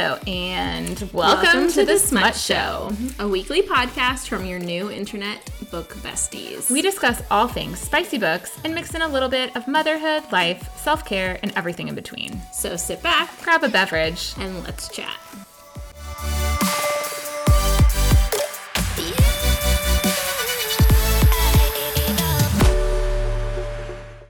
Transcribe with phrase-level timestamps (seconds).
[0.00, 4.92] Hello, and welcome, welcome to, to, the Smut Show, a weekly podcast from your new
[4.92, 6.70] internet book besties.
[6.70, 10.70] We discuss all things spicy books and mix in a little bit of motherhood, life,
[10.78, 12.40] self care, and everything in between.
[12.52, 15.18] So sit back, grab a beverage, and let's chat.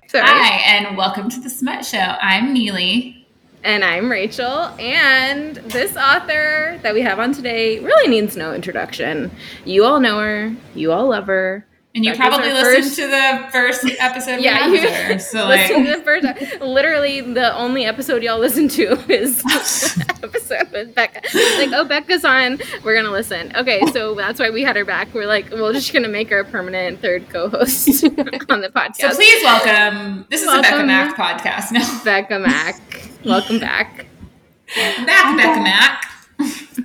[0.06, 0.24] Sorry.
[0.24, 1.98] Hi, and welcome to the Smut Show.
[1.98, 3.17] I'm Neely.
[3.64, 4.70] And I'm Rachel.
[4.78, 9.30] And this author that we have on today really needs no introduction.
[9.64, 11.66] You all know her, you all love her.
[11.94, 12.96] And you probably listened first...
[12.96, 14.40] to the first episode.
[14.40, 15.66] yeah, you her, so like...
[15.68, 16.60] to the first.
[16.60, 19.42] Literally, the only episode y'all listen to is
[20.08, 21.24] episode with Becka.
[21.58, 22.60] Like, oh, Becka's on.
[22.84, 23.50] We're gonna listen.
[23.56, 25.12] Okay, so that's why we had her back.
[25.12, 28.96] We're like, we're just gonna make her a permanent third co-host on the podcast.
[28.96, 30.26] So please welcome.
[30.30, 31.72] This is welcome, a Becka Mack podcast.
[31.72, 32.80] No, Becka Mack.
[33.24, 34.06] Welcome back.
[34.76, 36.04] Welcome back, Becka Mack.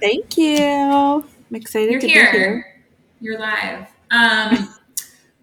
[0.01, 0.57] Thank you.
[0.57, 2.31] I'm excited You're to here.
[2.31, 2.81] be here.
[3.21, 3.87] You're live.
[4.09, 4.73] Um,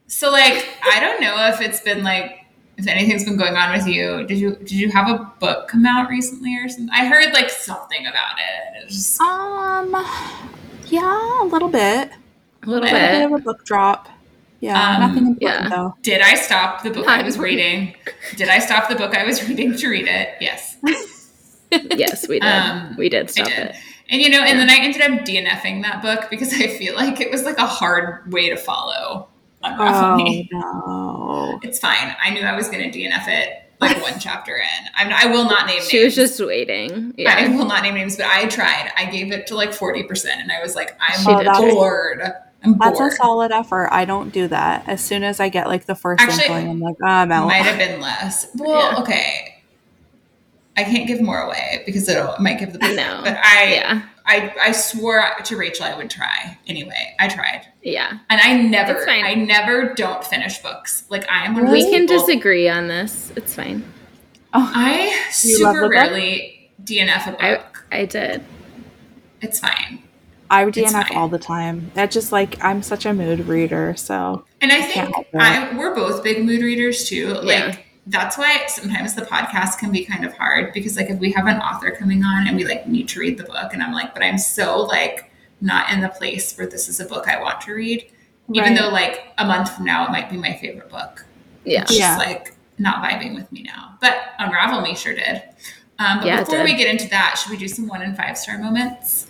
[0.08, 2.44] so like, I don't know if it's been like,
[2.76, 4.26] if anything's been going on with you.
[4.26, 6.90] Did you did you have a book come out recently or something?
[6.92, 8.82] I heard like something about it.
[8.82, 9.20] it just...
[9.20, 9.90] Um,
[10.86, 12.10] yeah, a little bit.
[12.64, 12.94] A little bit.
[12.94, 14.08] A bit of a book drop.
[14.60, 15.68] Yeah, um, nothing important yeah.
[15.68, 15.94] though.
[16.02, 17.94] Did I stop the book Not I was reading?
[18.36, 20.34] Did I stop the book I was reading to read it?
[20.40, 20.69] Yes.
[21.96, 22.48] yes, we did.
[22.48, 23.58] Um, we did stop did.
[23.58, 23.76] it.
[24.08, 24.66] And you know, and yeah.
[24.66, 27.66] then I ended up DNFing that book because I feel like it was like a
[27.66, 29.28] hard way to follow.
[29.62, 30.46] Unravel oh.
[30.52, 31.60] No.
[31.62, 32.16] It's fine.
[32.22, 34.88] I knew I was going to DNF it like one chapter in.
[34.94, 36.16] I'm, I will not name she names.
[36.16, 37.14] was just waiting.
[37.16, 37.34] Yeah.
[37.36, 38.90] I will not name names, but I tried.
[38.96, 42.22] I gave it to like 40% and I was like, I'm oh, bored.
[42.62, 43.12] I'm That's bored.
[43.12, 43.88] a solid effort.
[43.90, 44.86] I don't do that.
[44.86, 47.46] As soon as I get like the first Actually, inkling, I'm like, oh, I'm out.
[47.46, 48.48] Might have been less.
[48.56, 49.00] Well, yeah.
[49.00, 49.49] okay.
[50.76, 52.94] I can't give more away because it might give the book.
[52.94, 54.02] No, but I, yeah.
[54.24, 56.58] I, I swore to Rachel I would try.
[56.66, 57.66] Anyway, I tried.
[57.82, 61.04] Yeah, and I never, I never don't finish books.
[61.08, 61.54] Like I am.
[61.54, 63.32] One we can people, disagree on this.
[63.36, 63.84] It's fine.
[64.52, 67.86] Oh, I super rarely DNF a book.
[67.90, 68.42] I, I did.
[69.40, 70.02] It's fine.
[70.50, 71.92] I DNF all the time.
[71.94, 76.24] That just like I'm such a mood reader, so and I think I, we're both
[76.24, 77.34] big mood readers too.
[77.34, 77.76] Like yeah.
[78.10, 81.46] That's why sometimes the podcast can be kind of hard because like if we have
[81.46, 84.14] an author coming on and we like need to read the book, and I'm like,
[84.14, 87.60] but I'm so like not in the place where this is a book I want
[87.62, 88.10] to read,
[88.52, 91.24] even though like a month from now it might be my favorite book.
[91.64, 92.16] Yeah, it's yeah.
[92.16, 93.96] just like not vibing with me now.
[94.00, 95.42] But Unravel Me sure did.
[95.98, 98.36] Um, but yeah, before we get into that, should we do some one and five
[98.36, 99.28] star moments?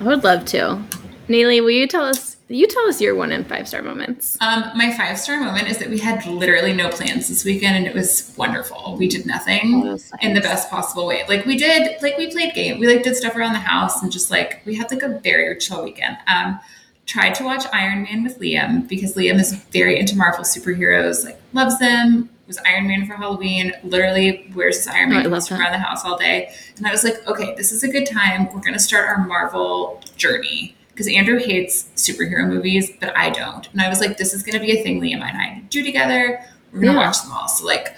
[0.00, 0.82] I would love to.
[1.28, 2.35] Neely, will you tell us?
[2.48, 4.38] You tell us your one and five star moments.
[4.40, 7.86] Um, my five star moment is that we had literally no plans this weekend, and
[7.86, 8.96] it was wonderful.
[8.96, 10.12] We did nothing nice.
[10.22, 11.24] in the best possible way.
[11.28, 12.78] Like we did, like we played game.
[12.78, 15.56] We like did stuff around the house, and just like we had like a very
[15.58, 16.18] chill weekend.
[16.28, 16.60] Um,
[17.06, 21.40] tried to watch Iron Man with Liam because Liam is very into Marvel superheroes, like
[21.52, 25.72] loves them, was Iron Man for Halloween, literally wears his Iron Man oh, costume around
[25.72, 26.52] the house all day.
[26.76, 28.46] And I was like, okay, this is a good time.
[28.46, 30.76] We're going to start our Marvel journey.
[30.96, 33.70] Because Andrew hates superhero movies, but I don't.
[33.70, 35.84] And I was like, this is going to be a thing Liam and I do
[35.84, 36.42] together.
[36.72, 37.06] We're going to yeah.
[37.06, 37.48] watch them all.
[37.48, 37.94] So, like,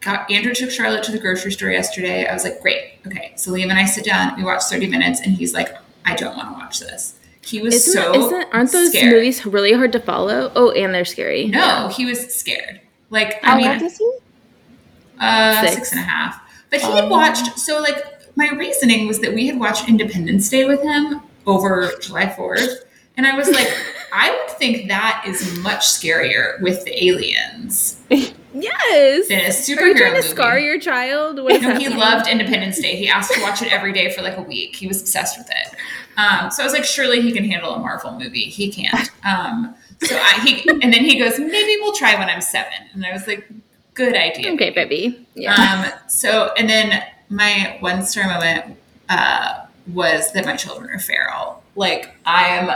[0.00, 2.28] got, Andrew took Charlotte to the grocery store yesterday.
[2.28, 3.00] I was like, great.
[3.04, 3.32] Okay.
[3.34, 5.74] So Liam and I sit down, we watch 30 minutes, and he's like,
[6.04, 7.18] I don't want to watch this.
[7.42, 8.14] He was isn't, so.
[8.14, 9.12] Isn't, aren't those scared.
[9.12, 10.52] movies really hard to follow?
[10.54, 11.48] Oh, and they're scary.
[11.48, 11.90] No, yeah.
[11.90, 12.80] he was scared.
[13.10, 14.12] Like, how I mean, old is he?
[15.18, 15.74] Uh, six.
[15.74, 16.40] six and a half.
[16.70, 17.58] But he um, had watched.
[17.58, 18.04] So, like,
[18.36, 22.84] my reasoning was that we had watched Independence Day with him over July Fourth,
[23.16, 23.68] and I was like,
[24.12, 28.00] I would think that is much scarier with the aliens.
[28.52, 29.28] Yes.
[29.28, 30.28] Than a superhero Are you trying to movie.
[30.28, 31.40] scar your child?
[31.40, 32.96] What no, he loved Independence Day.
[32.96, 34.74] He asked to watch it every day for like a week.
[34.74, 35.76] He was obsessed with it.
[36.16, 38.46] Um, so I was like, surely he can handle a Marvel movie.
[38.46, 39.08] He can't.
[39.24, 42.72] Um, so I, he, and then he goes, maybe we'll try when I'm seven.
[42.92, 43.48] And I was like,
[43.94, 44.52] good idea.
[44.54, 45.24] Okay, baby.
[45.34, 45.54] Yeah.
[45.54, 48.76] Um, so, and then my one star moment
[49.08, 51.62] uh, was that my children are feral.
[51.76, 52.70] Like, I am,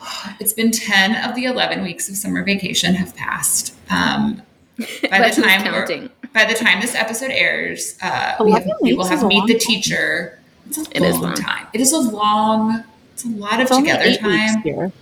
[0.40, 3.74] it's been 10 of the 11 weeks of summer vacation have passed.
[3.90, 4.42] Um,
[5.10, 6.10] by the time counting.
[6.32, 10.38] by the time this episode airs, uh, we, have, we will have meet the teacher.
[10.66, 11.66] It's a it long, long time.
[11.74, 12.84] It is a long.
[13.12, 14.92] It's a lot of together time.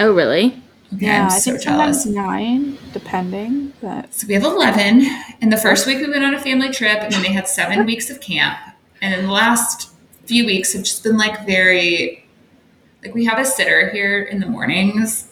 [0.00, 0.63] Oh, really?
[0.98, 3.72] Yeah, I'm I think sometimes nine, depending.
[3.80, 5.06] But so we have eleven.
[5.40, 7.86] In the first week, we went on a family trip, and then they had seven
[7.90, 8.58] weeks of camp.
[9.00, 9.90] And then the last
[10.26, 12.26] few weeks have just been like very,
[13.02, 15.30] like we have a sitter here in the mornings,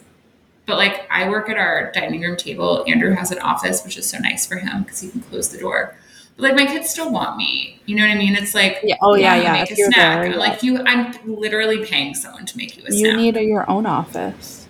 [0.67, 2.85] but like I work at our dining room table.
[2.87, 5.59] Andrew has an office, which is so nice for him because he can close the
[5.59, 5.97] door.
[6.37, 7.81] But like my kids still want me.
[7.87, 8.35] You know what I mean?
[8.37, 9.53] It's like, yeah, oh yeah, yeah.
[9.53, 10.23] Make a snack.
[10.23, 10.37] There, yeah.
[10.37, 13.11] Like you, I'm literally paying someone to make you a you snack.
[13.13, 14.62] You need a, your own office.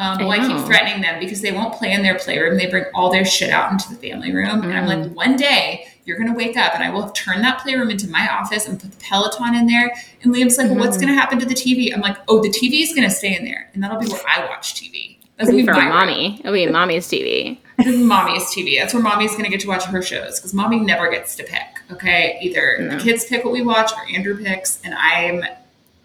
[0.00, 2.56] Um, well, I, I, keep threatening them because they won't play in their playroom.
[2.56, 4.62] They bring all their shit out into the family room.
[4.62, 4.64] Mm.
[4.64, 5.12] And I'm like, mm.
[5.12, 8.26] one day you're going to wake up and I will turn that playroom into my
[8.32, 9.92] office and put the Peloton in there.
[10.22, 10.70] And Liam's like, mm.
[10.70, 11.92] well, what's going to happen to the TV?
[11.92, 13.68] I'm like, oh, the TV is going to stay in there.
[13.74, 15.18] And that'll be where I watch TV.
[15.36, 16.40] That's be for mommy.
[16.40, 17.58] It'll be mommy's TV.
[17.78, 18.78] mommy's TV.
[18.78, 21.44] That's where mommy's going to get to watch her shows because mommy never gets to
[21.44, 21.60] pick.
[21.92, 22.38] Okay.
[22.40, 22.96] Either no.
[22.96, 24.80] the kids pick what we watch or Andrew picks.
[24.82, 25.44] And I'm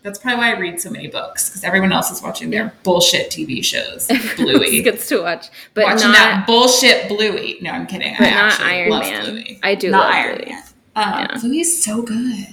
[0.05, 3.31] that's probably why I read so many books because everyone else is watching their bullshit
[3.31, 4.07] TV shows.
[4.35, 7.57] Bluey gets to watch, but watching not, that bullshit Bluey.
[7.61, 8.13] No, I'm kidding.
[8.19, 9.25] But I not Iron Man.
[9.25, 9.59] Bluey.
[9.63, 10.49] I do not love Iron Bluey.
[10.51, 10.63] Man.
[10.95, 11.37] Um, yeah.
[11.39, 12.47] Bluey's so good.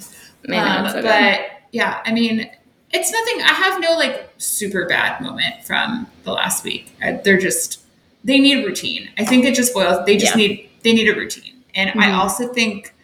[0.48, 1.46] Man, um, so but good.
[1.72, 2.50] yeah, I mean,
[2.90, 3.42] it's nothing.
[3.42, 6.90] I have no like super bad moment from the last week.
[7.02, 7.84] I, they're just
[8.24, 9.10] they need routine.
[9.18, 10.06] I think it just boils.
[10.06, 10.48] They just yeah.
[10.48, 12.00] need they need a routine, and mm-hmm.
[12.00, 12.94] I also think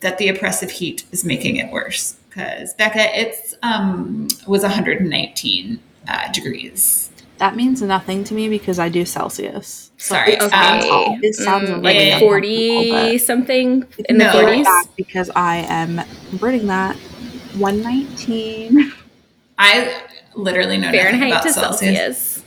[0.00, 6.32] that the oppressive heat is making it worse because Becka, it's um was 119 uh,
[6.32, 7.10] degrees.
[7.38, 9.92] That means nothing to me because I do Celsius.
[9.96, 10.90] So Sorry, okay.
[10.90, 14.32] Um, it sounds mm, like 40 something in no.
[14.32, 16.00] the 40s because I am
[16.30, 16.96] converting that
[17.56, 18.92] 119.
[19.58, 20.02] I
[20.34, 21.96] literally know Fahrenheit to Celsius.
[21.96, 22.44] Celsius.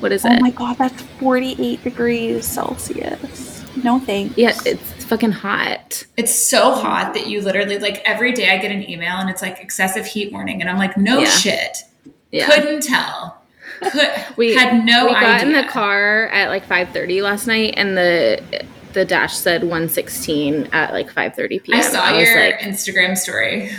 [0.00, 0.38] What is oh it?
[0.38, 3.64] Oh my god, that's 48 degrees Celsius.
[3.82, 4.36] No thanks.
[4.38, 6.04] Yeah, it's fucking hot.
[6.16, 9.42] It's so hot that you literally like every day I get an email and it's
[9.42, 11.30] like excessive heat warning, and I'm like, no yeah.
[11.30, 11.78] shit.
[12.30, 12.46] Yeah.
[12.46, 13.42] Couldn't tell.
[13.80, 15.06] Could, we had no.
[15.06, 19.62] We got in the car at like 5:30 last night, and the the dash said
[19.62, 21.78] 116 at like 5:30 p.m.
[21.78, 23.70] I saw I your like, Instagram story.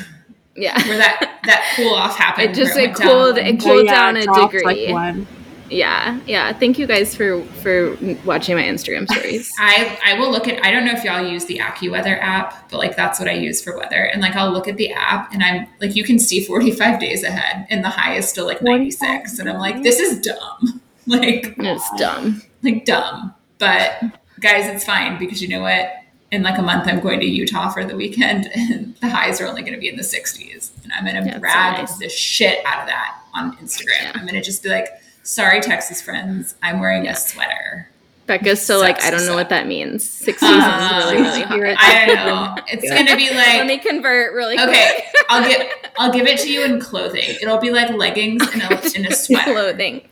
[0.55, 2.51] Yeah, where that that cool off happened.
[2.51, 3.45] It just it, it cooled down.
[3.45, 4.63] it cooled oh, yeah, down a degree.
[4.63, 5.27] Like
[5.69, 6.53] yeah yeah.
[6.53, 9.51] Thank you guys for for watching my instagram stories.
[9.59, 12.77] I i will look at i don't know if y'all use the accuweather app but
[12.77, 14.03] like that's what i use for weather.
[14.03, 17.23] And like i'll look at the app and i'm like you can see 45 days
[17.23, 20.81] ahead and the high is still like 96 and i'm like this is dumb.
[21.09, 22.41] Like it's dumb.
[22.63, 23.33] like dumb.
[23.59, 24.03] But
[24.41, 25.89] guys it's fine because you know what?
[26.31, 29.47] In like a month i'm going to utah for the weekend and the highs are
[29.47, 31.97] only going to be in the 60s and i'm going to yeah, brag so nice.
[31.99, 34.01] the shit out of that on instagram.
[34.01, 34.11] Yeah.
[34.15, 34.89] i'm going to just be like
[35.27, 37.11] sorry, Texas friends, I'm wearing yeah.
[37.11, 37.89] a sweater.
[38.27, 40.03] Becka's still like, I don't know what that means.
[40.09, 41.77] Six seasons uh, really, really hot.
[41.79, 42.63] I don't know.
[42.69, 44.67] It's gonna be like let me convert really quick.
[44.67, 47.37] Okay, I'll get I'll give it to you in clothing.
[47.41, 49.53] It'll be like leggings and a, in a sweater.
[49.53, 50.07] clothing.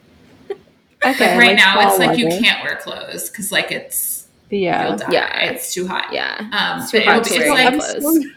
[1.06, 1.38] Okay.
[1.38, 5.73] right like now, it's like you can't wear clothes because like it's yeah yeah it's
[5.73, 6.13] too hot.
[6.13, 8.27] Yeah, um, it's too hot to wear like, clothes.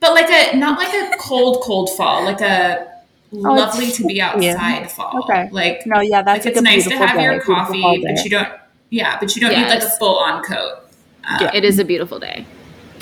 [0.00, 2.89] But like a not like a cold cold fall, like a
[3.32, 4.86] oh, lovely to be outside yeah.
[4.86, 5.24] fall.
[5.24, 5.48] Okay.
[5.50, 8.48] Like no, yeah, that's like it's nice to have day, your coffee, but you don't.
[8.90, 9.72] Yeah, but you don't yes.
[9.72, 10.78] need like a full on coat.
[11.24, 11.50] Um, yeah.
[11.54, 12.46] It is a beautiful day.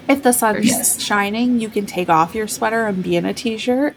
[0.08, 1.02] If the sun's yes.
[1.02, 3.94] shining, you can take off your sweater and be in a t-shirt.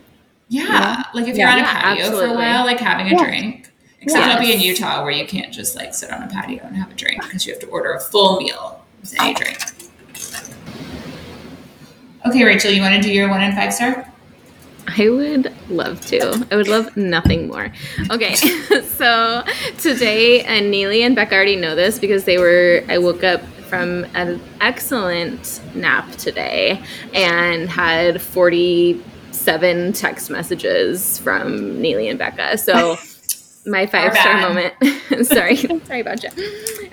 [0.50, 1.04] Yeah, yeah.
[1.14, 2.28] like if you're on a patio absolutely.
[2.28, 3.72] for a while, like having a drink.
[4.02, 4.36] Except yes.
[4.36, 6.92] I'll be in Utah where you can't just like sit on a patio and have
[6.92, 9.60] a drink because you have to order a full meal with any drink.
[12.26, 14.12] Okay, Rachel, you want to do your one and five star?
[14.88, 16.48] I would love to.
[16.52, 17.72] I would love nothing more.
[18.10, 19.44] Okay, so
[19.78, 24.06] today, and Neely and Beck already know this because they were, I woke up from
[24.16, 26.84] an excellent nap today
[27.14, 32.58] and had 47 text messages from Neely and Becka.
[32.58, 32.98] So
[33.66, 34.74] my five star moment.
[35.24, 36.30] sorry, sorry about you.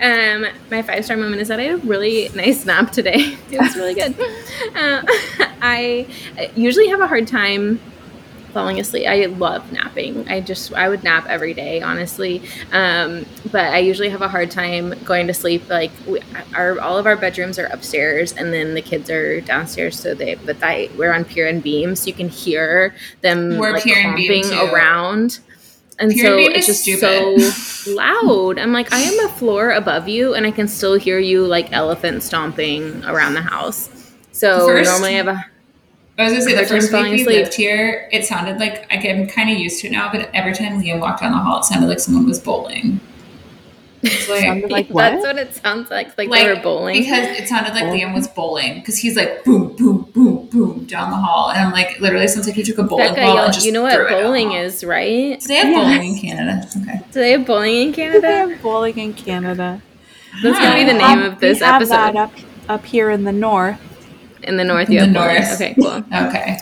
[0.00, 3.36] Um, my five star moment is that I had a really nice nap today.
[3.50, 4.14] It was really good.
[4.74, 5.02] Uh,
[5.62, 6.06] I
[6.54, 7.80] usually have a hard time
[8.52, 9.06] falling asleep.
[9.06, 10.28] I love napping.
[10.28, 12.42] I just I would nap every day, honestly.
[12.72, 15.68] Um, but I usually have a hard time going to sleep.
[15.68, 16.20] Like we,
[16.54, 19.98] our all of our bedrooms are upstairs, and then the kids are downstairs.
[19.98, 23.72] So they but I we're on pier and beam, so you can hear them we're
[23.72, 25.40] like clumping around
[25.98, 27.40] and so it's just stupid.
[27.40, 28.58] so loud.
[28.58, 31.72] I'm like, I am a floor above you, and I can still hear you like
[31.72, 33.90] elephant stomping around the house.
[34.32, 35.44] So first, normally I have a.
[36.18, 39.50] I was gonna say the first week we lived here, it sounded like I'm kind
[39.50, 41.86] of used to it now, but every time Liam walked down the hall, it sounded
[41.86, 43.00] like someone was bowling.
[44.02, 45.10] Like, like what?
[45.10, 46.16] That's what it sounds like.
[46.18, 47.00] Like, like, they were bowling.
[47.00, 48.80] Because it sounded like Liam was bowling.
[48.80, 52.46] Because he's like boom, boom, boom, boom down the hall, and I'm like, literally sounds
[52.46, 55.38] like he took a bowling Becka, ball and just You know what bowling is, right?
[55.40, 55.96] Do they have yes.
[55.96, 56.68] bowling in Canada?
[56.76, 57.00] Okay.
[57.12, 58.20] Do they have bowling in Canada?
[58.20, 59.82] they have bowling in Canada.
[60.42, 62.16] That's gonna be the name um, of this episode.
[62.16, 62.32] up
[62.68, 63.80] up here in the north.
[64.42, 65.54] In the north, you in have the north.
[65.54, 66.04] Okay, cool.
[66.28, 66.58] okay.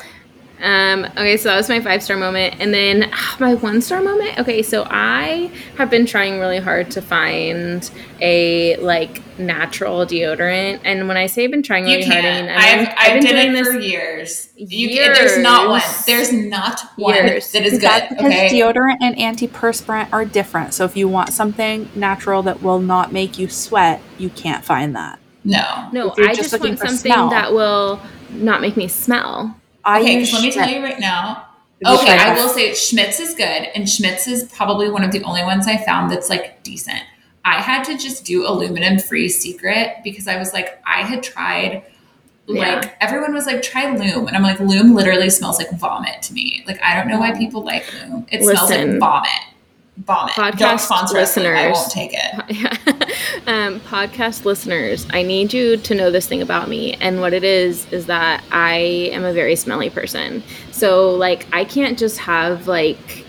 [0.61, 2.57] Um, okay, so that was my five star moment.
[2.61, 4.39] And then my one star moment.
[4.39, 10.81] Okay, so I have been trying really hard to find a like natural deodorant.
[10.85, 13.33] And when I say I've been trying really hard, I mean I've, I've, I've been
[13.33, 14.49] doing this for years.
[14.57, 15.19] You years.
[15.19, 15.83] Can, there's not one.
[16.07, 17.53] There's not one years.
[17.53, 17.83] that is good.
[17.83, 18.49] That's because okay?
[18.49, 20.75] deodorant and antiperspirant are different.
[20.75, 24.97] So if you want something natural that will not make you sweat, you can't find
[24.97, 25.19] that.
[25.45, 25.89] No.
[25.93, 27.31] No, I just, just want something smell.
[27.31, 29.55] that will not make me smell.
[29.87, 31.47] I okay, let me tell you right now.
[31.85, 35.43] Okay, I will say Schmidt's is good, and Schmidt's is probably one of the only
[35.43, 37.03] ones I found that's like decent.
[37.45, 41.85] I had to just do aluminum free secret because I was like, I had tried
[42.49, 42.95] like yeah.
[43.01, 46.63] everyone was like, try Lume, And I'm like, Lume literally smells like vomit to me.
[46.67, 48.27] Like, I don't know why people like Lume.
[48.31, 49.56] It Listen, smells like vomit
[49.99, 50.35] vomit.
[50.35, 53.09] Podcast listeners, I won't take it.
[53.47, 57.45] um, podcast listeners, I need you to know this thing about me, and what it
[57.45, 58.77] is is that I
[59.13, 60.43] am a very smelly person.
[60.71, 63.25] So like, I can't just have like.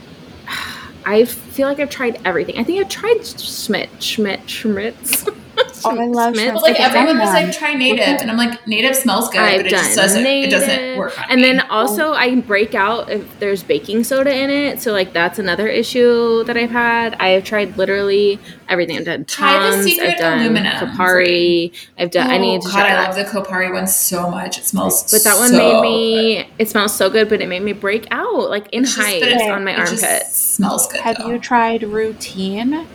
[1.06, 2.58] I feel like I've tried everything.
[2.58, 5.26] I think I've tried Schmidt, Schmidt, Schmitz.
[5.86, 6.54] Oh, I love Schmidt.
[6.54, 9.68] But like everyone was like, try native, and I'm like, native smells good, I've but
[9.68, 10.24] it just doesn't.
[10.24, 10.62] Native.
[10.62, 11.14] It doesn't work.
[11.30, 11.48] and me.
[11.48, 12.14] then also, oh.
[12.14, 16.58] I break out if there's baking soda in it, so like that's another issue that
[16.58, 17.16] I've had.
[17.20, 18.98] I have tried literally everything.
[18.98, 20.74] I've done Tom's, I've done aluminum.
[20.74, 21.74] Kopari.
[21.98, 22.30] I've done.
[22.30, 22.68] Oh, I need to.
[22.70, 24.58] Oh, God, I love the Kopari one so much.
[24.58, 25.10] It smells.
[25.12, 26.36] But that one so made me.
[26.38, 26.48] Good.
[26.60, 29.76] It smells so good, but it made me break out like in hives on my
[29.76, 30.36] armpits.
[30.36, 31.02] Smells good.
[31.02, 31.30] Have though.
[31.30, 32.88] you tried Routine?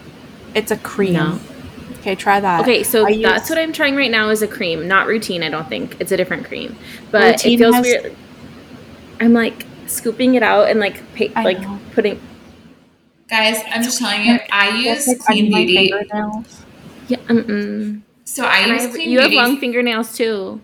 [0.55, 1.15] It's a cream.
[1.15, 1.41] No.
[2.03, 2.63] Okay, try that.
[2.63, 5.45] Okay, so I that's use, what I'm trying right now is a cream, not routine.
[5.45, 6.77] I don't think it's a different cream,
[7.13, 8.17] but routine it feels has, weird.
[9.21, 11.79] I'm like scooping it out and like pa- like know.
[11.93, 12.21] putting.
[13.29, 15.93] Guys, I'm just telling you, I use like Clean Beauty.
[17.07, 17.19] Yeah.
[17.29, 18.03] Um.
[18.25, 19.37] So I use Clean You Beauty.
[19.37, 20.61] have long fingernails too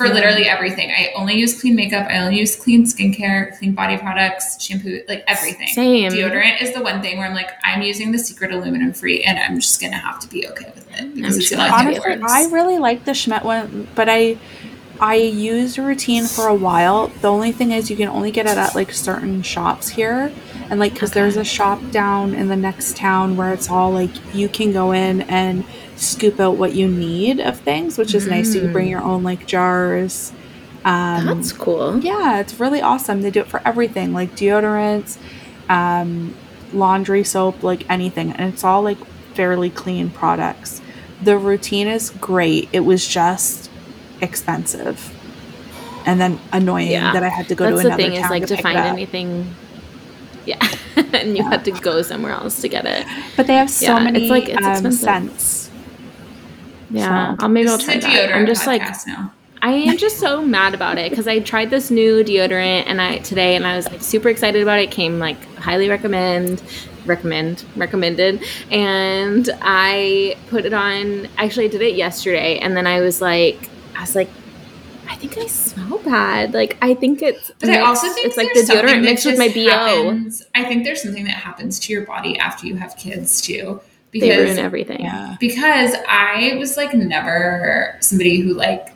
[0.00, 0.90] for literally everything.
[0.90, 2.06] I only use clean makeup.
[2.08, 5.68] I only use clean skincare, clean body products, shampoo, like everything.
[5.68, 6.10] Same.
[6.10, 9.38] Deodorant is the one thing where I'm like, I'm using the secret aluminum free, and
[9.38, 11.60] I'm just gonna have to be okay with it because it's sure.
[11.60, 14.38] honestly, I really like the Schmidt one, but I.
[15.02, 17.06] I used routine for a while.
[17.22, 20.30] The only thing is, you can only get it at like certain shops here,
[20.68, 21.20] and like because okay.
[21.20, 24.92] there's a shop down in the next town where it's all like you can go
[24.92, 25.64] in and
[26.00, 28.30] scoop out what you need of things, which is mm.
[28.30, 28.54] nice.
[28.54, 28.90] You can bring mm.
[28.90, 30.32] your own like jars.
[30.84, 31.98] Um, That's cool.
[32.00, 33.20] Yeah, it's really awesome.
[33.22, 35.18] They do it for everything, like deodorants,
[35.68, 36.34] um,
[36.72, 38.98] laundry soap, like anything, and it's all like
[39.34, 40.80] fairly clean products.
[41.22, 42.70] The routine is great.
[42.72, 43.70] It was just
[44.22, 45.14] expensive,
[46.06, 47.12] and then annoying yeah.
[47.12, 48.78] that I had to go That's to another the thing is like to, to find
[48.78, 49.54] anything.
[50.46, 50.66] Yeah,
[50.96, 51.50] and you yeah.
[51.50, 53.06] had to go somewhere else to get it.
[53.36, 55.69] But they have so yeah, many it's like, it's um, scents
[56.90, 58.32] yeah, so, I'll maybe I'll try that.
[58.32, 59.32] I'm just like now.
[59.62, 63.18] I am just so mad about it because I tried this new deodorant and I
[63.18, 64.84] today and I was like super excited about it.
[64.84, 64.90] it.
[64.90, 66.62] Came like highly recommend,
[67.04, 71.28] recommend, recommended, and I put it on.
[71.36, 74.30] Actually, I did it yesterday, and then I was like, I was like,
[75.08, 76.54] I think I smell bad.
[76.54, 77.50] Like I think it's.
[77.58, 77.80] But mixed.
[77.80, 79.68] I also think it's like the deodorant mixed with my bo.
[79.68, 80.42] Happens.
[80.54, 84.28] I think there's something that happens to your body after you have kids too because
[84.28, 85.00] they ruin everything.
[85.02, 85.36] Yeah.
[85.38, 88.88] Because I was like never somebody who like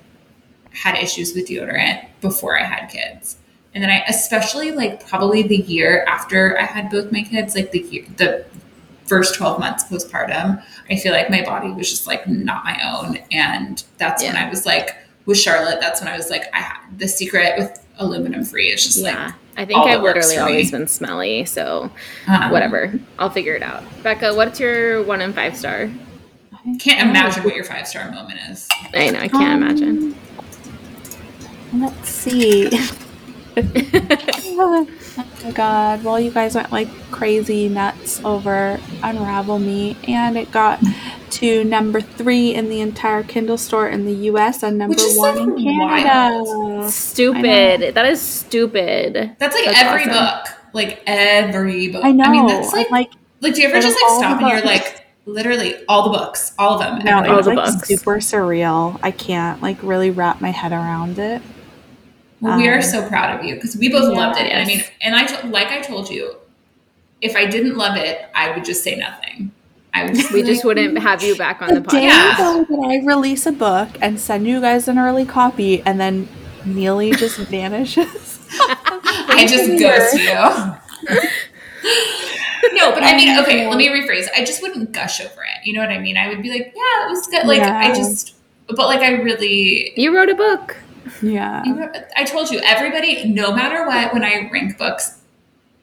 [0.72, 3.36] had issues with deodorant before I had kids.
[3.74, 7.72] And then I especially like probably the year after I had both my kids, like
[7.72, 8.44] the year, the
[9.06, 13.18] first 12 months postpartum, I feel like my body was just like not my own.
[13.30, 14.32] And that's yeah.
[14.32, 17.54] when I was like with Charlotte, that's when I was like, I had the secret
[17.58, 18.68] with aluminum free.
[18.68, 19.26] It's just yeah.
[19.26, 21.90] like I think I've literally always been smelly, so
[22.26, 22.92] um, whatever.
[23.18, 23.84] I'll figure it out.
[24.02, 25.90] Becka, what's your one and five star?
[26.52, 28.68] I Can't imagine what your five star moment is.
[28.92, 30.14] I know, I can't um, imagine.
[31.74, 32.70] Let's see.
[33.56, 36.04] oh my god.
[36.04, 40.82] Well, you guys went like crazy nuts over Unravel Me, and it got
[41.30, 45.56] to number three in the entire Kindle store in the US and number one in
[45.56, 46.42] Canada.
[46.44, 46.90] Wild.
[46.90, 47.94] Stupid.
[47.94, 49.36] That is stupid.
[49.38, 50.12] That's like that's every awesome.
[50.12, 50.58] book.
[50.72, 52.04] Like every book.
[52.04, 52.24] I know.
[52.24, 55.04] I mean, that's like, like, like do you ever just like stop and you're like,
[55.26, 56.98] literally all the books, all of them.
[57.04, 57.88] No, it was like books.
[57.88, 58.98] super surreal.
[59.02, 61.42] I can't like really wrap my head around it.
[62.44, 64.16] Well, um, we are um, so proud of you because we both yes.
[64.18, 64.52] loved it.
[64.52, 66.36] And I mean, and I t- like I told you,
[67.22, 69.50] if I didn't love it, I would just say nothing.
[69.94, 72.68] I would just we just wouldn't have you back on the, the podcast.
[72.68, 76.28] Day I release a book and send you guys an early copy, and then
[76.66, 78.46] Neely just vanishes.
[78.50, 80.34] I just ghost you.
[82.78, 84.26] no, but I mean, okay, let me rephrase.
[84.36, 85.66] I just wouldn't gush over it.
[85.66, 86.18] You know what I mean?
[86.18, 87.46] I would be like, yeah, it was good.
[87.46, 87.78] Like, yeah.
[87.78, 88.34] I just,
[88.66, 89.98] but like, I really.
[89.98, 90.76] You wrote a book.
[91.22, 91.62] Yeah.
[92.16, 95.18] I told you, everybody, no matter what, when I rank books,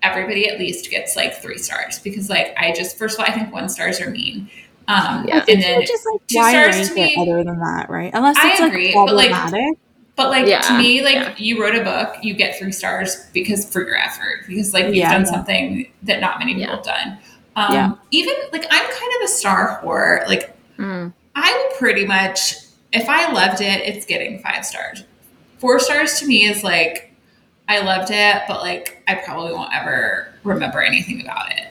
[0.04, 3.38] everybody at least gets like three stars because, like, I just, first of all, I
[3.38, 4.50] think one stars are mean.
[4.88, 8.12] Um, Yeah, and then just like two stars to me- other than that, right?
[8.14, 9.78] Unless I it's agree, like but, like, problematic.
[10.18, 11.34] But like Yeah, to me, like yeah.
[11.38, 14.96] you wrote a book, you get three stars because for your effort, because like you've
[14.96, 15.32] Yeah, done yeah.
[15.32, 16.76] something that not many people Yeah.
[16.76, 17.18] have done.
[17.56, 17.92] Um, Yeah.
[18.12, 20.28] Even like I'm kind of a star whore.
[20.28, 21.14] Like Mm.
[21.36, 22.56] I'm pretty much,
[22.92, 25.04] if I loved it, it's getting five stars.
[25.62, 27.14] Four stars to me is like
[27.70, 31.68] I loved it, but like I probably won't ever remember anything about it.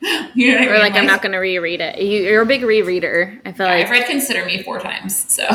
[0.34, 0.80] you know what I Or mean?
[0.80, 2.00] like, I'm not gonna reread it.
[2.00, 3.38] You, you're a big rereader.
[3.44, 5.46] I feel Yeah, like I've read Consider Me four times, so.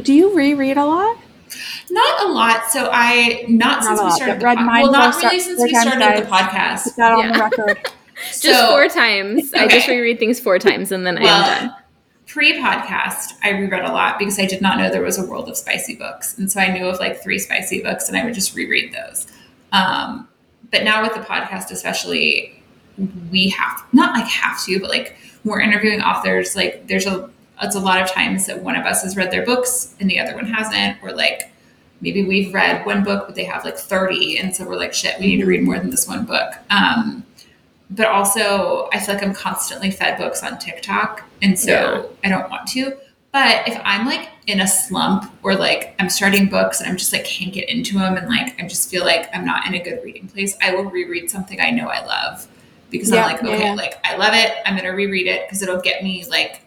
[0.00, 1.16] Do you reread a lot?
[1.90, 2.70] Not a lot.
[2.70, 5.60] So I not, Not since we started the read pod- mine well, not really since
[5.60, 6.84] we times, started the podcast.
[6.84, 7.32] Put that on Yeah.
[7.32, 7.90] the record.
[8.26, 9.52] just So- four times.
[9.54, 11.76] I just reread things four times and then I am done.
[12.28, 15.56] Pre-podcast, I reread a lot because I did not know there was a world of
[15.56, 18.54] spicy books, and so I knew of like three spicy books, and I would just
[18.54, 19.26] reread those.
[19.72, 20.28] Um,
[20.70, 22.62] but now with the podcast, especially,
[23.30, 27.30] we have not like have to, but like we're interviewing authors, like there's a
[27.60, 30.20] it's a lot of times that one of us has read their books and the
[30.20, 31.50] other one hasn't, or like
[32.00, 35.18] maybe we've read one book but they have like 30 and so we're like shit
[35.18, 36.52] we need to read more than this one book.
[36.70, 37.24] Um,
[37.90, 42.48] but also i feel like i'm constantly fed books on tiktok and so i don't
[42.50, 42.96] want to
[43.32, 47.12] but if i'm like in a slump or like i'm starting books and i'm just
[47.12, 49.82] like can't get into them and like i just feel like i'm not in a
[49.82, 52.46] good reading place i will reread something i know i love
[52.90, 53.74] because Yeah, i'm like okay yeah.
[53.74, 56.62] like i love it i'm gonna reread it because it'll get me like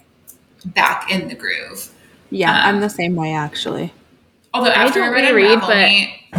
[0.66, 1.90] back in the groove
[2.30, 3.94] Yeah, Um, I'm the same way actually.
[4.54, 6.30] Although after I, don't read reread, Me,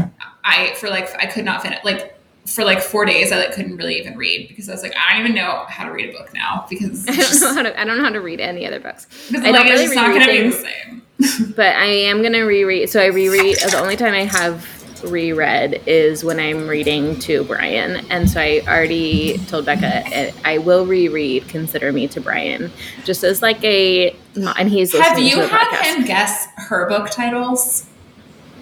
[0.44, 2.11] I for like I could not finish like
[2.46, 5.12] for like four days I like couldn't really even read because I was like I
[5.12, 7.80] don't even know how to read a book now because I don't know how to.
[7.80, 10.12] I don't know how to read any other books, because, like, it's really just not
[10.12, 11.02] gonna be the same.
[11.56, 12.90] but I am gonna reread.
[12.90, 13.58] So I reread.
[13.58, 14.66] The only time I have
[15.04, 20.58] reread is when I'm reading to Brian, and so I already told Becka eh, I
[20.58, 22.70] will reread "Consider Me" to Brian,
[23.04, 24.16] just as like a.
[24.34, 25.94] And he's Have listening you to the had podcast.
[25.96, 27.86] him guess her book titles?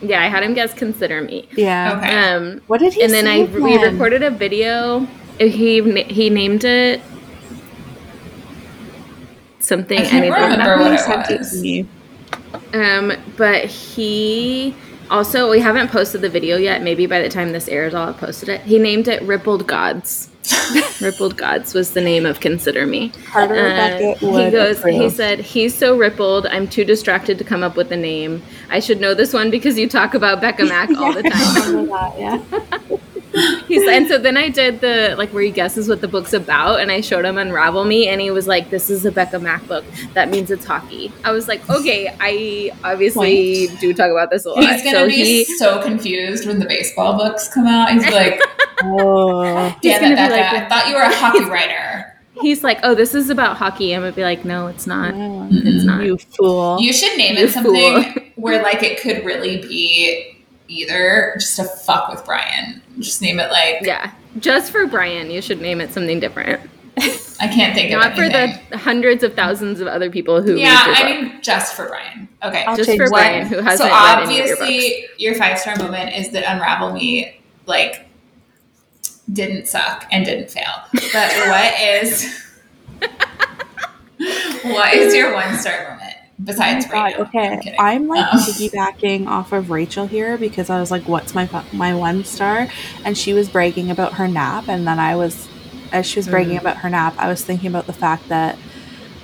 [0.02, 1.98] Yeah, I had him guess "Consider Me." Yeah.
[1.98, 2.14] Okay.
[2.34, 5.06] Um, What did he and then say I we recorded a video.
[5.38, 7.00] He he named it
[9.58, 9.98] something.
[9.98, 10.80] I can't need to look it remember up.
[10.80, 11.86] what it was.
[12.74, 14.74] Um, but he
[15.10, 16.82] also we haven't posted the video yet.
[16.82, 18.60] Maybe by the time this airs, I'll have posted it.
[18.62, 20.28] He named it "Rippled Gods."
[21.00, 24.82] Rippled Gods was the name of "Consider Me." Carter Uh, he goes.
[24.84, 26.46] He said he's so rippled.
[26.46, 28.42] I'm too distracted to come up with a name.
[28.70, 31.32] I should know this one because you talk about Becka Mack all the time.
[31.34, 32.96] I remember that, yeah.
[33.68, 36.80] He's and so then I did the like where he guesses what the book's about,
[36.80, 39.66] and I showed him Unravel Me, and he was like, "This is a Becka Mack
[39.68, 39.84] book.
[40.14, 44.50] That means it's hockey." I was like, "Okay, I obviously do talk about this a
[44.50, 47.92] lot." He's gonna so be he so confused when the baseball books come out.
[47.92, 48.40] He's like,
[48.82, 49.68] Oh.
[49.82, 50.28] He's "Damn it, gonna Becka!
[50.28, 52.16] be like- I thought you were a hockey writer.
[52.40, 55.12] he's like, "Oh, this is about hockey." I'm gonna be like, "No, it's not.
[55.14, 56.80] It's not." You fool.
[56.80, 58.22] You should name You it something fool.
[58.36, 60.29] where like it could really be
[60.70, 62.82] either just to fuck with Brian.
[62.98, 66.60] Just name it like yeah, just for Brian, you should name it something different,
[67.40, 70.56] I can't think not of Not for the hundreds of thousands of other people who
[70.56, 72.28] yeah, read your I mean just for Brian.
[72.42, 72.64] Okay.
[72.64, 73.10] I'll just for that.
[73.10, 76.44] Brian, who hasn't so read any of your obviously your five star moment is that
[76.52, 78.08] Unravel Me like
[79.32, 80.84] didn't suck and didn't fail.
[80.92, 82.46] But what is
[84.62, 85.99] what is your one star moment
[86.42, 88.02] besides Oh God, okay, I'm.
[88.02, 91.94] I'm like Um, piggybacking off of Rachel here because I was like, "What's my my
[91.94, 92.68] one star?"
[93.04, 95.48] And she was bragging about her nap, and then I was,
[95.92, 96.60] as she was bragging Mm.
[96.62, 98.56] about her nap, I was thinking about the fact that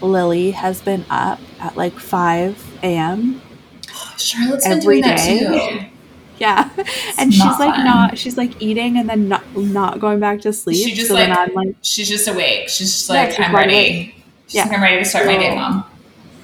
[0.00, 3.40] Lily has been up at like five a.m.
[4.18, 5.80] Charlotte's every too.
[6.38, 6.68] Yeah,
[7.16, 7.84] and she's like fun.
[7.86, 10.76] not, she's like eating and then not not going back to sleep.
[10.86, 12.68] She just, so like- like, She's just awake.
[12.68, 14.14] She's just Yeah, like, she's I'm wide ready.
[14.46, 14.64] She's Yeah.
[14.64, 15.84] like, I'm ready to start my day, So- mom.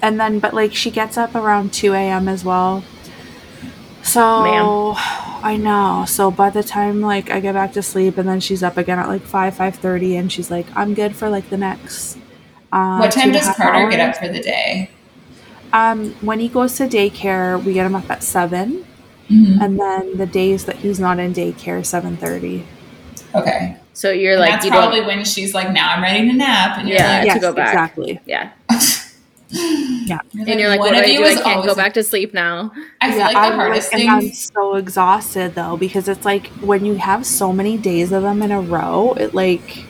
[0.02, 2.82] And then but like she gets up around 2 a.m as well
[4.02, 4.94] so Ma'am.
[5.44, 8.62] i know so by the time like i get back to sleep and then she's
[8.62, 12.18] up again at like 5 5.30 and she's like i'm good for like the next
[12.72, 14.90] uh, What time does half Carter get up for the day?
[15.72, 18.84] um when he goes to daycare we get him up at 7
[19.30, 19.62] Mhm.
[19.62, 22.64] and then the days that he's not in daycare 7.30
[23.34, 23.76] Okay.
[23.94, 25.06] So you're And like, that's you probably don't.
[25.06, 26.76] when she's like, now I'm ready to nap.
[26.76, 27.16] And you're Yeah.
[27.18, 27.68] like, yes go back.
[27.68, 28.50] exactly Yeah,
[29.52, 30.18] Yeah.
[30.32, 31.24] and you're like, one what do of I you do?
[31.24, 32.72] I can't go back to sleep now.
[33.00, 36.46] I feel Yeah, like the I'm, hardest and I'm so exhausted though because it's like
[36.60, 39.84] when you have so many days of them in a row, it like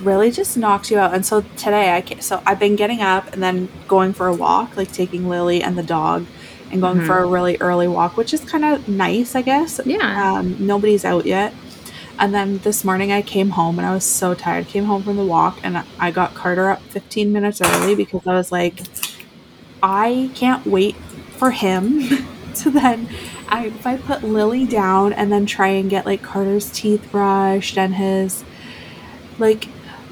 [0.00, 1.14] really just knocks you out.
[1.14, 4.34] And so today I can so I've been getting up and then going for a
[4.34, 6.26] walk, like taking Lily and the dog
[6.70, 7.06] and going mm-hmm.
[7.06, 9.80] for a really early walk, which is kind of nice, I guess.
[9.84, 10.34] Yeah.
[10.34, 11.54] Um, nobody's out yet.
[12.18, 14.66] And then this morning I came home and I was so tired.
[14.66, 18.34] Came home from the walk and I got Carter up 15 minutes early because I
[18.34, 18.80] was like,
[19.82, 22.00] I can't wait for him
[22.56, 23.08] to then
[23.48, 27.78] I if I put Lily down and then try and get like Carter's teeth brushed
[27.78, 28.44] and his
[29.38, 29.68] like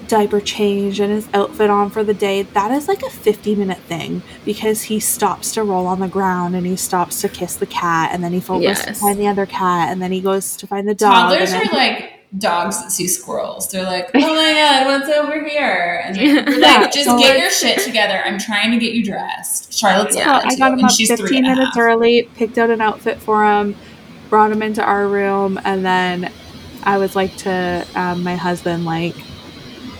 [0.08, 3.78] diaper change and his outfit on for the day, that is like a 50 minute
[3.78, 7.66] thing because he stops to roll on the ground and he stops to kiss the
[7.66, 8.84] cat and then he goes yes.
[8.84, 11.30] to find the other cat and then he goes to find the dog.
[11.30, 13.70] Toddlers are like dogs that see squirrels.
[13.70, 16.02] They're like, oh my god, what's over here?
[16.04, 18.22] And they're yeah, like, just so get like, your shit together.
[18.24, 19.72] I'm trying to get you dressed.
[19.72, 23.76] Charlotte's yeah, I got him up 15 minutes early, picked out an outfit for him,
[24.28, 26.32] brought him into our room, and then
[26.82, 29.14] I was like to um, my husband, like,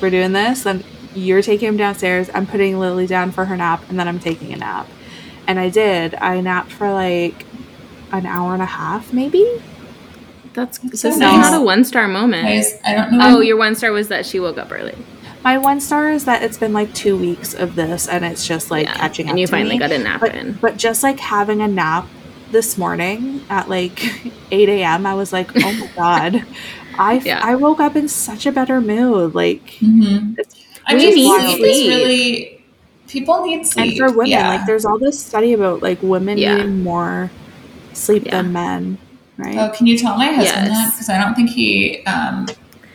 [0.01, 2.31] we're doing this, and you're taking him downstairs.
[2.35, 4.89] I'm putting Lily down for her nap, and then I'm taking a nap.
[5.47, 6.15] And I did.
[6.17, 7.47] I napped for like
[8.13, 9.63] an hour and a half, maybe.
[10.55, 11.21] That's so nice.
[11.21, 12.45] not a one star moment.
[12.45, 13.39] Guys, I don't know.
[13.39, 14.97] Oh, your one star was that she woke up early.
[15.45, 18.71] My one star is that it's been like two weeks of this, and it's just
[18.71, 18.95] like yeah.
[18.95, 19.31] catching up.
[19.31, 19.79] And you finally me.
[19.79, 20.55] got a nap but, in.
[20.55, 22.09] But just like having a nap
[22.51, 24.03] this morning at like
[24.51, 26.47] 8 a.m., I was like, oh my god,
[26.99, 27.41] I yeah.
[27.43, 29.35] I woke up in such a better mood.
[29.35, 30.35] Like, mm-hmm.
[30.87, 32.65] I mean, sleep is really
[33.09, 34.49] people need sleep, and for women, yeah.
[34.49, 37.31] like there's all this study about like women needing more
[37.93, 38.99] sleep than men
[39.37, 39.57] right?
[39.59, 40.69] Oh, can you tell my husband yes.
[40.69, 40.93] that?
[40.93, 42.47] Because I don't think he um,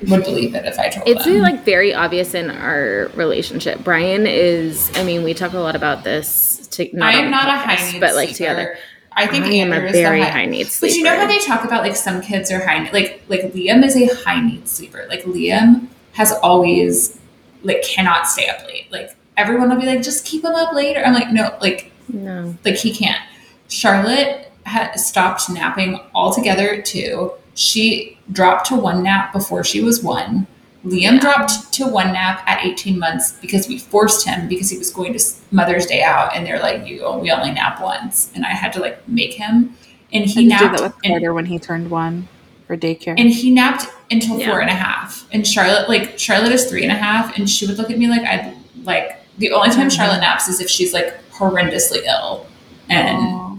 [0.10, 1.34] would believe it if I told it's him.
[1.34, 3.84] It's like very obvious in our relationship.
[3.84, 4.92] Brian is.
[4.96, 6.68] I mean, we talk a lot about this.
[6.72, 8.38] To, not I am not a high need but like sleeper.
[8.38, 8.78] together.
[9.14, 10.92] I think I am a very high, high need sleeper.
[10.92, 13.84] But you know how they talk about like some kids are high like like Liam
[13.84, 15.06] is a high need sleeper.
[15.10, 17.20] Like Liam has always
[17.64, 18.92] like cannot stay up late.
[18.92, 21.04] Like everyone will be like, just keep him up later.
[21.04, 23.22] I'm like, no, like no, like he can't.
[23.68, 27.32] Charlotte had stopped napping altogether too.
[27.54, 30.48] She dropped to one nap before she was one.
[30.86, 31.20] Liam yeah.
[31.20, 35.14] dropped to one nap at 18 months because we forced him because he was going
[35.14, 38.74] to Mother's Day out, and they're like, "You, we only nap once," and I had
[38.74, 39.76] to like make him.
[40.12, 40.64] And he napped.
[40.64, 42.28] Did that with Carter and, when he turned one
[42.66, 43.16] for daycare.
[43.18, 44.50] And he napped until yeah.
[44.50, 45.28] four and a half.
[45.32, 48.08] And Charlotte, like Charlotte, is three and a half, and she would look at me
[48.08, 49.90] like I like the only time mm-hmm.
[49.90, 52.48] Charlotte naps is if she's like horrendously ill,
[52.92, 53.18] and.
[53.18, 53.52] Oh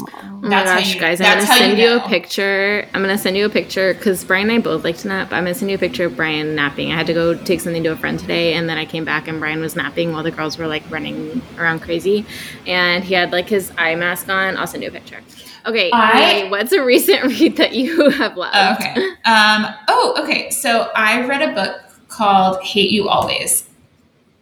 [0.45, 1.21] Oh my gosh, you, guys!
[1.21, 2.05] I'm gonna send you, know.
[2.05, 2.89] a picture.
[2.93, 5.33] I'm gonna send you a picture because Brian and I both like to nap.
[5.33, 6.91] I'm gonna send you a picture of Brian napping.
[6.91, 9.29] I had to go take something to a friend today, and then I came back
[9.29, 12.27] and Brian was napping while the girls were like running around crazy,
[12.67, 14.57] and he had like his eye mask on.
[14.57, 15.21] I'll send you a picture.
[15.65, 18.83] Okay, I, what's a recent read that you have loved?
[18.83, 19.11] Okay.
[19.25, 19.67] Um.
[19.87, 20.51] Oh, okay.
[20.51, 23.69] So I read a book called "Hate You Always."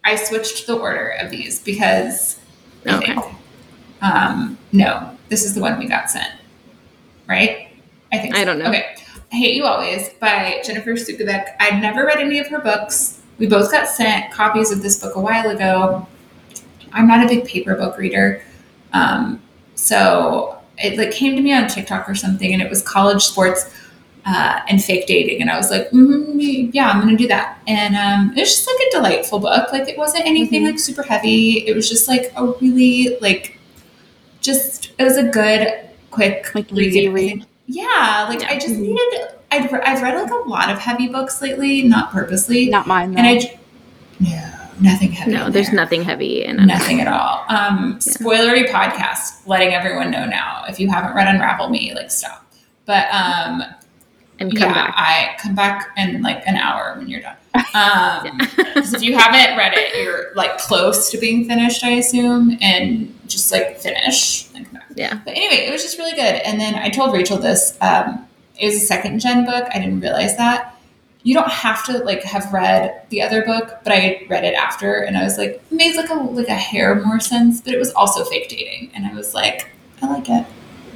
[0.03, 2.38] I switched the order of these because.
[2.87, 3.14] Okay.
[3.14, 3.35] Think,
[4.02, 4.58] um.
[4.72, 6.30] No this is the one we got sent,
[7.26, 7.68] right?
[8.12, 8.34] I think.
[8.34, 8.40] So.
[8.42, 8.66] I don't know.
[8.66, 8.96] Okay.
[9.32, 11.54] I Hate You Always by Jennifer Sucevic.
[11.60, 13.22] I'd never read any of her books.
[13.38, 16.06] We both got sent copies of this book a while ago.
[16.92, 18.42] I'm not a big paper book reader.
[18.92, 19.40] Um,
[19.76, 23.72] so it like came to me on TikTok or something, and it was college sports
[24.26, 27.62] uh, and fake dating, and I was like, mm, yeah, I'm gonna do that.
[27.68, 29.72] And um, it was just like a delightful book.
[29.72, 30.72] Like it wasn't anything mm-hmm.
[30.72, 31.68] like super heavy.
[31.68, 33.60] It was just like a really like
[34.40, 37.46] just it was a good quick like easy read.
[37.66, 38.50] Yeah, like yeah.
[38.50, 38.83] I just mm-hmm.
[38.83, 39.29] needed.
[39.50, 42.68] I've I've read like a lot of heavy books lately, not purposely.
[42.68, 43.18] Not mine, though.
[43.18, 43.61] and I
[44.20, 45.33] no nothing heavy.
[45.33, 45.76] No, there's there.
[45.76, 47.44] nothing heavy in nothing at all.
[47.48, 47.98] Um, yeah.
[47.98, 50.64] spoilery podcast, letting everyone know now.
[50.68, 52.46] If you haven't read Unravel Me, like stop.
[52.87, 53.62] But um,
[54.38, 54.94] and come yeah, back.
[54.96, 57.37] I come back in like an hour when you're done.
[57.54, 62.56] Um, because if you haven't read it, you're like close to being finished, I assume,
[62.60, 64.48] and just like finish.
[64.94, 65.20] Yeah.
[65.24, 66.36] But anyway, it was just really good.
[66.44, 67.76] And then I told Rachel this.
[67.80, 68.26] Um,
[68.58, 69.66] it was a second gen book.
[69.72, 70.76] I didn't realize that.
[71.22, 75.02] You don't have to like have read the other book, but I read it after,
[75.02, 77.60] and I was like, it made like a like a hair more sense.
[77.60, 79.70] But it was also fake dating, and I was like,
[80.02, 80.46] I like it.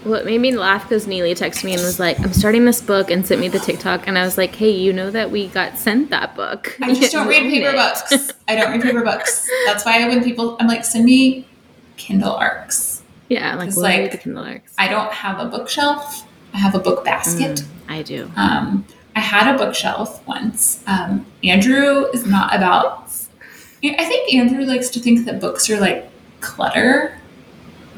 [0.05, 2.83] Well, it made me laugh because Neely texted me and was like, I'm starting this
[2.83, 4.07] book and sent me the TikTok.
[4.07, 6.77] And I was like, hey, you know that we got sent that book.
[6.83, 7.75] I just don't read paper it.
[8.11, 8.33] books.
[8.47, 9.49] I don't read paper books.
[9.65, 11.49] That's why when people, I'm like, send me
[11.97, 13.03] Kindle ARCs.
[13.31, 14.75] Yeah, like, like the Kindle ARCs.
[14.77, 16.27] I don't have a bookshelf.
[16.53, 17.61] I have a book basket.
[17.61, 18.31] Mm, I do.
[18.37, 18.85] Um,
[19.17, 20.85] I had a bookshelf once.
[20.87, 23.11] Um, Andrew is not about.
[23.83, 27.19] I think Andrew likes to think that books are like clutter.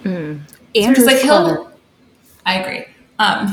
[0.05, 0.41] Mm.
[0.75, 1.73] Andrew's like he'll
[2.47, 2.85] I agree.
[3.19, 3.53] Um,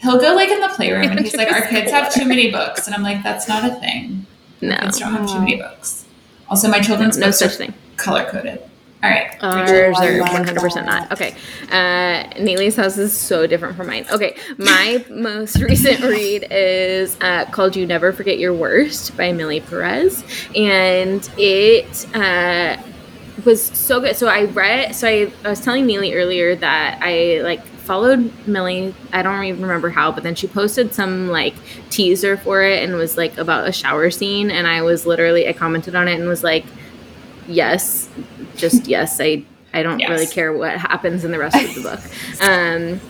[0.00, 2.86] he'll go like in the playroom and he's like, "Our kids have too many books,"
[2.86, 4.26] and I'm like, "That's not a thing.
[4.60, 6.04] No, kids don't have too many books."
[6.48, 7.74] Also, my children's no, books no are thing.
[7.96, 8.60] color coded.
[9.02, 9.36] All right.
[9.42, 11.10] Ours are 100% not.
[11.10, 11.34] Okay.
[11.72, 14.06] Uh, Neely's house is so different from mine.
[14.12, 14.36] Okay.
[14.58, 20.22] My most recent read is uh, called You Never Forget Your Worst by Millie Perez.
[20.54, 22.80] And it uh,
[23.44, 24.16] was so good.
[24.16, 28.94] So I read, so I, I was telling Neely earlier that I like followed Millie.
[29.12, 31.54] I don't even remember how, but then she posted some like
[31.90, 34.50] teaser for it and was like about a shower scene.
[34.50, 36.64] And I was literally, I commented on it and was like,
[37.48, 38.08] yes,
[38.56, 39.20] just yes.
[39.20, 40.10] I I don't Yes.
[40.10, 42.00] really care what happens in the rest of the book.
[42.42, 43.00] Um,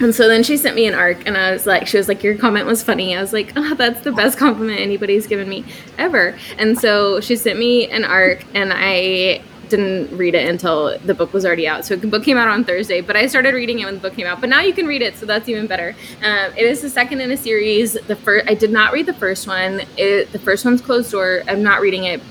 [0.00, 2.22] and so then she sent me an arc, and I was like, she was like,
[2.22, 3.16] your comment was funny.
[3.16, 5.64] I was like, oh, that's the best compliment anybody's given me
[5.98, 6.36] ever.
[6.58, 11.32] And so she sent me an arc, and I didn't read it until the book
[11.32, 11.84] was already out.
[11.84, 14.14] So the book came out on Thursday, but I started reading it when the book
[14.14, 14.40] came out.
[14.40, 15.94] But now you can read it, so that's even better.
[16.22, 17.92] Um, it is the second in a series.
[17.92, 19.82] The first, I did not read the first one.
[19.96, 21.42] It, the first one's closed door.
[21.46, 22.22] I'm not reading it.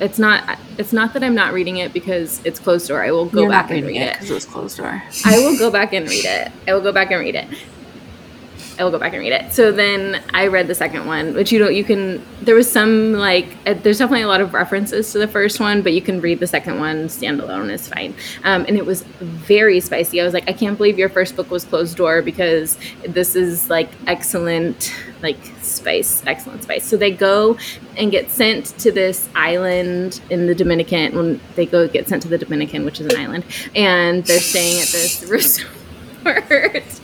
[0.00, 0.58] It's not.
[0.78, 3.02] It's not that I'm not reading it because it's closed door.
[3.02, 4.12] I will go You're back and read it it.
[4.14, 5.02] because it was closed door.
[5.24, 6.52] I will go back and read it.
[6.68, 7.46] I will go back and read it.
[8.78, 9.52] I will go back and read it.
[9.52, 11.74] So then I read the second one, which you don't.
[11.74, 12.24] You can.
[12.42, 13.46] There was some like.
[13.66, 16.40] Uh, there's definitely a lot of references to the first one, but you can read
[16.40, 17.70] the second one standalone.
[17.70, 18.14] It's fine.
[18.44, 20.20] Um, and it was very spicy.
[20.20, 23.70] I was like, I can't believe your first book was closed door because this is
[23.70, 26.84] like excellent, like spice, excellent spice.
[26.84, 27.56] So they go
[27.96, 31.16] and get sent to this island in the Dominican.
[31.16, 34.82] When they go get sent to the Dominican, which is an island, and they're staying
[34.82, 35.22] at this
[36.24, 37.00] resort.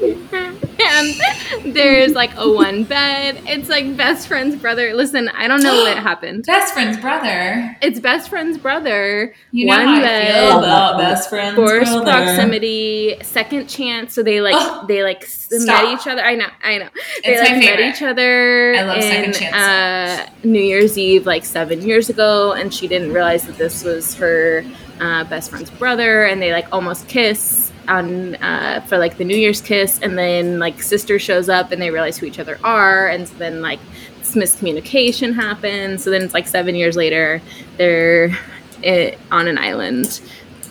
[0.00, 3.40] And there's like a one bed.
[3.46, 4.94] It's like best friend's brother.
[4.94, 6.44] Listen, I don't know what happened.
[6.46, 7.76] Best friend's brother.
[7.82, 9.34] It's best friend's brother.
[9.52, 12.04] You know one how I bed, feel about best friend's forced brother.
[12.24, 14.14] proximity, second chance.
[14.14, 16.22] So they like Oh, they like s- met each other.
[16.24, 16.88] I know, I know.
[17.24, 20.26] They It's like my met each other I love second in chances.
[20.28, 24.14] uh, New Year's Eve like seven years ago, and she didn't realize that this was
[24.14, 24.64] her
[25.00, 29.36] uh, best friend's brother, and they like almost kiss on uh, for like the New
[29.36, 33.08] Year's kiss, and then like sister shows up, and they realize who each other are,
[33.08, 33.80] and so then like
[34.18, 36.02] this miscommunication happens.
[36.04, 37.40] So then it's like seven years later,
[37.76, 38.36] they're
[38.84, 40.20] eh, on an island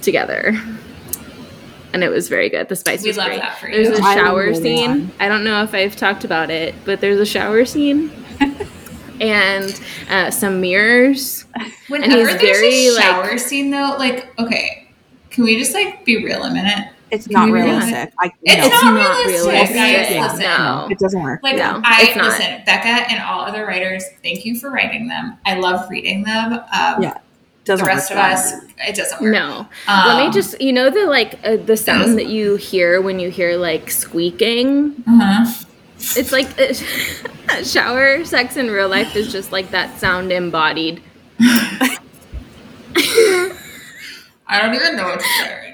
[0.01, 0.54] together.
[1.93, 2.67] And it was very good.
[2.67, 3.39] The spice We was love great.
[3.39, 3.95] that for There's you.
[3.95, 5.12] a I shower really scene.
[5.17, 8.12] I don't know if I've talked about it, but there's a shower scene
[9.21, 11.45] and uh, some mirrors.
[11.88, 14.89] Whenever he's there's very, a like- shower scene, though, like, okay,
[15.30, 16.89] can we just like be real a minute?
[17.15, 18.13] It's not realistic.
[18.19, 20.15] I, It's no, It's not not realistic, realistic.
[20.15, 20.23] Yeah.
[20.23, 20.39] Listen.
[20.39, 20.88] No.
[20.91, 21.39] it doesn't work.
[21.43, 22.25] Like No, I it's not.
[22.25, 25.38] listen, Becka and all other writers, thank you for writing them.
[25.45, 26.54] I love reading them.
[26.54, 27.19] Um, Yeah, the
[27.65, 28.54] doesn't rest work of us,
[28.88, 29.32] it doesn't work.
[29.34, 29.67] No.
[29.88, 33.19] Um, Let me just, you know, the like uh, the sound that you hear when
[33.19, 34.95] you hear like squeaking.
[35.08, 35.45] Uh-huh.
[35.97, 36.47] It's like
[37.49, 41.01] uh, shower sex in real life is just like that sound embodied.
[44.47, 45.64] I don't even know what to say right now.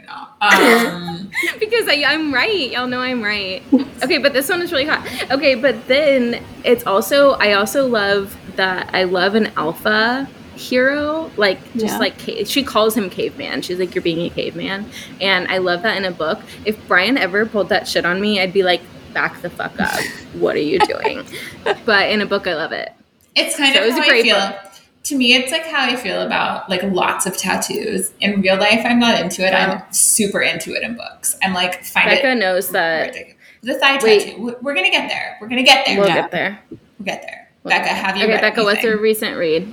[0.41, 2.71] Um, because I, I'm right.
[2.71, 3.62] Y'all know I'm right.
[4.04, 5.06] Okay, but this one is really hot.
[5.32, 11.60] Okay, but then it's also I also love that I love an alpha hero like
[11.73, 11.97] just Yeah.
[11.97, 14.86] like she calls him caveman she's like you're being a caveman
[15.19, 18.39] and i love that in a book if brian ever pulled that shit on me
[18.39, 19.99] i'd be like back the fuck up
[20.34, 21.25] what are you doing
[21.86, 22.91] but in a book i love it
[23.36, 24.36] it's kind So it of was a how I great feel.
[24.39, 24.56] book.
[25.05, 28.11] To me, it's like how I feel about like lots of tattoos.
[28.19, 29.51] In real life, I'm not into it.
[29.53, 31.35] I'm super into it in books.
[31.43, 33.35] I'm like, find becka it knows that ridiculous.
[33.63, 34.23] The thigh Wait.
[34.25, 34.41] tattoo.
[34.41, 35.37] We- We're gonna get there.
[35.41, 35.97] We're gonna get there.
[35.97, 36.15] we'll Yeah.
[36.21, 37.47] get there We'll get there.
[37.63, 38.03] We'll Becka, get there.
[38.03, 39.71] have you okay read becka what's your recent read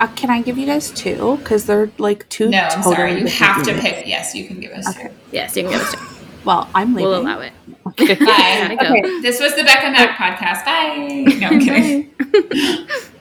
[0.00, 1.36] Uh, can I give you guys two?
[1.38, 2.48] Because they're like two.
[2.48, 3.20] No, I'm sorry.
[3.20, 4.06] You have to pick.
[4.06, 5.10] Yes, you can give us Okay.
[5.32, 6.00] yes you can give us two.
[6.44, 7.10] Well, I'm leaving.
[7.10, 7.52] we'll allow it
[7.88, 8.14] Okay.
[8.14, 8.78] Bye.
[8.80, 9.20] Okay.
[9.20, 10.64] This was the Becka Mack podcast.
[10.64, 11.24] Bye.
[11.38, 12.10] No, I'm kidding.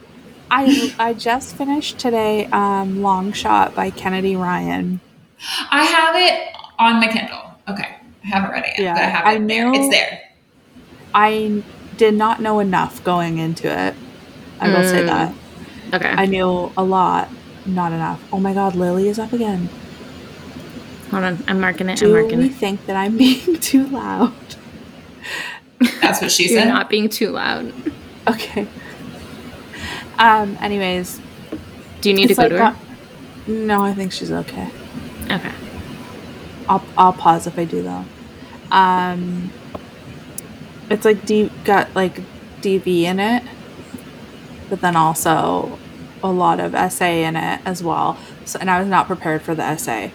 [0.51, 2.45] I I just finished today.
[2.47, 4.99] Um, Long Shot by Kennedy Ryan.
[5.71, 7.53] I have it on my Kindle.
[7.67, 7.95] Okay.
[8.23, 9.65] I haven't read it yet, Yeah, but I have I it there.
[9.65, 10.19] know- It's there.
[11.13, 11.63] I
[11.97, 13.95] did not know enough going into it.
[14.59, 15.07] I will say Mm.
[15.07, 15.33] that
[15.93, 17.29] okay I knew a lot,
[17.65, 18.21] not enough.
[18.33, 19.69] Oh my God, Lily is up again.
[21.11, 23.87] hold on i'm marking it i'm Do marking we it think that I'm being too
[23.87, 24.33] loud?
[26.01, 26.67] That's what she you're said.
[26.67, 27.73] not being too loud
[28.27, 28.67] Okay.
[30.19, 30.57] Um.
[30.61, 31.19] Anyways,
[32.01, 32.75] do you need to go like to her uh,
[33.47, 34.69] no, I think she's okay.
[35.23, 35.53] okay
[36.69, 38.05] I'll I'll pause if I do though.
[38.71, 39.51] Um,
[40.89, 42.21] it's like D got like
[42.61, 43.43] DV in it,
[44.69, 45.79] but then also
[46.21, 48.17] a lot of essay in it as well.
[48.45, 50.11] So, and I was not prepared for the essay.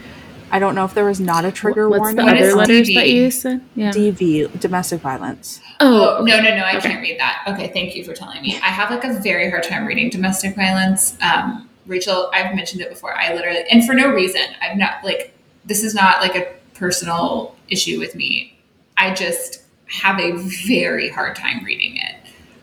[0.54, 2.16] I don't know if there was not a trigger What's warning.
[2.18, 2.94] the What other is letters DV?
[2.94, 3.60] that you said?
[3.74, 3.90] Yeah.
[3.90, 5.60] DV, domestic violence.
[5.80, 6.62] Oh, Oh, no, no, no.
[6.62, 6.90] I Okay.
[6.90, 7.42] can't read that.
[7.48, 8.54] Okay, thank you for telling me.
[8.62, 11.16] I have like a very hard time reading domestic violence.
[11.20, 13.18] Um, Rachel, I've mentioned it before.
[13.18, 17.56] I literally, and for no reason, I've not like, this is not like a personal
[17.68, 18.56] issue with me.
[18.96, 20.36] I just have a
[20.68, 22.14] very hard time reading it.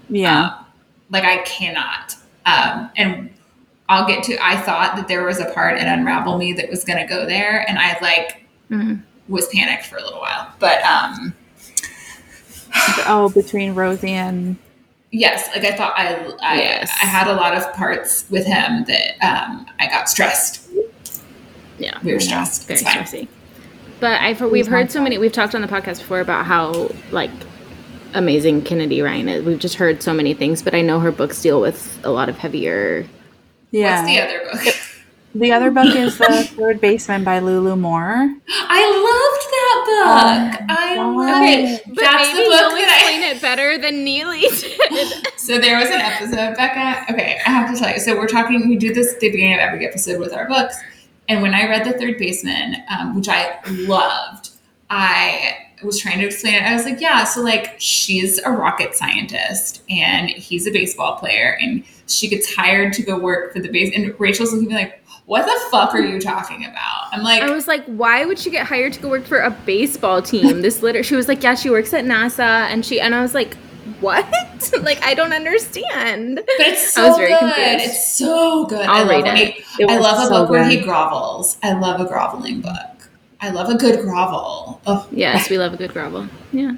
[0.07, 0.45] Yeah.
[0.45, 0.65] Um,
[1.09, 2.15] like I cannot.
[2.45, 3.31] Um, and
[3.91, 6.85] I'll get to, I thought that there was a part in Unravel Me that was
[6.85, 7.65] going to go there.
[7.69, 9.01] And I like Mhm.
[9.27, 10.47] was panicked for a little while.
[10.59, 11.33] But um,
[13.05, 14.55] oh, between Rosie and
[15.11, 16.89] yes, like I thought I, I, Yes.
[17.01, 20.69] I had a lot of parts with him that um, I got stressed.
[21.77, 21.97] Yeah.
[22.03, 22.67] We were stressed.
[22.67, 23.27] Very stressy.
[23.99, 25.17] But I've we've heard so many.
[25.17, 27.29] We've talked on the podcast before about how like
[28.13, 29.43] amazing Kennedy Ryan is.
[29.45, 32.29] We've just heard so many things, but I know her books deal with a lot
[32.29, 33.05] of heavier.
[33.71, 34.01] Yeah.
[34.01, 34.75] What's the other book?
[35.33, 38.35] The other book is The Third Baseman by Lulu Moore.
[38.49, 40.67] I loved that book.
[40.69, 41.17] I wow.
[41.17, 41.83] love it.
[41.87, 43.31] but That's maybe the book you'll that I.
[43.31, 45.39] it better than Neely did.
[45.39, 47.13] So there was an episode, Becka.
[47.13, 48.01] Okay, I have to tell you.
[48.01, 48.67] So we're talking.
[48.67, 50.75] We do this at the beginning of every episode with our books.
[51.29, 54.49] And when I read The Third Baseman, um, which I loved,
[54.89, 56.63] I was trying to explain it.
[56.63, 61.57] I was like, yeah, so like she's a rocket scientist and he's a baseball player,
[61.61, 63.95] and she gets hired to go work for the base.
[63.95, 67.07] And Rachel's looking at me like, what the fuck are you talking about?
[67.13, 69.51] I'm like, I was like, why would she get hired to go work for a
[69.51, 70.61] baseball team?
[70.61, 73.33] This liter she was like, yeah, she works at NASA and she and I was
[73.33, 73.55] like,
[74.01, 74.25] what?
[74.81, 76.35] like I don't understand.
[76.35, 77.39] But it's I so was very good.
[77.39, 77.85] confused.
[77.85, 78.85] It's so good.
[78.87, 79.63] I'll I love read it.
[79.79, 81.57] It I love a so book where he grovels.
[81.63, 82.75] I love a groveling book.
[83.43, 84.79] I love a good grovel.
[84.85, 86.27] Oh, Yes, we love a good grovel.
[86.51, 86.73] Yeah.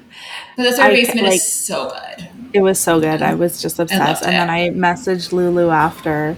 [0.56, 2.28] but the third basement baseman like- is so good.
[2.54, 3.20] It was so good.
[3.20, 4.22] I was just obsessed.
[4.24, 4.48] And then.
[4.50, 6.36] I messaged Lulu after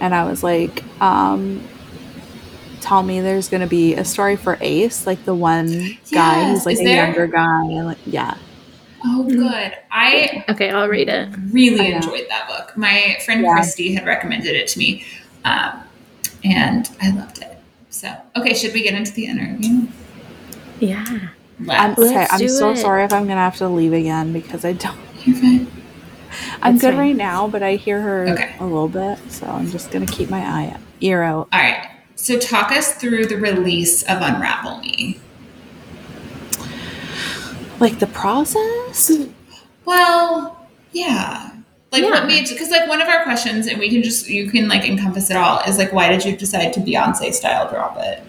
[0.00, 1.62] and I was like, um,
[2.80, 6.74] tell me there's gonna be a story for Ace, like the one guy who's like
[6.74, 7.04] is a there?
[7.04, 7.62] younger guy.
[7.64, 8.36] And like, yeah.
[9.04, 9.72] Oh, good.
[9.90, 11.28] I Okay, I'll read it.
[11.50, 12.76] really enjoyed that book.
[12.76, 13.52] My friend Yeah.
[13.54, 15.04] Christy had recommended it to me,
[15.44, 15.82] um,
[16.44, 17.51] and I loved it.
[18.02, 19.86] So, okay, should we get into the interview?
[20.80, 21.04] Yeah.
[21.06, 22.00] I'm, Let's.
[22.00, 22.78] okay, Let's I'm do so it.
[22.78, 24.98] sorry if I'm gonna have to leave again because I don't.
[25.24, 25.68] You're fine.
[26.60, 26.98] I'm That's good fine.
[26.98, 28.56] right now, but I hear her Okay.
[28.58, 31.46] a little bit, so I'm just gonna keep my eye ear out.
[31.52, 31.88] All right.
[32.16, 35.20] So, talk us through the release of Unravel Me.
[37.78, 39.12] Like the process.
[39.84, 41.50] Well, yeah.
[41.92, 42.10] Like Yeah.
[42.10, 44.88] what made because like one of our questions, and we can just you can like
[44.88, 48.22] encompass it all, is like why did you decide to Beyonce style drop it?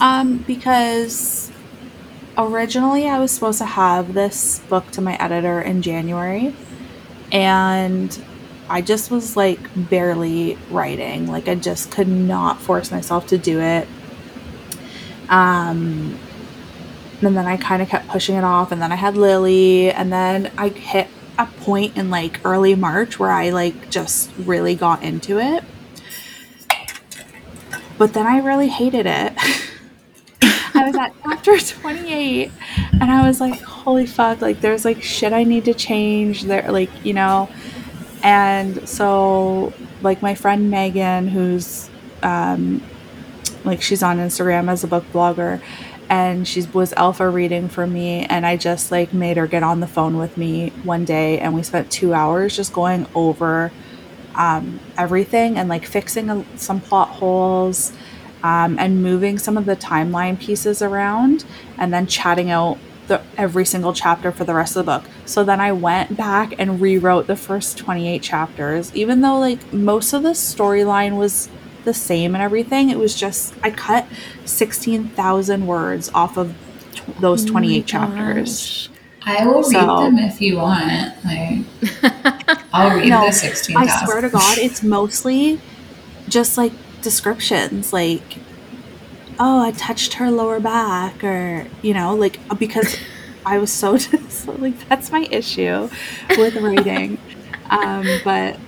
[0.00, 1.50] Um, because
[2.38, 6.54] originally I was supposed to have this book to my editor in January,
[7.32, 8.16] and
[8.68, 9.58] I just was like
[9.90, 11.26] barely writing.
[11.26, 13.88] Like I just could not force myself to do it.
[15.28, 16.16] Um,
[17.22, 20.12] and then I kind of kept pushing it off, and then I had Lily, and
[20.12, 25.02] then I hit a point in like early March where I like just really got
[25.02, 25.64] into it.
[27.98, 29.32] But then I really hated it.
[30.74, 32.52] I was at chapter 28
[33.00, 36.70] and I was like, holy fuck, like there's like shit I need to change there,
[36.70, 37.48] like, you know.
[38.22, 39.72] And so,
[40.02, 41.88] like, my friend Megan, who's
[42.22, 42.82] um,
[43.64, 45.62] like, she's on Instagram as a book blogger,
[46.08, 49.80] and she was alpha reading for me, and I just like made her get on
[49.80, 53.72] the phone with me one day, and we spent two hours just going over
[54.36, 57.92] um, everything and like fixing a, some plot holes
[58.42, 61.44] um, and moving some of the timeline pieces around
[61.78, 65.04] and then chatting out the every single chapter for the rest of the book.
[65.24, 70.12] So then I went back and rewrote the first 28 chapters even though like most
[70.12, 71.48] of the storyline was
[71.86, 72.90] the same and everything.
[72.90, 74.06] It was just I cut
[74.44, 76.54] 16,000 words off of
[76.94, 78.90] tw- those 28 chapters.
[79.22, 81.14] I will read them if you want.
[81.24, 81.64] Like
[82.72, 84.06] I'll read No, the sixteen I thousand.
[84.06, 85.60] swear to God, it's mostly
[86.28, 86.72] just like
[87.02, 88.38] descriptions, like,
[89.40, 92.96] oh, I touched her lower back, or you know, like because
[93.46, 95.88] I was so just, like that's my issue
[96.36, 97.18] with writing,
[97.70, 98.58] um, but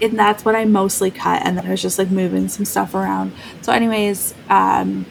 [0.00, 2.94] and that's what I mostly cut, and then I was just like moving some stuff
[2.94, 3.32] around.
[3.62, 5.06] So, anyways, um,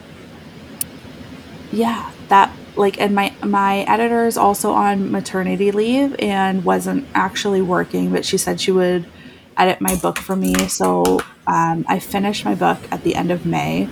[1.72, 7.62] yeah, that like and my my editor is also on maternity leave and wasn't actually
[7.62, 9.06] working but she said she would
[9.58, 13.46] edit my book for me so um, i finished my book at the end of
[13.46, 13.88] may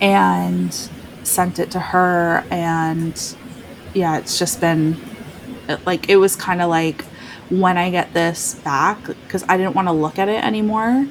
[0.00, 0.90] and
[1.22, 3.36] sent it to her and
[3.94, 5.00] yeah it's just been
[5.86, 7.04] like it was kind of like
[7.60, 11.06] when i get this back because i didn't want to look at it anymore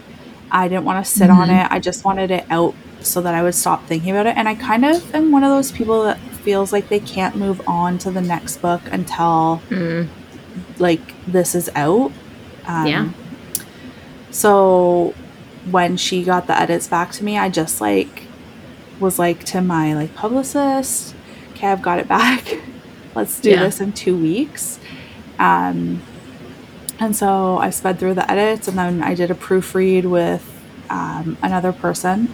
[0.51, 1.65] i didn't want to sit on Mhm.
[1.65, 4.47] it i just wanted it out so that i would stop thinking about it and
[4.49, 7.97] i kind of am one of those people that feels like they can't move on
[7.99, 10.07] to the next book until Mm,
[10.79, 12.11] like this is out
[12.65, 13.09] um, Yeah.
[14.31, 15.13] so
[15.69, 18.23] when she got the edits back to me, I just like
[18.99, 21.15] was like to my like publicist,
[21.51, 22.57] okay, I've got it back.
[23.15, 23.63] Let's do yeah.
[23.63, 24.79] this in two weeks.
[25.37, 26.01] Um,
[27.01, 30.47] and so I sped through the edits and then I did a proofread with
[30.87, 32.31] um, another person.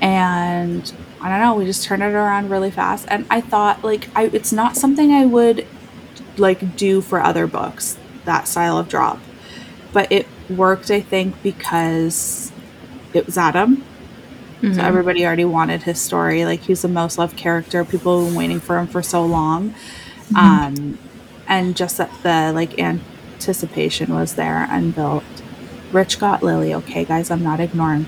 [0.00, 3.06] And I don't know, we just turned it around really fast.
[3.10, 5.66] And I thought, like, I, it's not something I would
[6.36, 9.18] like do for other books, that style of drop.
[9.92, 12.52] But it worked, I think, because
[13.12, 13.78] it was Adam.
[14.62, 14.74] Mm-hmm.
[14.74, 16.44] So everybody already wanted his story.
[16.44, 17.84] Like, he's the most loved character.
[17.84, 19.70] People have been waiting for him for so long.
[20.30, 20.36] Mm-hmm.
[20.36, 20.98] Um,
[21.48, 22.78] and just that the like
[23.38, 25.22] anticipation was there and built.
[25.92, 26.74] Rich got Lily.
[26.74, 28.04] Okay, guys, I'm not ignoring.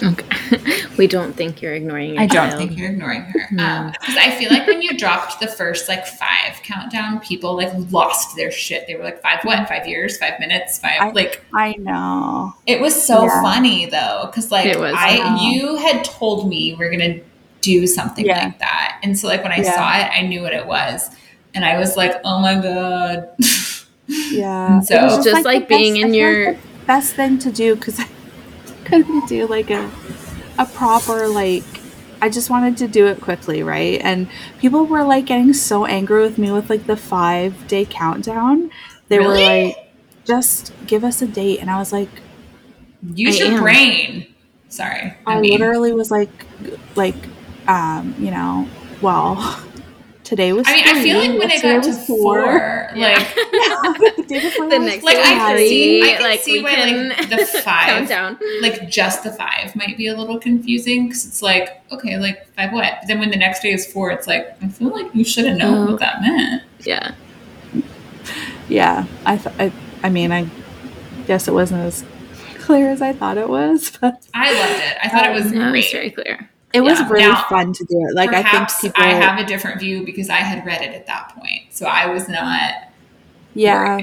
[0.00, 0.58] Okay,
[0.96, 2.16] we don't think you're ignoring.
[2.16, 2.22] Her.
[2.22, 5.48] I don't think you're ignoring her because um, I feel like when you dropped the
[5.48, 8.86] first like five countdown, people like lost their shit.
[8.86, 9.68] They were like five what?
[9.68, 10.16] Five years?
[10.18, 10.78] Five minutes?
[10.78, 12.54] Five I, like I know.
[12.66, 13.42] It was so yeah.
[13.42, 17.20] funny though because like it was, I you had told me we're gonna
[17.60, 18.44] do something yeah.
[18.44, 19.74] like that, and so like when I yeah.
[19.74, 21.10] saw it, I knew what it was
[21.54, 23.28] and I was like, oh my god.
[24.30, 24.80] Yeah.
[24.80, 26.56] so it was just, just like, like being best, in your
[26.86, 28.08] best thing to do because I
[28.84, 29.90] couldn't do like a
[30.58, 31.64] a proper like
[32.22, 34.00] I just wanted to do it quickly, right?
[34.00, 34.28] And
[34.60, 38.70] people were like getting so angry with me with like the five day countdown.
[39.08, 39.42] They really?
[39.42, 39.92] were like,
[40.24, 41.58] just give us a date.
[41.58, 42.08] And I was like,
[43.12, 43.62] use I your am.
[43.62, 44.34] brain.
[44.68, 45.14] Sorry.
[45.26, 45.58] I, I mean.
[45.58, 46.30] literally was like,
[46.94, 47.16] like,
[47.66, 48.68] um, you know,
[49.00, 49.60] well,
[50.32, 50.66] Today was.
[50.66, 50.92] I mean, three.
[50.92, 53.18] I feel like when it got to four, four yeah.
[53.18, 53.26] like
[54.28, 58.08] the, the next like I could see, I could like see why like the five,
[58.08, 58.38] down.
[58.62, 62.72] like just the five might be a little confusing because it's like okay, like five
[62.72, 62.94] what?
[63.00, 65.44] But then when the next day is four, it's like I feel like you should
[65.44, 65.90] have known oh.
[65.90, 66.62] what that meant.
[66.80, 67.14] Yeah.
[68.70, 69.70] Yeah, I, th- I,
[70.02, 70.48] I mean, I
[71.26, 72.06] guess it wasn't as
[72.60, 74.96] clear as I thought it was, but I loved it.
[75.02, 75.80] I thought um, it was no, great.
[75.80, 76.48] It was very clear.
[76.72, 77.08] It was yeah.
[77.08, 78.14] really now, fun to do it.
[78.14, 81.06] Like I think people I have a different view because I had read it at
[81.06, 81.62] that point.
[81.70, 82.74] So I was not
[83.54, 84.00] Yeah.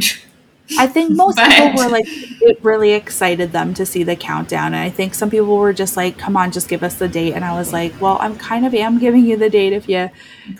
[0.77, 4.73] I think most but, people were like it really excited them to see the countdown
[4.73, 7.33] and I think some people were just like come on just give us the date
[7.33, 10.09] and I was like well I'm kind of am giving you the date if you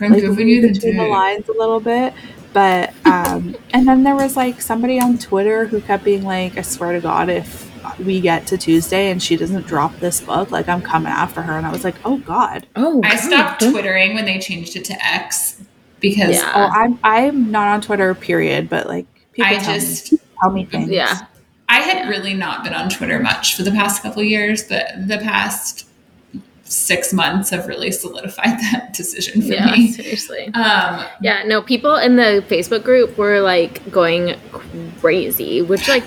[0.00, 2.12] read between the lines a little bit
[2.52, 6.62] but um and then there was like somebody on Twitter who kept being like I
[6.62, 10.68] swear to god if we get to Tuesday and she doesn't drop this book, like
[10.68, 11.56] I'm coming after her.
[11.56, 12.66] And I was like, oh God.
[12.76, 15.62] Oh, I stopped twittering when they changed it to X
[16.00, 16.52] because yeah.
[16.54, 18.68] oh, I'm I'm not on Twitter, period.
[18.68, 20.90] But like people I tell just me, tell me things.
[20.90, 21.26] Yeah.
[21.68, 25.18] I had really not been on Twitter much for the past couple years, but the
[25.18, 25.86] past
[26.64, 29.92] six months have really solidified that decision for yeah, me.
[29.92, 30.46] Seriously.
[30.54, 34.36] Um, yeah, no, people in the Facebook group were like going
[35.00, 36.04] crazy, which like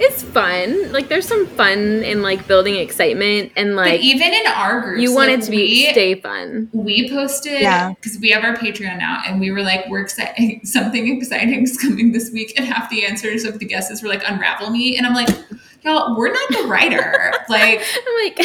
[0.00, 0.92] it's fun.
[0.92, 5.00] Like there's some fun in like building excitement and like but even in our group,
[5.00, 6.68] you want like, it to be we, stay fun.
[6.72, 8.20] We posted because yeah.
[8.20, 10.60] we have our Patreon now, and we were like, we're excited.
[10.66, 14.22] Something exciting is coming this week, and half the answers of the guesses were like,
[14.26, 15.28] unravel me, and I'm like
[16.16, 17.32] we're not the writer.
[17.48, 18.38] like, I'm like,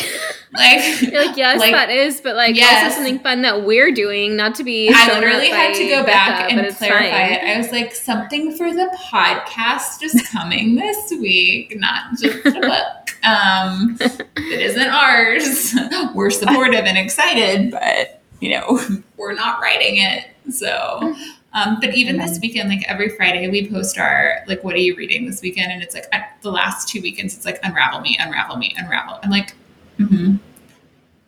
[0.54, 2.84] like, you're like, yes, like, that is, but like, yes.
[2.84, 4.90] also something fun that we're doing, not to be.
[4.94, 7.34] I literally had to go Becka, back and clarify fine.
[7.34, 7.44] it.
[7.44, 13.26] I was like, something for the podcast just coming this week, not just a book.
[13.26, 15.76] Um, it isn't ours.
[16.14, 18.80] We're supportive and excited, but you know,
[19.18, 20.28] we're not writing it.
[20.52, 21.16] So
[21.54, 24.96] um, but even this weekend, like every Friday, we post our like, what are you
[24.96, 25.72] reading this weekend?
[25.72, 29.20] And it's like the last two weekends, it's like unravel me, unravel me, unravel.
[29.22, 29.54] I'm like,
[30.00, 30.38] mm-hmm.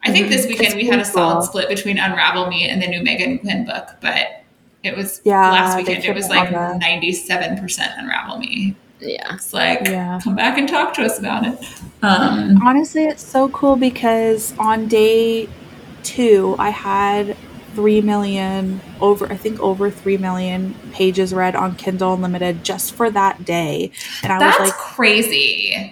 [0.05, 2.87] I think this weekend it's we had a solid split between Unravel Me and the
[2.87, 4.43] new Meghan Quinn book, but
[4.83, 6.05] it was yeah, last weekend.
[6.05, 8.75] It was like ninety seven percent Unravel Me.
[8.99, 10.19] Yeah, it's like yeah.
[10.23, 11.59] come back and talk to us about it.
[12.03, 15.49] Um, Honestly, it's so cool because on day
[16.03, 17.35] two, I had
[17.75, 23.09] 3 million over i think over 3 million pages read on kindle unlimited just for
[23.11, 23.91] that day.
[24.23, 25.91] And i That's was like crazy.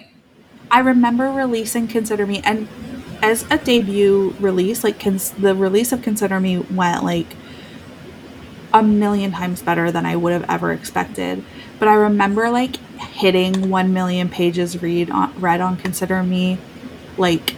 [0.70, 2.68] I remember releasing consider me and
[3.22, 7.36] as a debut release like cons- the release of consider me went like
[8.72, 11.44] a million times better than i would have ever expected.
[11.78, 16.58] But i remember like hitting 1 million pages read on read on consider me
[17.18, 17.54] like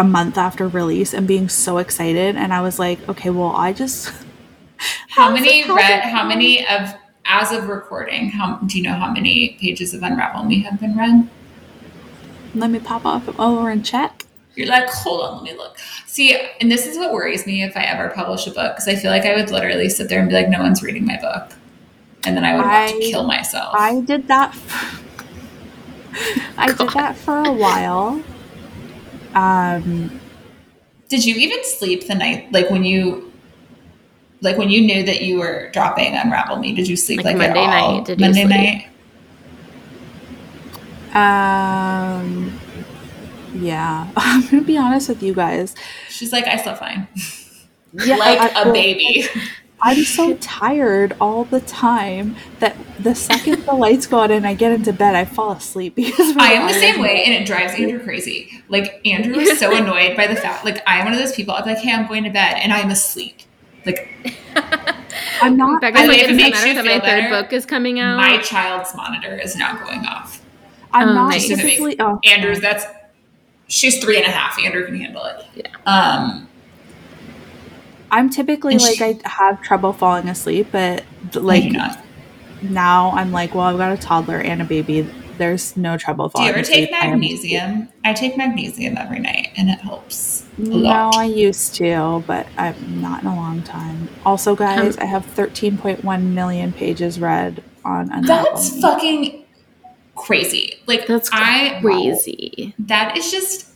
[0.00, 3.74] a month after release and being so excited and I was like, okay, well, I
[3.74, 4.10] just
[5.08, 6.94] How, many read how many of
[7.26, 10.96] as of recording, how do you know how many pages of Unravel Me have been
[10.96, 11.28] read?
[12.54, 14.24] Let me pop off over and check.
[14.56, 15.78] You're like, hold on, let me look.
[16.06, 18.96] See, and this is what worries me if I ever publish a book, because I
[18.96, 21.52] feel like I would literally sit there and be like, no one's reading my book.
[22.24, 23.74] And then I would I, want to kill myself.
[23.76, 24.56] I did that
[26.56, 28.22] I did that for a while.
[29.34, 30.20] Um,
[31.08, 33.32] did you even sleep the night like when you
[34.42, 36.74] like when you knew that you were dropping Unravel Me?
[36.74, 38.04] Did you sleep like, like Monday night?
[38.06, 38.86] Did Monday night?
[41.12, 42.58] Um,
[43.54, 44.10] yeah.
[44.16, 45.74] I'm gonna be honest with you guys.
[46.08, 47.08] She's like, I slept fine.
[47.92, 49.26] Yeah, like I, a baby.
[49.82, 54.54] I'm so tired all the time that the second the lights go out and I
[54.54, 57.72] get into bed, I fall asleep because I am the same way, and it drives
[57.74, 58.62] Andrew crazy.
[58.68, 61.54] Like Andrew is so annoyed by the fact, like I'm one of those people.
[61.54, 63.36] I'm like, hey, I'm going to bed, and I'm asleep.
[63.86, 64.08] Like
[65.40, 65.80] I'm not.
[65.80, 68.16] Becka's like, it makes you feel my better, third book is coming out.
[68.16, 70.42] My child's monitor is now going off.
[70.92, 71.48] I'm oh, not nice.
[71.48, 71.98] typically.
[72.00, 72.84] Oh, Andrew's that's
[73.68, 74.58] she's three and a half.
[74.58, 75.46] Andrew can handle it.
[75.54, 75.66] Yeah.
[75.86, 76.48] Um,
[78.10, 81.04] I'm typically like she, I have trouble falling asleep, but
[81.34, 81.72] like
[82.62, 85.02] now I'm like, well, I've got a toddler and a baby.
[85.38, 86.48] There's no trouble falling.
[86.48, 87.88] Do you ever take magnesium?
[88.04, 90.44] I take magnesium every night, and it helps.
[90.58, 94.08] no, I used to, but I'm not in a long time.
[94.26, 98.22] Also, guys, I have 13.1 million pages read on.
[98.26, 99.46] That's fucking
[100.14, 100.78] crazy.
[100.86, 102.74] Like that's I crazy.
[102.78, 103.69] That is just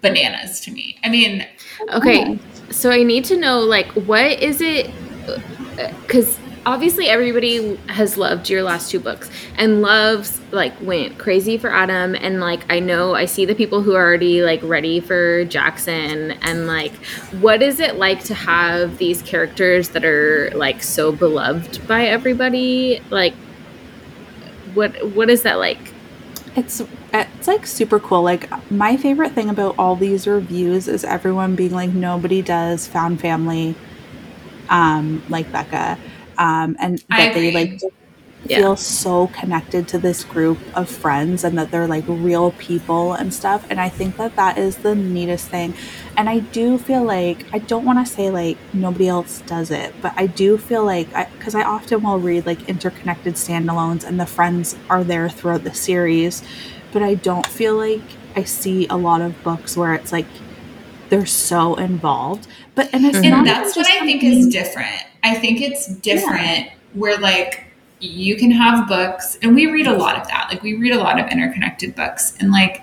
[0.00, 0.98] bananas to me.
[1.04, 1.46] I mean,
[1.92, 2.38] okay,
[2.70, 4.90] so I need to know like what is it
[5.28, 11.56] uh, cuz obviously everybody has loved your last two books and loves like went crazy
[11.56, 15.00] for Adam and like I know I see the people who are already like ready
[15.00, 16.92] for Jackson and like
[17.40, 23.00] what is it like to have these characters that are like so beloved by everybody?
[23.08, 23.34] Like
[24.74, 25.92] what what is that like?
[26.54, 26.82] It's
[27.12, 28.22] it's like super cool.
[28.22, 33.20] Like my favorite thing about all these reviews is everyone being like nobody does found
[33.20, 33.74] family
[34.68, 35.98] um like Becka.
[36.36, 37.80] Um and that they like
[38.46, 38.58] yeah.
[38.58, 43.34] feel so connected to this group of friends and that they're like real people and
[43.34, 45.74] stuff and i think that that is the neatest thing
[46.16, 49.92] and i do feel like i don't want to say like nobody else does it
[50.00, 54.20] but i do feel like because I, I often will read like interconnected standalones and
[54.20, 56.42] the friends are there throughout the series
[56.92, 58.02] but i don't feel like
[58.36, 60.26] i see a lot of books where it's like
[61.08, 63.34] they're so involved but and it's mm-hmm.
[63.34, 66.72] and that's what i think is different i think it's different yeah.
[66.94, 67.64] where like
[68.00, 70.98] you can have books and we read a lot of that like we read a
[70.98, 72.82] lot of interconnected books and like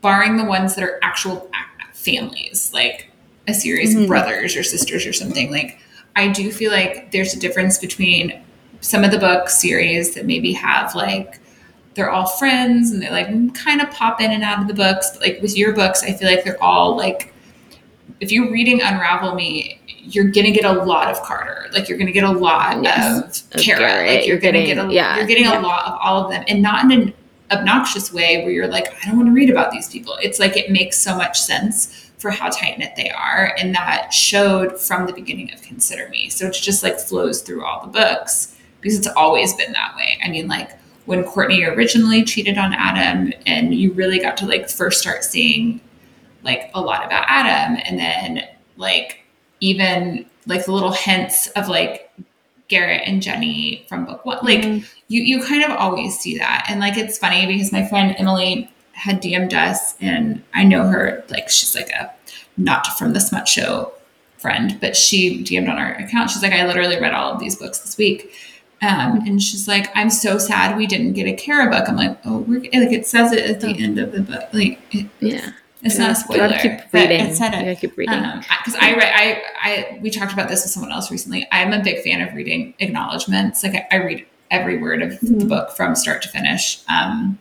[0.00, 1.48] barring the ones that are actual
[1.92, 3.08] families like
[3.48, 4.02] a series mm-hmm.
[4.02, 5.78] of brothers or sisters or something like
[6.16, 8.42] i do feel like there's a difference between
[8.80, 11.40] some of the book series that maybe have like
[11.94, 15.10] they're all friends and they like kind of pop in and out of the books
[15.12, 17.32] but like with your books i feel like they're all like
[18.20, 21.68] if you're reading unravel me you're gonna get a lot of Carter.
[21.72, 23.46] Like you're gonna get a lot yes.
[23.52, 24.06] of Kara.
[24.06, 25.16] Like you're gonna get a yeah.
[25.16, 25.60] you're getting yeah.
[25.60, 27.14] a lot of all of them, and not in an
[27.50, 30.16] obnoxious way where you're like, I don't want to read about these people.
[30.20, 34.12] It's like it makes so much sense for how tight knit they are, and that
[34.12, 36.28] showed from the beginning of Consider Me.
[36.28, 40.18] So it's just like flows through all the books because it's always been that way.
[40.24, 40.70] I mean, like
[41.06, 45.80] when Courtney originally cheated on Adam, and you really got to like first start seeing
[46.42, 48.46] like a lot about Adam, and then
[48.76, 49.20] like
[49.60, 52.10] even like the little hints of like
[52.68, 54.38] Garrett and Jenny from book one.
[54.42, 54.84] Like mm-hmm.
[55.08, 56.66] you you kind of always see that.
[56.68, 61.24] And like it's funny because my friend Emily had DM'd us and I know her
[61.28, 62.12] like she's like a
[62.56, 63.92] not from the smut show
[64.38, 66.30] friend, but she DM'd on our account.
[66.30, 68.32] She's like, I literally read all of these books this week.
[68.82, 71.88] Um, and she's like, I'm so sad we didn't get a Kara book.
[71.88, 73.76] I'm like, oh, we're like it says it at the oh.
[73.78, 74.48] end of the book.
[74.52, 75.52] Like, it, yeah,
[75.82, 76.48] it's not a spoiler.
[76.48, 77.20] You keep reading.
[77.20, 77.68] It said it.
[77.68, 78.20] You keep reading.
[78.20, 81.46] Because um, I, read, I, I, we talked about this with someone else recently.
[81.52, 83.62] I'm a big fan of reading acknowledgments.
[83.62, 85.38] Like I, I read every word of mm-hmm.
[85.38, 86.82] the book from start to finish.
[86.88, 87.38] Um,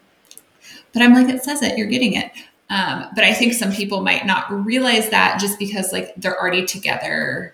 [0.93, 1.77] but I'm like, it says it.
[1.77, 2.31] You're getting it.
[2.69, 6.65] Um, but I think some people might not realize that just because like they're already
[6.65, 7.53] together.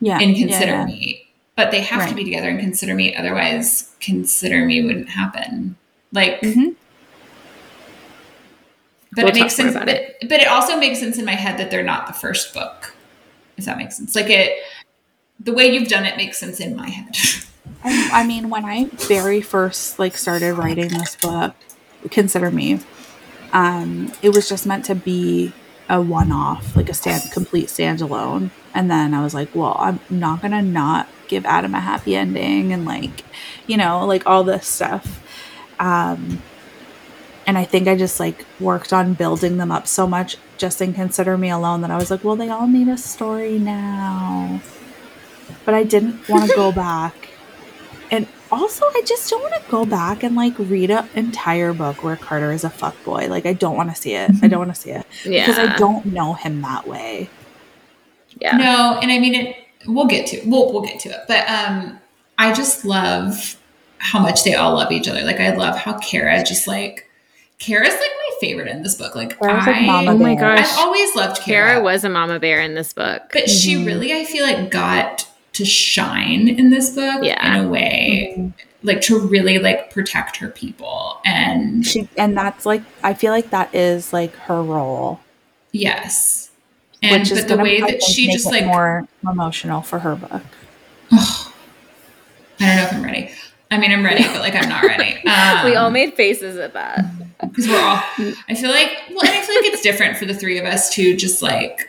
[0.00, 0.18] Yeah.
[0.18, 0.86] And consider yeah, yeah.
[0.86, 1.27] me,
[1.58, 2.08] but they have right.
[2.08, 3.16] to be together and consider me.
[3.16, 5.76] Otherwise, consider me wouldn't happen.
[6.12, 6.40] Like.
[6.40, 6.68] Mm-hmm
[9.10, 10.16] but we'll it makes sense about it.
[10.20, 12.94] But, but it also makes sense in my head that they're not the first book.
[13.56, 14.14] If that makes sense.
[14.14, 14.62] Like it
[15.40, 17.16] the way you've done it makes sense in my head.
[17.84, 21.54] I, I mean, when I very first like started writing this book,
[22.10, 22.80] consider me,
[23.52, 25.52] um, it was just meant to be
[25.88, 28.50] a one-off, like a stand complete standalone.
[28.74, 32.72] And then I was like, well, I'm not gonna not give Adam a happy ending
[32.72, 33.24] and like,
[33.66, 35.22] you know, like all this stuff.
[35.78, 36.42] Um,
[37.46, 40.92] and I think I just like worked on building them up so much just in
[40.92, 44.60] Consider Me Alone that I was like, well, they all need a story now.
[45.64, 47.14] But I didn't want to go back.
[48.10, 52.02] And also, I just don't want to go back and like read an entire book
[52.02, 53.28] where Carter is a fuck boy.
[53.28, 54.30] Like, I don't want to see it.
[54.42, 55.46] I don't want to see it Yeah.
[55.46, 57.28] because I don't know him that way.
[58.40, 58.56] yeah.
[58.56, 59.56] No, and I mean it.
[59.86, 61.98] We'll get to we'll we'll get to it, but um,
[62.36, 63.56] I just love
[63.98, 65.22] how much they all love each other.
[65.22, 67.08] Like I love how Kara just like
[67.58, 69.14] Kara's like my favorite in this book.
[69.14, 70.56] Like Kara's like I, Mama Oh my Bear.
[70.56, 70.72] gosh.
[70.72, 73.22] I've always loved Kara, Kara was a mama bear in this book.
[73.32, 73.86] but she Mhm.
[73.86, 77.56] really I feel like got to shine in this book Yeah.
[77.58, 78.52] in a way
[78.84, 83.50] like to really like protect her people and She and that's like I feel like
[83.50, 85.18] that is like her role,
[85.72, 86.47] yes,
[87.02, 90.42] and which is but the way that she just like more emotional for her book.
[91.12, 91.46] I
[92.60, 93.30] don't know if I'm ready.
[93.70, 95.16] I mean, I'm ready, but like I'm not ready.
[95.28, 97.04] Um, we all made faces at that.
[97.40, 98.02] because we're all
[98.48, 100.92] i feel like well and i feel like it's different for the three of us
[100.94, 101.88] to just like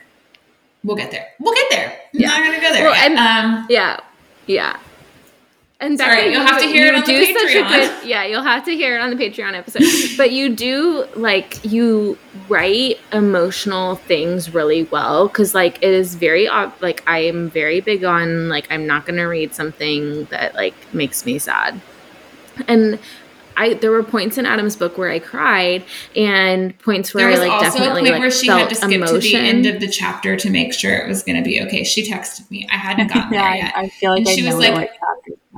[0.84, 2.32] we'll get there we'll get there Yeah.
[2.32, 3.10] i'm not gonna go there Well, yet.
[3.12, 3.99] and- um Yeah.
[4.45, 4.78] Yeah.
[5.82, 7.69] And Sorry, you'll have to hear it on the do such a Patreon.
[8.01, 9.84] good yeah, you'll have to hear it on the Patreon episode.
[10.17, 12.17] but you do like you
[12.49, 16.49] write emotional things really well because like it is very
[16.82, 21.25] like I am very big on like I'm not gonna read something that like makes
[21.25, 21.80] me sad,
[22.67, 22.99] and.
[23.57, 25.84] I, there were points in Adam's book where I cried,
[26.15, 29.15] and points where I like definitely like where she felt had to skip emotion.
[29.15, 32.09] to the end of the chapter to make sure it was gonna be okay she
[32.09, 34.55] texted me i hadn't gotten yeah, there yet I feel like And I she was
[34.55, 34.89] like-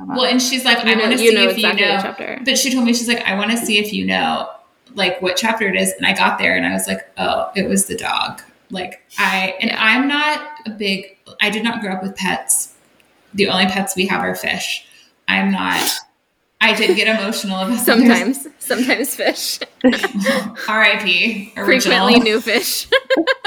[0.08, 0.18] what chapter you're talking about.
[0.18, 2.02] well and she's like i you know, want to see know if exactly you know
[2.02, 2.40] chapter.
[2.46, 4.50] but she told me she's like i want to see if you know
[4.96, 7.68] like what chapter it is and i got there and i was like oh it
[7.68, 9.78] was the dog like i and Yeah.
[9.80, 12.74] i'm not a big i did not grow up with pets
[13.34, 14.86] the only pets we have are fish
[15.28, 15.82] i'm not
[16.62, 19.60] i did get emotional about Sometimes, sometimes fish.
[20.68, 21.52] r.i.p.
[21.56, 22.88] Frequently new fish.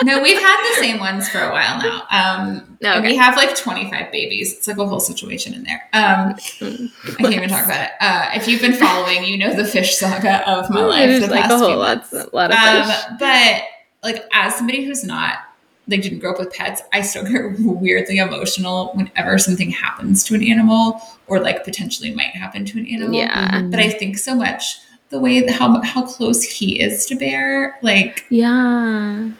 [0.02, 3.08] no we've had the same ones for a while now um No, okay.
[3.08, 7.34] we have like 25 babies it's like a whole situation in there um i can't
[7.34, 10.68] even talk about it uh if you've been following you know the fish saga of
[10.70, 13.06] my life There's the like a whole few lot, of fish.
[13.10, 13.62] Um, but
[14.02, 15.38] like as somebody who's not
[15.86, 20.34] like didn't grow up with pets, I still get weirdly emotional whenever something happens to
[20.34, 23.14] an animal or like potentially might happen to an animal.
[23.14, 23.50] yeah.
[23.58, 23.70] Mm-hmm.
[23.70, 24.78] But I think so much
[25.10, 29.30] the way that how how close he is to Bear, like Yeah.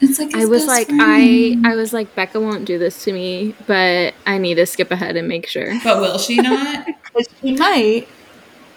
[0.00, 1.02] it's like I was best like, friend.
[1.66, 4.90] I I was like, Becka won't do this to me, but I need to skip
[4.90, 5.78] ahead and make sure.
[5.84, 6.86] But will she not?
[7.42, 8.06] She might.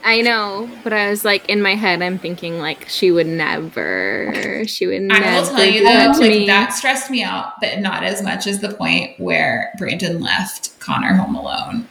[0.03, 4.63] I know, but I was like in my head, I'm thinking like she would never,
[4.67, 6.47] she would never I will tell you do that though, to like me.
[6.47, 11.13] that stressed me out, but not as much as the point where Brandon left Connor
[11.13, 11.87] home alone.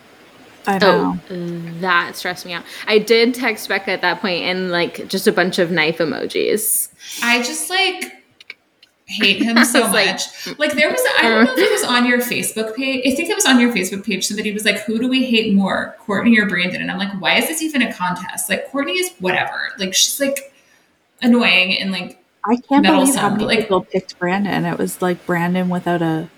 [0.66, 1.18] I oh, know.
[1.30, 2.64] Oh, that stressed me out.
[2.86, 6.88] I did text Becka at that point and like just a bunch of knife emojis.
[7.22, 8.21] I just like
[9.12, 10.58] hate him so was like- much.
[10.58, 13.02] Like, there was I don't know if it was on your Facebook page.
[13.06, 14.26] I think it was on your Facebook page.
[14.26, 17.36] Somebody was like, "Who do we hate more, Courtney or Brandon?" And I'm like, "Why
[17.38, 18.48] is this even a contest?
[18.50, 19.68] Like, Courtney is whatever.
[19.78, 20.52] Like, she's like
[21.20, 24.64] annoying and like I can't Metal believe how sound, many like- people picked Brandon.
[24.64, 26.28] It was like Brandon without a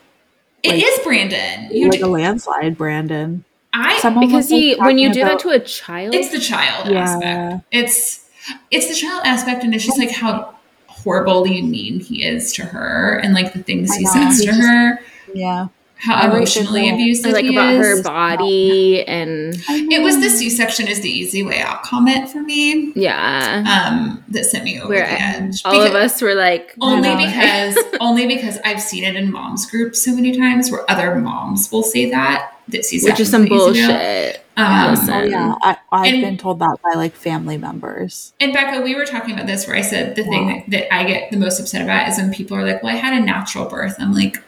[0.63, 1.69] it Like- is Brandon.
[1.71, 2.77] You like a landslide.
[2.77, 3.45] Brandon.
[3.77, 6.31] I Someone Because was, like, he, when you talking do that to a child, it's
[6.31, 7.01] the child Yeah.
[7.01, 7.65] aspect.
[7.73, 8.21] It's
[8.71, 10.54] it's the child aspect, and it's just like how
[11.05, 14.99] horribly mean he is to her, and like the things he says to her,
[15.35, 15.69] yeah.
[15.97, 17.87] how I like emotionally that- abusive like he about is.
[17.87, 22.93] her body and It was the C-section is the easy way out comment for me.
[22.97, 23.87] yeah.
[23.89, 25.63] Um, that sent me over Where the edge.
[25.65, 29.71] all of us were like, only I because only because I've seen it in moms
[29.71, 33.43] groups so many times where other moms will say that that C-section which is some
[33.45, 33.89] the easy way out.
[33.91, 34.44] bullshit.
[34.57, 35.11] Um, Listen.
[35.15, 35.55] Oh yeah.
[35.63, 38.33] I, I've And- been told that by like family members.
[38.41, 40.63] And Becka, we were talking about this where I said the thing Wow.
[40.69, 43.21] that I get the most upset about is when people are like, "Well, I had
[43.21, 44.41] a natural birth." I'm like,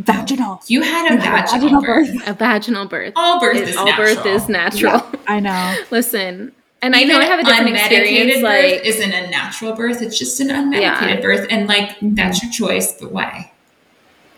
[0.00, 0.60] Vaginal.
[0.68, 2.28] "You had a You had a vaginal vaginal birth.
[2.28, 3.12] A vaginal birth.
[3.16, 4.14] All birth It- is all natural.
[4.14, 5.02] birth is natural.
[5.26, 5.76] I know.
[5.90, 6.52] Listen,
[6.82, 8.36] and I know I have a different experience.
[8.38, 11.20] unmedicated Like, isn't a natural birth; it's just an unmedicated Yeah.
[11.20, 12.92] birth, and like that's your choice.
[13.00, 13.52] But why?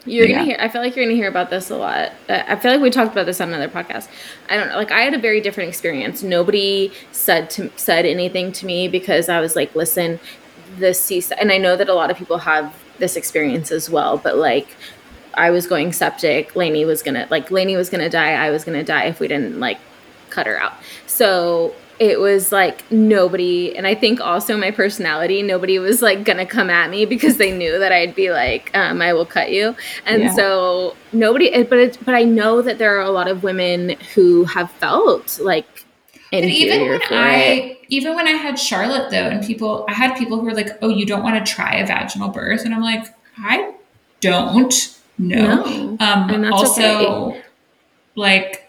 [0.09, 0.35] You're Yeah.
[0.37, 0.57] gonna hear.
[0.61, 2.13] I feel like you're gonna hear about this a lot.
[2.29, 4.09] Uh, I feel like we talked about this on another podcast.
[4.49, 4.77] I don't know.
[4.77, 6.23] Like I had a very different experience.
[6.23, 10.19] Nobody said to said anything to me because I was like, listen,
[10.77, 11.23] this C.
[11.41, 14.17] And I know that a lot of people have this experience as well.
[14.19, 14.69] But like,
[15.35, 16.57] I was going septic.
[16.57, 18.33] Lainey was gonna like Lainey was gonna die.
[18.33, 19.79] I was gonna die if we didn't like
[20.31, 20.75] cut her out.
[21.07, 26.47] So it was like nobody and i think also my personality nobody was like gonna
[26.47, 29.75] come at me because they knew that i'd be like um, i will cut you
[30.07, 30.35] and Yeah.
[30.35, 34.45] so nobody but it, but i know that there are a lot of women who
[34.45, 35.67] have felt like
[36.31, 37.79] But even when I, it.
[37.89, 40.91] even when I had Charlotte though, and people, I had people who were like, "Oh,
[40.91, 43.07] you don't want to try a vaginal birth," and I'm like,
[43.39, 43.73] I
[44.21, 44.71] don't
[45.17, 45.47] know.
[45.47, 47.41] No, Um, and that's also,
[48.15, 48.68] like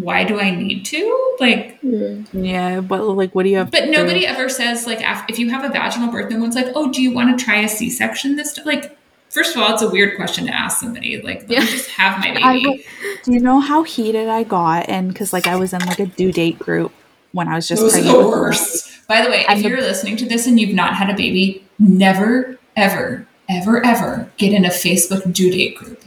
[0.00, 1.36] why do I need to?
[1.40, 2.22] Like, hmm.
[2.32, 3.70] yeah, but like, what do you have?
[3.70, 6.90] But nobody ever says like, if you have a vaginal birth, no one's like, oh,
[6.90, 8.54] do you want to try a C-section this?
[8.54, 8.62] T-?
[8.64, 8.96] Like,
[9.28, 11.20] first of all, it's a weird question to ask somebody.
[11.20, 11.60] Like, yeah.
[11.60, 12.84] just have my baby.
[13.24, 14.88] do you know how heated I got?
[14.88, 16.92] And because like I was in like a due date group
[17.32, 19.06] when I was just was the worst.
[19.08, 22.58] By the way, if you're listening to this and you've not had a baby, never,
[22.76, 26.02] ever, ever, ever get in a Facebook due date group.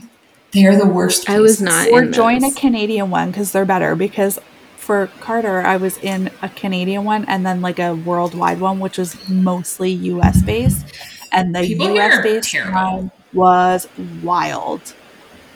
[0.51, 1.25] They are the worst.
[1.25, 1.39] Places.
[1.39, 1.89] I was not.
[1.91, 3.95] Or join a Canadian one because they're better.
[3.95, 4.39] Because
[4.77, 8.97] for Carter, I was in a Canadian one and then like a worldwide one, which
[8.97, 10.85] was mostly US based.
[11.31, 13.87] And the People US based one was
[14.21, 14.93] wild.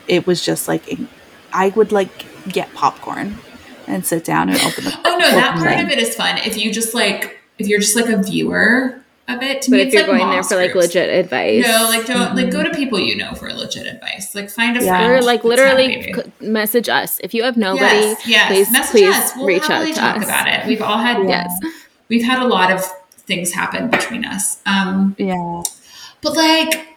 [0.08, 0.98] It was just like
[1.52, 3.36] I would like get popcorn
[3.86, 4.98] and sit down and open the.
[5.04, 6.38] oh no, that part of it is fun.
[6.38, 9.62] If you just like, if you're just like a viewer of it.
[9.62, 12.28] To but me, if you're like going there for like legit advice, no, like don't
[12.28, 12.36] mm-hmm.
[12.36, 14.34] like go to people you know for legit advice.
[14.34, 14.96] Like find a yeah.
[14.96, 17.84] friend, or like literally message us if you have nobody.
[17.84, 18.48] Yes, yes.
[18.48, 19.36] please, message please us.
[19.36, 20.24] We'll reach out to talk us.
[20.24, 20.66] about it.
[20.66, 21.52] We've all had yes,
[22.08, 24.60] we've had a lot of things happen between us.
[24.66, 25.62] Um, yeah,
[26.20, 26.96] but like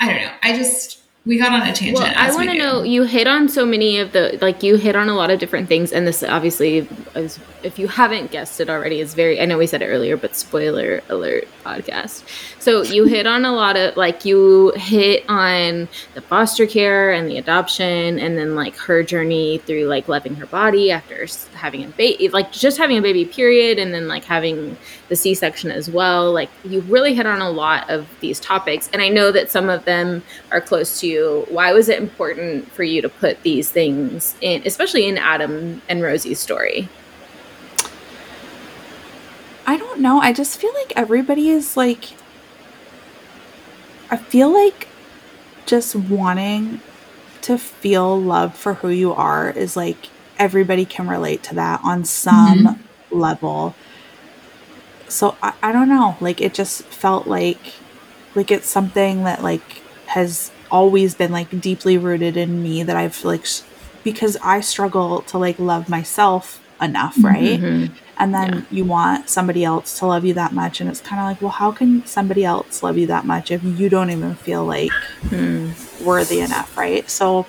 [0.00, 0.32] I don't know.
[0.42, 1.98] I just we got on a tangent.
[1.98, 2.82] Well, I want to know.
[2.82, 5.68] You hit on so many of the like you hit on a lot of different
[5.68, 9.40] things, and this obviously, is, if you haven't guessed it already, is very.
[9.40, 12.24] I know we said it earlier, but spoiler alert podcast.
[12.62, 17.28] So you hit on a lot of like you hit on the foster care and
[17.28, 21.88] the adoption, and then like her journey through like loving her body after having a
[21.88, 24.76] baby, like just having a baby, period, and then like having
[25.08, 26.32] the C section as well.
[26.32, 29.68] Like you really hit on a lot of these topics, and I know that some
[29.68, 31.44] of them are close to you.
[31.48, 36.00] Why was it important for you to put these things in especially in adam and
[36.00, 36.88] rosie's story?
[39.66, 40.20] I don't know.
[40.20, 42.10] I just feel like everybody is like
[44.12, 44.86] i feel like
[45.66, 46.80] just wanting
[47.40, 50.08] to feel love for who you are is like
[50.38, 53.18] everybody can relate to that on some mm-hmm.
[53.18, 53.74] level
[55.08, 57.74] so I, I don't know like it just felt like
[58.34, 63.24] like it's something that like has always been like deeply rooted in me that I've
[63.24, 63.46] like
[64.02, 67.60] because I struggle to like love myself enough, right?
[67.60, 67.94] Mm-hmm.
[68.18, 68.62] And then yeah.
[68.70, 71.50] you want somebody else to love you that much and it's kind of like, well,
[71.50, 76.04] how can somebody else love you that much if you don't even feel like mm.
[76.04, 77.08] worthy enough, right?
[77.08, 77.46] So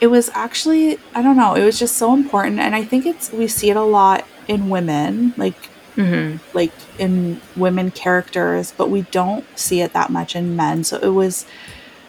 [0.00, 3.32] it was actually I don't know, it was just so important and I think it's
[3.32, 6.36] we see it a lot in women, like Mm-hmm.
[6.54, 10.84] like in women characters, but we don't see it that much in men.
[10.84, 11.46] So it was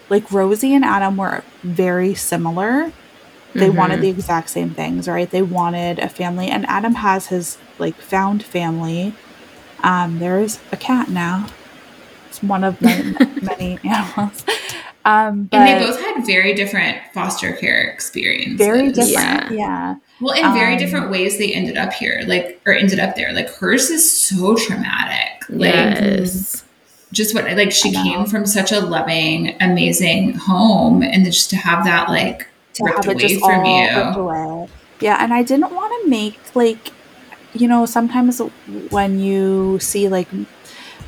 [0.09, 2.91] like Rosie and Adam were very similar.
[3.57, 3.77] They mm-hmm.
[3.77, 5.29] wanted the exact same things, right?
[5.29, 9.15] They wanted a family, and Adam has his like found family.
[9.83, 11.47] Um, there's a cat now.
[12.29, 14.43] It's one of many, many animals.
[15.05, 18.57] Um, and they both had very different foster care experiences.
[18.57, 19.51] Very different, yeah.
[19.51, 19.95] yeah.
[20.19, 23.33] Well, in very um, different ways, they ended up here, like or ended up there.
[23.33, 25.43] Like hers is so traumatic.
[25.49, 26.63] Like, yes
[27.11, 31.85] just what like she came from such a loving, amazing home, and just to have
[31.85, 32.47] that like
[32.77, 34.69] to ripped away from you.
[34.99, 36.91] Yeah, and I didn't want to make like
[37.53, 38.39] you know sometimes
[38.89, 40.27] when you see like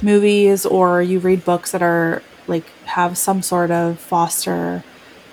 [0.01, 4.83] movies or you read books that are like have some sort of foster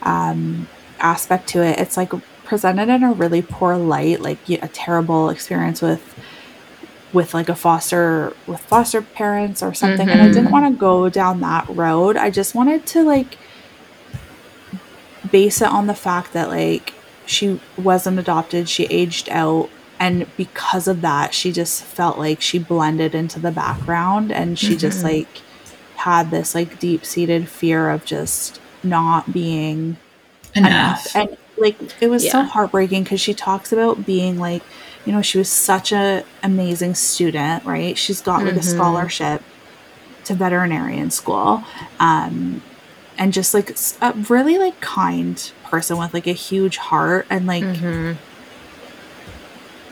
[0.02, 0.68] um,
[0.98, 2.12] aspect to it, it's like
[2.44, 6.14] presented in a really poor light, like a terrible experience with
[7.12, 10.10] with like a foster with foster parents or something mm-hmm.
[10.10, 10.52] and I didn't mm-hmm.
[10.52, 12.16] want to go down that road.
[12.16, 13.38] I just wanted to like
[15.30, 16.94] base it on the fact that like
[17.26, 19.68] she wasn't adopted, she aged out
[19.98, 24.68] and because of that she just felt like she blended into the background and she
[24.68, 24.76] mm-hmm.
[24.76, 25.40] just like
[25.96, 29.96] had this like deep-seated fear of just not being
[30.54, 31.14] enough.
[31.14, 31.16] enough.
[31.16, 32.32] And like it was yeah.
[32.32, 34.62] so heartbreaking because she talks about being like
[35.06, 37.96] you know, she was such a amazing student, right?
[37.96, 38.58] She's got like mm-hmm.
[38.58, 39.42] a scholarship
[40.24, 41.62] to veterinarian school.
[42.00, 42.60] Um,
[43.18, 47.64] and just like a really like kind person with like a huge heart and like
[47.64, 48.12] mm-hmm.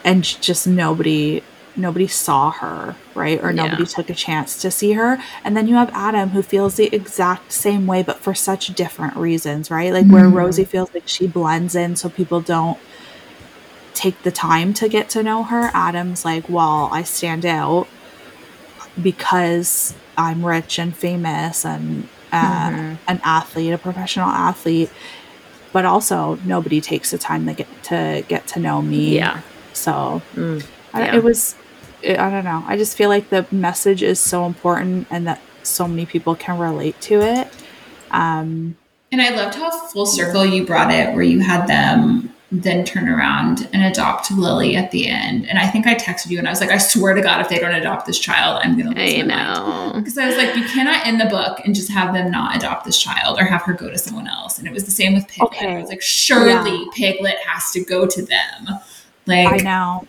[0.04, 1.42] and just nobody
[1.76, 3.88] nobody saw her right or nobody yeah.
[3.88, 7.50] took a chance to see her and then you have adam who feels the exact
[7.50, 10.14] same way but for such different reasons right like mm-hmm.
[10.14, 12.78] where rosie feels like she blends in so people don't
[13.94, 15.70] take the time to get to know her.
[15.72, 17.88] Adam's like, well, I stand out
[19.00, 22.94] because I'm rich and famous and uh, mm-hmm.
[23.08, 24.90] an athlete, a professional athlete.
[25.72, 29.16] But also, nobody takes the time to get to get to know me.
[29.16, 29.40] Yeah.
[29.72, 30.64] So mm,
[30.94, 31.16] yeah.
[31.16, 31.56] it was.
[32.02, 32.62] It, I don't know.
[32.66, 36.58] I just feel like the message is so important, and that so many people can
[36.58, 37.48] relate to it.
[38.10, 38.76] Um,
[39.10, 43.08] and I loved how full circle you brought it, where you had them then turn
[43.08, 45.48] around and adopt Lily at the end.
[45.48, 47.48] And I think I texted you and I was like, I swear to God, if
[47.48, 49.92] they don't adopt this child, I'm going to lose I know.
[49.96, 52.84] Because I was like, you cannot end the book and just have them not adopt
[52.84, 54.58] this child or have her go to someone else.
[54.58, 55.52] And it was the same with Piglet.
[55.52, 55.76] Okay.
[55.76, 56.90] I was like, surely yeah.
[56.94, 58.78] Piglet has to go to them.
[59.26, 60.06] Like, I know.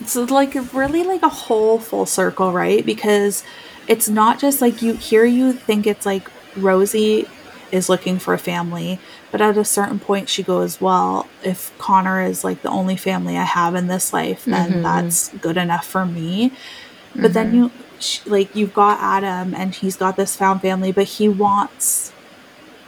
[0.00, 2.84] It's like really like a whole full circle, right?
[2.84, 3.44] Because
[3.88, 7.26] it's not just like you here you think it's like Rosie
[7.72, 8.98] is looking for a family
[9.36, 13.36] but at a certain point, she goes, Well, if Connor is like the only family
[13.36, 14.82] I have in this life, then mm-hmm.
[14.82, 16.52] that's good enough for me.
[17.14, 17.32] But mm-hmm.
[17.32, 17.70] then you,
[18.24, 22.14] like, you've got Adam and he's got this found family, but he wants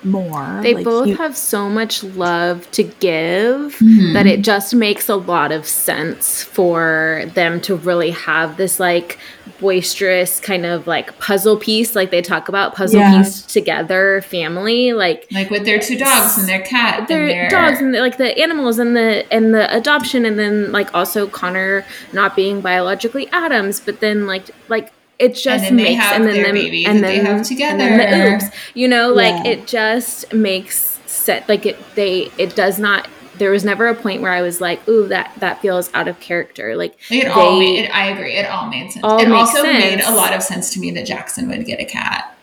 [0.02, 0.60] more.
[0.62, 4.14] They like, both he, have so much love to give mm-hmm.
[4.14, 9.18] that it just makes a lot of sense for them to really have this like
[9.58, 13.22] boisterous kind of like puzzle piece like they talk about puzzle yeah.
[13.22, 17.48] piece together family like like with their two dogs and their cat their, and their
[17.48, 21.26] dogs and the, like the animals and the and the adoption and then like also
[21.26, 26.42] Connor not being biologically Adams but then like like it just and makes and then
[26.42, 26.56] them,
[26.86, 29.52] and then have together and then the oops you know like yeah.
[29.52, 34.22] it just makes set like it they it does not there was never a point
[34.22, 37.30] where I was like, "Ooh, that that feels out of character." Like, like it they,
[37.30, 37.84] all made.
[37.84, 38.34] It, I agree.
[38.34, 39.04] It all made sense.
[39.04, 39.78] All it also sense.
[39.78, 42.36] made a lot of sense to me that Jackson would get a cat.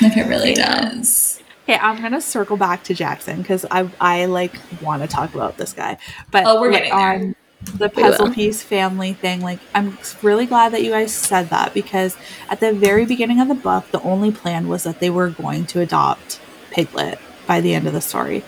[0.00, 1.42] Like it really does.
[1.64, 5.56] Okay, I'm gonna circle back to Jackson because I I like want to talk about
[5.56, 5.98] this guy,
[6.30, 7.34] but oh, we're getting on there.
[7.76, 9.40] the puzzle piece family thing.
[9.40, 12.16] Like, I'm really glad that you guys said that because
[12.48, 15.66] at the very beginning of the book, the only plan was that they were going
[15.66, 16.40] to adopt
[16.70, 18.44] Piglet by the end of the story.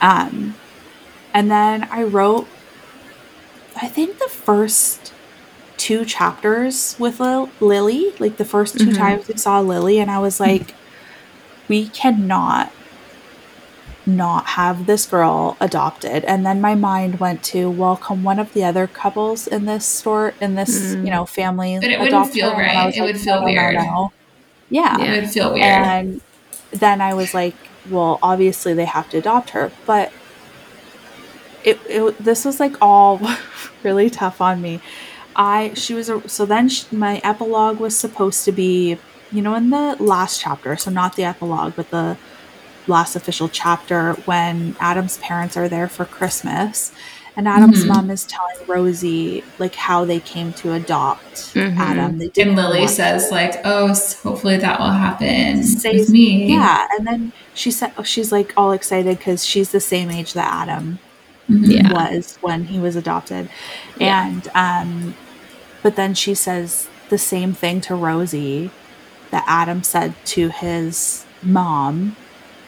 [0.00, 0.54] Um,
[1.34, 2.46] and then I wrote,
[3.76, 5.12] I think the first
[5.76, 8.94] two chapters with Lil- Lily, like the first 2 mm-hmm.
[8.94, 10.74] times we saw Lily, and I was like,
[11.68, 12.72] we cannot
[14.06, 16.24] not have this girl adopted.
[16.24, 19.86] And then my mind went to, well, can one of the other couples in this
[19.86, 21.04] store, in this, mm.
[21.04, 21.78] you know, family.
[21.80, 22.94] But it wouldn't feel right.
[22.94, 23.74] It like, would feel no, weird.
[23.74, 24.12] No, no.
[24.70, 25.00] Yeah.
[25.00, 25.64] It would feel weird.
[25.64, 26.20] And
[26.70, 27.54] then I was like,
[27.88, 29.72] well, obviously they have to adopt her.
[29.86, 30.12] But
[31.64, 33.20] it, it this was like all
[33.82, 34.80] really tough on me.
[35.36, 38.98] I she was a, so then she, my epilogue was supposed to be
[39.32, 42.16] you know in the last chapter so not the epilogue but the
[42.86, 46.92] last official chapter when Adam's parents are there for Christmas
[47.36, 47.88] and Adam's mm-hmm.
[47.88, 51.80] mom is telling Rosie like how they came to adopt mm-hmm.
[51.80, 52.20] Adam.
[52.20, 53.88] And Lily says like, "Oh,
[54.22, 59.18] hopefully that will happen with me." Yeah, and then she said she's like all excited
[59.18, 61.00] because she's the same age that Adam.
[61.48, 61.92] Yeah.
[61.92, 63.48] was when he was adopted.
[63.98, 64.26] Yeah.
[64.26, 65.14] And um
[65.82, 68.70] but then she says the same thing to Rosie
[69.30, 72.16] that Adam said to his mom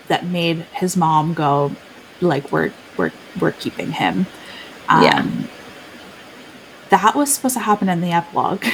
[0.09, 1.73] that made his mom go
[2.21, 4.27] like we're we're we're keeping him.
[4.89, 5.27] Um, yeah.
[6.91, 8.65] That was supposed to happen in the epilogue.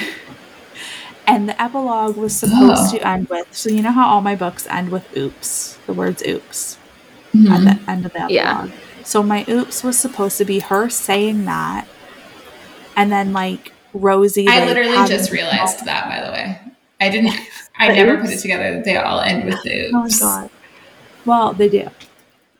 [1.26, 2.98] and the epilogue was supposed oh.
[2.98, 6.22] to end with so you know how all my books end with oops, the words
[6.26, 6.78] oops
[7.34, 7.52] mm-hmm.
[7.52, 8.30] at the end of the epilogue.
[8.32, 8.68] Yeah.
[9.04, 11.86] So my oops was supposed to be her saying that,
[12.96, 14.46] and then like Rosie.
[14.48, 16.60] I like, literally just realized that, by the way.
[17.00, 17.34] I didn't.
[17.76, 18.22] I never oops?
[18.22, 19.92] put it together that they all end with the oops.
[20.22, 20.50] Oh my god.
[21.24, 21.88] Well, they do.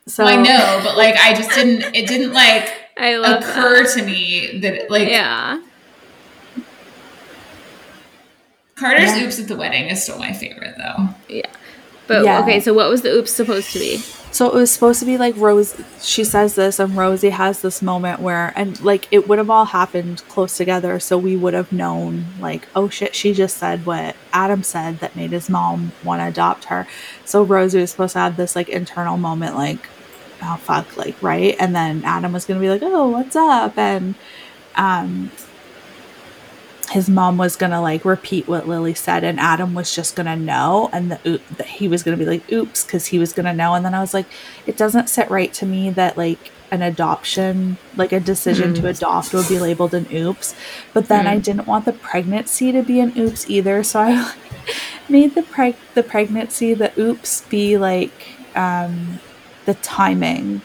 [0.07, 1.95] So well, I know, but like I just didn't.
[1.95, 3.95] It didn't like occur that.
[3.97, 5.63] to me that like yeah.
[8.75, 9.25] Carter's yeah.
[9.25, 11.09] oops at the wedding is still my favorite though.
[11.29, 11.47] Yeah.
[12.09, 12.43] But yeah.
[12.43, 14.03] okay, so what was the oops supposed to be?
[14.33, 15.79] So it was supposed to be like Rose.
[16.01, 19.67] She says this, and Rosie has this moment where, and like it would have all
[19.67, 24.17] happened close together, so we would have known, like, oh shit, she just said what
[24.33, 26.89] Adam said that made his mom want to adopt her.
[27.27, 29.87] So Rosie was supposed to have this like internal moment, like,
[30.43, 34.15] oh fuck, like right, and then Adam was gonna be like, oh, what's up, and
[34.77, 35.31] um,
[36.93, 40.91] his mom was gonna like repeat what Lily said, and Adam was just gonna know,
[40.93, 43.75] and the, the he was gonna be like, "Oops," because he was gonna know.
[43.75, 44.27] And then I was like,
[44.67, 48.77] it doesn't sit right to me that like an adoption, like a decision mm.
[48.77, 50.55] to adopt, would be labeled an "oops."
[50.93, 51.31] But then mm.
[51.31, 54.35] I didn't want the pregnancy to be an "oops" either, so I
[55.09, 59.19] made the preg the pregnancy the "oops" be like um,
[59.65, 60.61] the timing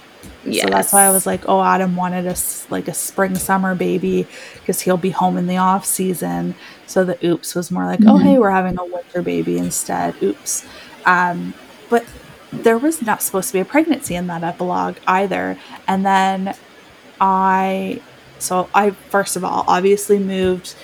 [0.47, 0.63] Yes.
[0.63, 2.35] So that's why I was like, oh, Adam wanted a
[2.69, 6.55] like a spring summer baby because he'll be home in the off season.
[6.85, 8.09] So the oops was more like, mm-hmm.
[8.09, 10.15] oh, hey, we're having a winter baby instead.
[10.23, 10.65] Oops.
[11.05, 11.53] Um,
[11.89, 12.05] but
[12.51, 15.57] there was not supposed to be a pregnancy in that epilogue either.
[15.87, 16.55] And then
[17.19, 18.01] I,
[18.39, 20.75] so I first of all obviously moved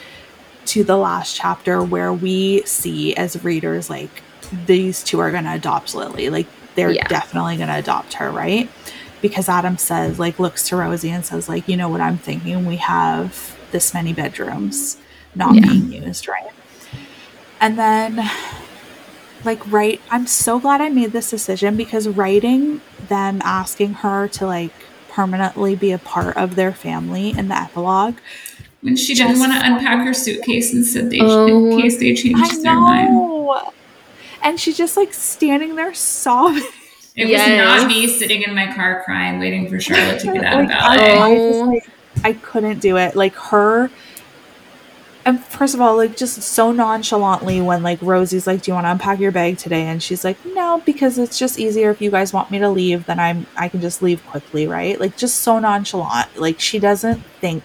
[0.65, 4.09] to the last chapter where we see as readers like
[4.65, 6.29] these two are going to adopt Lily.
[6.29, 7.07] Like they're yeah.
[7.07, 8.69] definitely going to adopt her, right?
[9.23, 12.65] Because Adam says, like, looks to Rosie and says, like, you know what I'm thinking?
[12.65, 14.97] We have this many bedrooms
[15.33, 15.61] not yeah.
[15.61, 16.51] being used, right?
[17.61, 18.29] And then,
[19.45, 24.45] like, right, I'm so glad I made this decision because writing them asking her to,
[24.45, 24.73] like,
[25.09, 28.17] permanently be a part of their family in the epilogue.
[28.81, 32.13] When she didn't want to unpack her suitcase and said they oh, in case they
[32.13, 33.71] changed their mind.
[34.41, 36.67] And she's just like standing there sobbing.
[37.15, 37.47] It yes.
[37.47, 40.67] was not me sitting in my car crying, waiting for Charlotte to get out of
[40.67, 41.17] ballet.
[41.17, 41.89] I, I, just, like,
[42.23, 43.15] I couldn't do it.
[43.15, 43.91] Like her
[45.25, 48.85] and first of all, like just so nonchalantly when like Rosie's like, "Do you want
[48.85, 52.11] to unpack your bag today?" and she's like, "No, because it's just easier if you
[52.11, 55.41] guys want me to leave, then I'm I can just leave quickly, right?" Like just
[55.41, 56.37] so nonchalant.
[56.37, 57.63] Like she doesn't think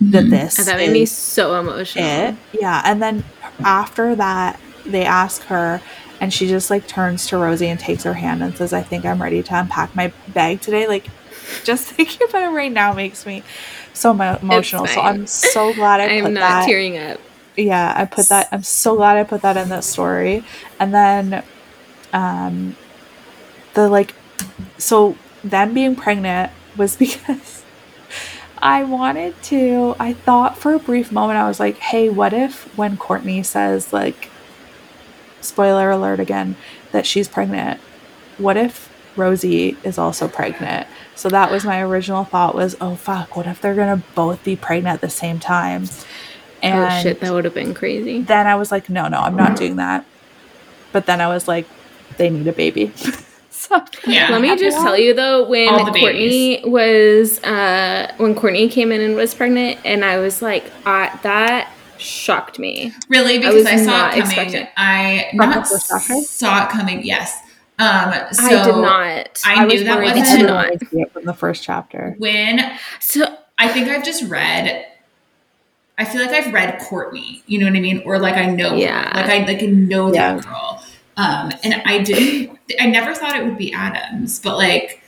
[0.00, 0.30] that mm-hmm.
[0.30, 0.58] this.
[0.58, 2.04] And that made me so emotional.
[2.04, 2.36] It.
[2.52, 3.24] Yeah, and then
[3.60, 5.80] after that, they ask her,
[6.20, 9.04] and she just like turns to Rosie and takes her hand and says, "I think
[9.04, 11.06] I'm ready to unpack my bag today." Like,
[11.64, 13.42] just thinking about it right now makes me
[13.94, 14.86] so emotional.
[14.86, 16.66] So I'm so glad I put that.
[16.66, 17.20] tearing up.
[17.56, 18.48] Yeah, I put that.
[18.52, 20.44] I'm so glad I put that in that story.
[20.78, 21.42] And then,
[22.12, 22.76] um,
[23.74, 24.14] the like,
[24.78, 27.64] so them being pregnant was because
[28.58, 29.96] I wanted to.
[29.98, 33.92] I thought for a brief moment I was like, hey, what if when Courtney says
[33.92, 34.30] like,
[35.40, 36.56] spoiler alert again,
[36.92, 37.80] that she's pregnant,
[38.38, 40.86] what if Rosie is also pregnant?
[41.14, 44.56] So that was my original thought was, oh fuck, what if they're gonna both be
[44.56, 45.88] pregnant at the same time?
[46.62, 48.22] And oh shit, that would have been crazy.
[48.22, 50.04] Then I was like, no, no, I'm not doing that.
[50.92, 51.66] But then I was like,
[52.16, 52.92] they need a baby.
[53.50, 54.28] so, yeah.
[54.30, 59.14] Let me just tell you though, when Courtney was uh when Courtney came in and
[59.14, 62.92] was pregnant, and I was like, uh, that shocked me.
[63.08, 63.38] Really?
[63.38, 64.68] Because I, I saw it coming.
[64.76, 67.04] I not saw it coming.
[67.04, 67.36] Yes.
[67.78, 69.40] Um, so I did not.
[69.44, 71.12] I, I knew that wasn't not.
[71.12, 72.16] from the first chapter.
[72.18, 72.60] When
[72.98, 73.24] so
[73.56, 74.86] I think I've just read.
[75.96, 77.42] I feel like I've read Courtney.
[77.46, 78.02] You know what I mean?
[78.04, 78.74] Or like I know.
[78.74, 79.10] Yeah.
[79.14, 80.34] Like I like know yeah.
[80.34, 80.84] that girl.
[81.16, 82.58] Um, and I didn't.
[82.80, 85.02] I never thought it would be Adams, but like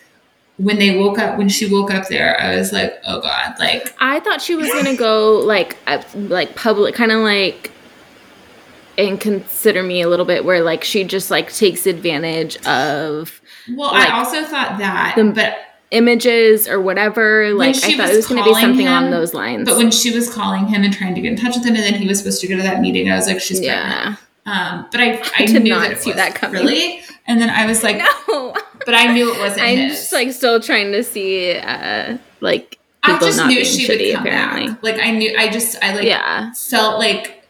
[0.60, 3.94] when they woke up when she woke up there i was like oh god like
[3.98, 5.76] i thought she was gonna go like
[6.14, 7.70] like public kind of like
[8.98, 13.40] and consider me a little bit where like she just like takes advantage of
[13.74, 15.56] well like, i also thought that the, but
[15.92, 19.32] images or whatever like i thought it was going to be something him, on those
[19.32, 21.74] lines but when she was calling him and trying to get in touch with him
[21.74, 24.14] and then he was supposed to go to that meeting i was like she's yeah
[24.46, 26.64] um, but I, I, I did knew not that see that coming.
[26.64, 27.02] Really?
[27.26, 27.98] And then I was like,
[28.28, 28.54] no.
[28.84, 29.62] But I knew it wasn't.
[29.62, 29.92] I'm his.
[29.92, 34.26] just like still trying to see, uh, like I just knew she shitty, would come
[34.26, 34.68] apparently.
[34.68, 34.82] back.
[34.82, 36.52] Like I knew, I just, I like, yeah.
[36.52, 37.40] felt like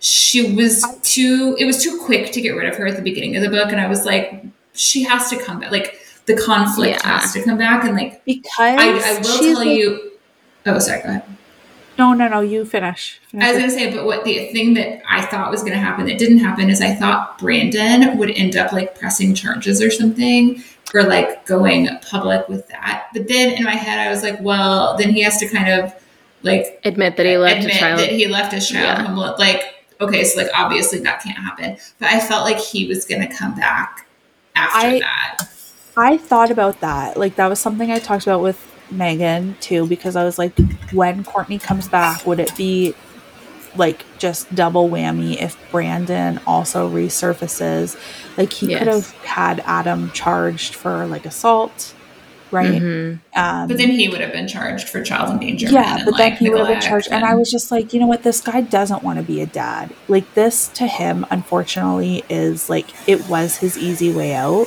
[0.00, 3.36] she was too it was too quick to get rid of her at the beginning
[3.36, 4.42] of the book and i was like
[4.72, 7.20] she has to come back like the conflict yeah.
[7.20, 10.12] has to come back and like because i, I will tell like, you
[10.64, 11.22] oh sorry go ahead
[12.00, 14.74] no no no you finish, finish i was going to say but what the thing
[14.74, 18.30] that i thought was going to happen that didn't happen is i thought brandon would
[18.30, 20.62] end up like pressing charges or something
[20.94, 24.96] or like going public with that but then in my head i was like well
[24.96, 25.94] then he has to kind of
[26.42, 29.30] like admit that he left admit a child that he left his child yeah.
[29.38, 31.76] like okay, so like obviously that can't happen.
[31.98, 34.06] But I felt like he was gonna come back
[34.56, 35.38] after I, that.
[35.96, 37.16] I thought about that.
[37.16, 38.58] Like that was something I talked about with
[38.92, 40.56] Meghan too, because I was like,
[40.92, 42.94] when Courtney comes back, would it be
[43.76, 47.96] like just double whammy if Brandon also resurfaces?
[48.36, 48.78] Like he yes.
[48.78, 51.94] could have had Adam charged for like assault
[52.50, 52.82] right?
[52.82, 53.38] Mm-hmm.
[53.38, 55.74] Um, but then he would have been charged for child endangerment.
[55.74, 57.06] Yeah, but then he would have been charged.
[57.06, 58.22] And, and I was just like, you know what?
[58.22, 59.94] This guy doesn't want to be a dad.
[60.08, 64.66] Like this to him, unfortunately, is like it was his easy way out.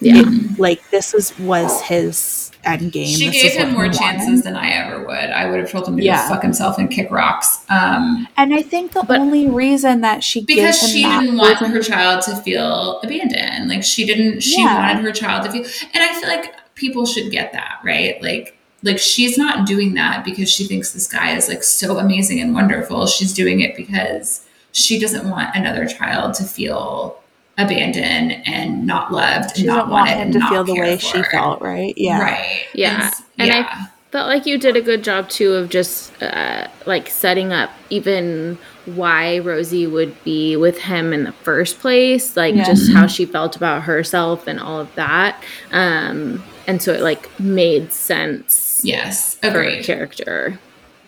[0.00, 3.16] Yeah, it, like this is was his end game.
[3.16, 5.30] She this gave him more chances than I ever would.
[5.30, 6.28] I would have told him to yeah.
[6.28, 7.64] fuck himself and kick rocks.
[7.70, 11.82] Um, and I think the but, only reason that she because she didn't want her
[11.82, 13.68] child to feel abandoned.
[13.68, 14.40] Like she didn't.
[14.40, 14.74] She yeah.
[14.74, 15.64] wanted her child to feel.
[15.94, 18.20] And I feel like people should get that, right?
[18.22, 22.40] Like like she's not doing that because she thinks this guy is like so amazing
[22.40, 23.06] and wonderful.
[23.06, 27.18] She's doing it because she doesn't want another child to feel
[27.58, 31.60] abandoned and not loved she and not wanted him to feel the way she felt,
[31.62, 31.94] right?
[31.96, 32.20] Yeah.
[32.20, 32.66] Right.
[32.74, 33.10] Yeah.
[33.38, 33.68] And, and yeah.
[33.70, 37.70] I felt like you did a good job too of just uh, like setting up
[37.90, 42.64] even why Rosie would be with him in the first place, like yeah.
[42.64, 45.42] just how she felt about herself and all of that.
[45.72, 48.80] Um, and so it like made sense.
[48.84, 49.84] Yes, agreed.
[49.84, 50.58] character.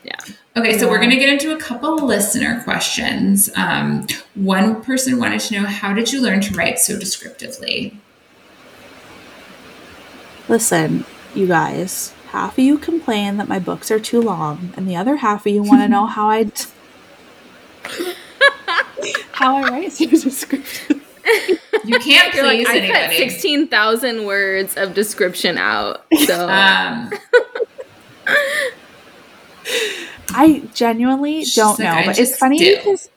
[0.03, 0.19] Yeah.
[0.59, 3.49] Okay, so we're going to get into a couple listener questions.
[3.55, 7.97] Um, one person wanted to know how did you learn to write so descriptively?
[10.49, 14.97] Listen, you guys, half of you complain that my books are too long, and the
[14.97, 16.65] other half of you want to know how I d-
[19.31, 21.03] how I write some description.
[21.85, 23.17] You can't You're like, please I cut anybody.
[23.29, 26.05] sixteen thousand words of description out.
[26.27, 27.11] So um,
[30.31, 33.09] I genuinely She's don't like, know, "I but it's funny do." because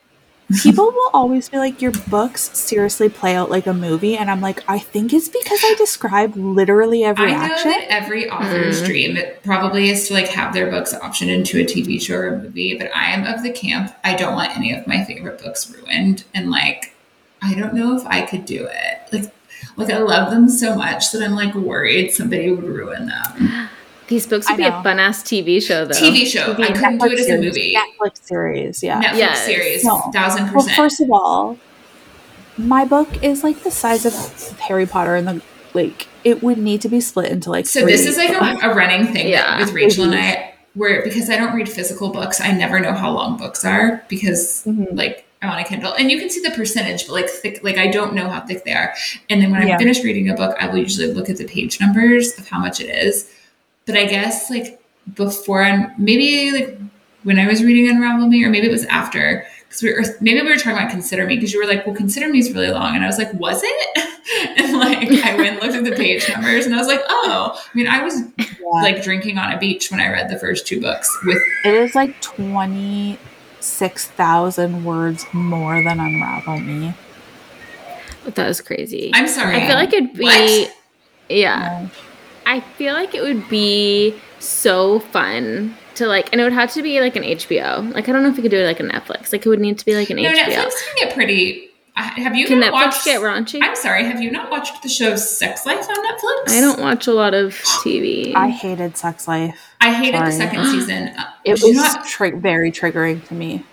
[0.62, 4.40] people will always be like, "Your books seriously play out like a movie," and I'm
[4.40, 7.70] like, I think it's because I describe literally every I know action.
[7.70, 8.86] that every author's Mm.
[8.86, 12.38] dream probably is to like have their books optioned into a TV show or a
[12.38, 15.70] movie, but I am of the camp I don't want any of my favorite books
[15.70, 16.94] ruined, and like
[17.42, 18.98] I don't know if I could do it.
[19.12, 19.32] Like,
[19.76, 23.68] like I love them so much that I'm like worried somebody would ruin them.
[24.12, 25.94] These books would I be a fun ass TV show though.
[25.94, 27.74] TV show, TV, I couldn't do it as a series, movie.
[27.76, 29.02] Netflix series, yeah.
[29.02, 29.44] Netflix Yes.
[29.46, 29.98] series, No.
[30.12, 30.76] thousand Well, percent.
[30.76, 31.56] first of all,
[32.58, 34.14] my book is like the size of
[34.60, 35.42] Harry Potter and the
[35.74, 36.06] like.
[36.24, 37.66] It would need to be split into like.
[37.66, 39.58] So this is like a, a running thing Yeah.
[39.58, 43.10] with Rachel and I, where because I don't read physical books, I never know how
[43.10, 44.88] long books are because Mhm.
[44.96, 47.76] like I'm on a Kindle, and you can see the percentage, but like thick, like
[47.78, 48.94] I don't know how thick they are.
[49.28, 49.74] And then when Yeah.
[49.74, 52.58] I finish reading a book, I will usually look at the page numbers of how
[52.60, 53.26] much it is.
[53.86, 54.80] But I guess like
[55.14, 56.78] before, and maybe like
[57.24, 59.46] when I was reading Unravel Me, or maybe it was after.
[59.68, 61.86] Because we were, or maybe we were talking about Consider Me because you were like,
[61.86, 65.34] "Well, Consider Me is really long," and I was like, "Was it?" and like I
[65.36, 68.02] went and looked at the page numbers, and I was like, "Oh." I mean, I
[68.02, 68.46] was Yeah.
[68.82, 71.94] like drinking on a beach when I read the first two books with it is
[71.94, 73.18] like twenty
[73.60, 76.94] six thousand words more than Unravel Me.
[78.24, 79.10] But that was crazy.
[79.14, 79.56] I'm sorry.
[79.56, 80.76] I feel like it'd be What?
[81.30, 81.80] yeah.
[81.82, 81.88] Yeah.
[82.46, 86.82] I feel like it would be so fun to like, and it would have to
[86.82, 87.92] be like an HBO.
[87.94, 89.32] Like I don't know if you could do it like a Netflix.
[89.32, 90.22] Like it would need to be like an HBO.
[90.22, 90.46] No, HBO.
[90.46, 93.60] Netflix can get pretty uh, have you Can not Netflix watched get raunchy?
[93.62, 96.48] I'm sorry, have you not watched the show Sex Life on Netflix?
[96.48, 98.32] I don't watch a lot of TV.
[98.34, 99.54] I hated Sex Life.
[99.80, 101.08] I hated the second season.
[101.08, 103.64] Uh, It was not- tri- very triggering to me,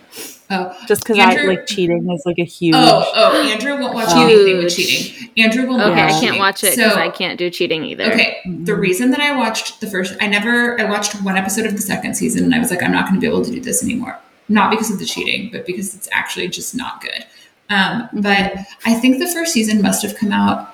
[0.50, 2.76] oh, just because I like cheating is like a huge.
[2.78, 4.32] Oh, oh, Andrew won't watch Huge.
[4.32, 5.30] anything with cheating.
[5.38, 7.84] Andrew will not okay, watch I can't watch it because So- I can't do cheating
[7.86, 8.06] either.
[8.06, 8.80] Okay, the Mhm.
[8.80, 12.16] reason that I watched the first, I never, I watched one episode of the second
[12.16, 14.18] season and I was like, I'm not going to be able to do this anymore.
[14.48, 17.26] Not because of the cheating, but because it's actually just not good.
[17.70, 20.74] Um, But I think the first season must have come out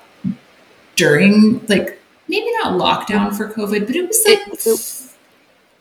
[0.96, 4.95] during, like, maybe not lockdown for COVID, but it was like, It- it-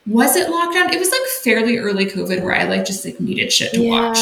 [0.07, 0.91] was it lockdown?
[0.93, 4.17] It was like fairly early COVID where I like just like needed shit to watch.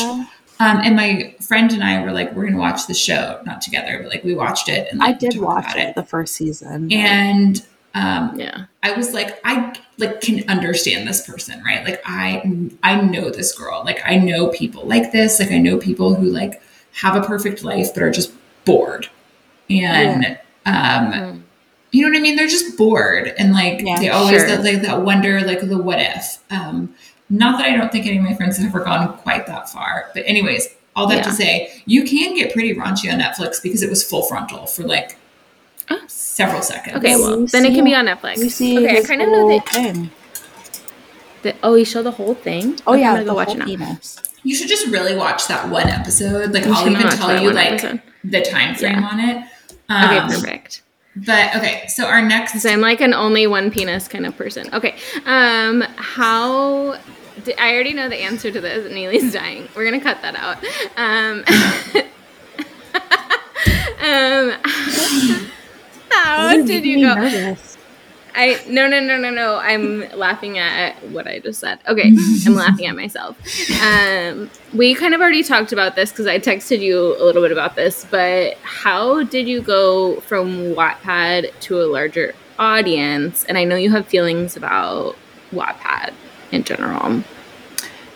[0.60, 3.62] Um, and my friend and I were like, we're going to watch the show, not
[3.62, 6.92] together, but like we watched it and I did watch it the first season.
[6.94, 7.66] And
[7.96, 8.66] um, Yeah.
[8.82, 11.84] I was like, I like can understand this person, right?
[11.84, 13.82] Like I I know this girl.
[13.84, 15.40] Like I know people like this.
[15.40, 16.62] Like I know people who like
[16.94, 18.32] have a perfect life but are just
[18.66, 19.10] bored.
[19.70, 21.43] And um Mm.
[21.94, 22.36] You know what I mean?
[22.36, 24.48] They're just bored and like Yeah, they always sure.
[24.50, 26.40] that like that wonder like the what if.
[26.52, 26.94] Um
[27.30, 30.10] not that I don't think any of my friends have ever gone quite that far.
[30.14, 33.90] But anyways, all that to say, you can get pretty raunchy on Netflix because it
[33.90, 35.18] was full frontal for like
[35.90, 36.00] Oh.
[36.08, 36.96] several seconds.
[36.98, 38.38] Okay, well you then it can be on Netflix.
[38.38, 40.12] You see, okay, I his kind of know whole that, thing.
[41.42, 41.56] that.
[41.64, 42.80] Oh, he showed the whole thing.
[42.88, 43.66] Oh Okay, yeah, I'm gonna go watch whole it now.
[43.66, 44.18] penis.
[44.44, 46.52] You should just really watch that one episode.
[46.54, 48.02] Like We I'll even tell you like episode.
[48.24, 49.08] the time frame Yeah.
[49.08, 49.38] on it.
[49.90, 50.83] Okay, Um, perfect.
[51.16, 54.74] But okay, so our next Because I'm like an only one penis kind of person.
[54.74, 54.96] Okay.
[55.26, 56.98] Um, how?
[57.58, 58.92] I already know the answer to this.
[58.92, 59.68] Neely's dying.
[59.76, 60.58] We're gonna cut that out.
[60.98, 61.44] Um,
[64.04, 64.60] um,
[66.12, 67.16] how did you me go?
[67.16, 67.73] nervous.
[68.36, 69.58] I no no no no no.
[69.58, 71.80] I'm laughing at what I just said.
[71.88, 72.14] Okay,
[72.46, 73.38] I'm laughing at myself.
[73.82, 77.52] Um, we kind of already talked about this because I texted you a little bit
[77.52, 78.06] about this.
[78.10, 83.44] But how did you go from Wattpad to a larger audience?
[83.46, 85.16] And I know you have feelings about
[85.52, 86.14] Wattpad
[86.52, 87.24] in general.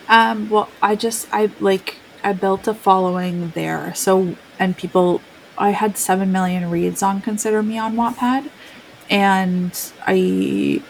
[0.08, 3.94] Um, well, I just I like I built a following there.
[3.94, 5.20] So and people,
[5.56, 8.50] I had seven million reads on Consider Me on Wattpad,
[9.10, 9.72] and
[10.06, 10.82] I,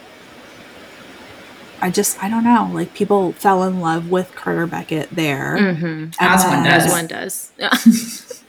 [1.81, 2.71] I just I don't know.
[2.73, 5.57] Like people fell in love with Carter Beckett there.
[5.59, 5.85] Mm-hmm.
[5.87, 6.85] and As one does.
[6.87, 8.35] As one does.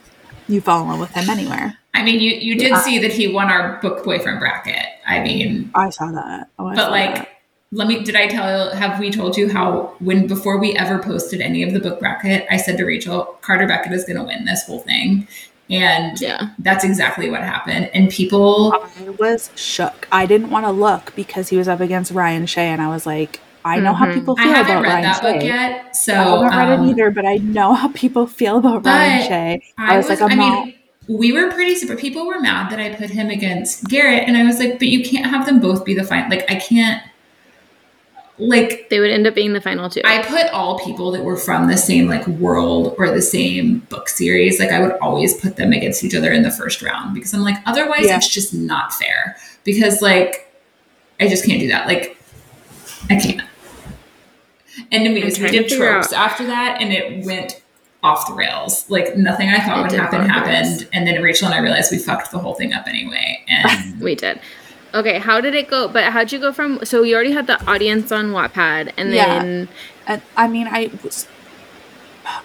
[0.47, 1.77] You fall in love with him anywhere.
[1.93, 2.79] I mean you you did Yeah.
[2.81, 4.83] see that he won our book boyfriend bracket.
[5.05, 6.49] I mean I saw that.
[6.57, 7.29] Oh, I but saw like that.
[7.71, 11.39] let me did I tell have we told you how when before we ever posted
[11.39, 14.63] any of the book bracket, I said to Rachel, Carter Beckett is gonna win this
[14.63, 15.27] whole thing.
[15.69, 16.49] And yeah.
[16.59, 17.91] that's exactly what happened.
[17.93, 20.07] And people I was shook.
[20.11, 23.05] I didn't want to look because he was up against Ryan Shay, and I was
[23.05, 24.13] like, I know how Mhm.
[24.15, 25.47] people I feel haven't about read Ryan that book Shay.
[25.47, 25.95] yet.
[25.95, 29.27] So I haven't read um, it either, but I know how people feel about Ryan
[29.27, 29.63] Shay.
[29.77, 30.75] I, I was was, like, I'm I not- mean,
[31.07, 31.95] we were pretty super.
[31.95, 35.03] People were mad that I put him against Garrett, and I was like, but you
[35.03, 36.29] can't have them both be the final.
[36.29, 37.01] Like, I can't.
[38.39, 40.01] Like they would end up being the final two.
[40.05, 44.07] I put all people that were from the same like world or the same book
[44.07, 44.59] series.
[44.59, 47.41] Like I would always put them against each other in the first round because I'm
[47.41, 48.17] like, otherwise yeah.
[48.17, 49.35] it's just not fair.
[49.63, 50.51] Because like
[51.19, 51.85] I just can't do that.
[51.85, 52.17] Like
[53.09, 53.41] I can't.
[54.91, 56.31] And anyways, we did tropes out.
[56.31, 57.61] after that, and it went
[58.01, 58.89] off the rails.
[58.89, 60.87] Like nothing I thought it would happen happened.
[60.93, 63.43] And then Rachel and I realized we fucked the whole thing up anyway.
[63.49, 64.39] And we did.
[64.93, 65.87] Okay, how did it go?
[65.87, 66.83] But how'd you go from?
[66.83, 69.67] So you already had the audience on Wattpad, and then.
[70.07, 70.19] Yeah.
[70.35, 71.27] I mean, I was.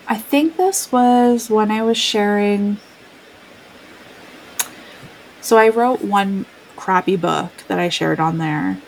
[0.07, 2.79] I think this was when I was sharing.
[5.41, 6.47] So I wrote one
[6.77, 8.79] crappy book that I shared on there,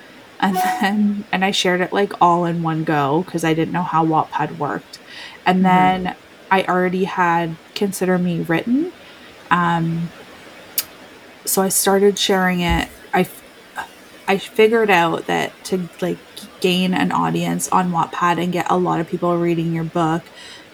[0.41, 3.83] and then and I shared it like all in one go because I didn't know
[3.83, 4.99] how Wattpad worked,
[5.47, 6.05] and mm-hmm.
[6.05, 6.17] then
[6.51, 8.93] I already had Consider Me written.
[9.51, 10.11] Um,
[11.45, 12.89] so I started sharing it.
[14.29, 16.19] I, figured out that to like
[16.61, 20.23] gain an audience on Wattpad and get a lot of people reading your book,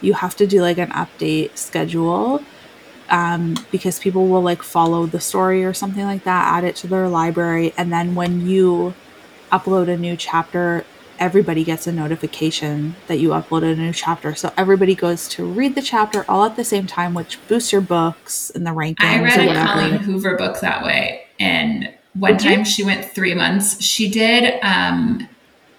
[0.00, 2.42] you have to do like an update schedule
[3.08, 6.86] um, because people will like follow the story or something like that, add it to
[6.86, 8.94] their library, and then when you
[9.50, 10.84] upload a new chapter,
[11.18, 14.34] everybody gets a notification that you uploaded a new chapter.
[14.34, 17.82] So everybody goes to read the chapter all at the same time, which boosts your
[17.82, 18.96] books in the rankings.
[19.00, 21.26] I read a Colleen Hoover book that way.
[21.38, 23.82] And one did time she went three months.
[23.82, 25.28] She did um,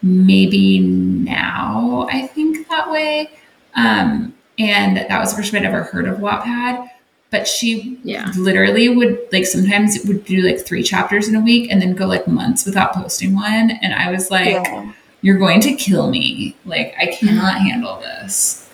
[0.01, 3.29] maybe now, I think that way.
[3.75, 6.89] Um, and that was the first time I'd ever heard of Wattpad.
[7.29, 8.31] But she yeah.
[8.37, 11.95] literally would like sometimes it would do like three chapters in a week and then
[11.95, 13.71] go like months without posting one.
[13.81, 14.93] And I was like, yeah
[15.23, 16.55] you're going to kill me.
[16.65, 18.69] Like, I cannot handle this.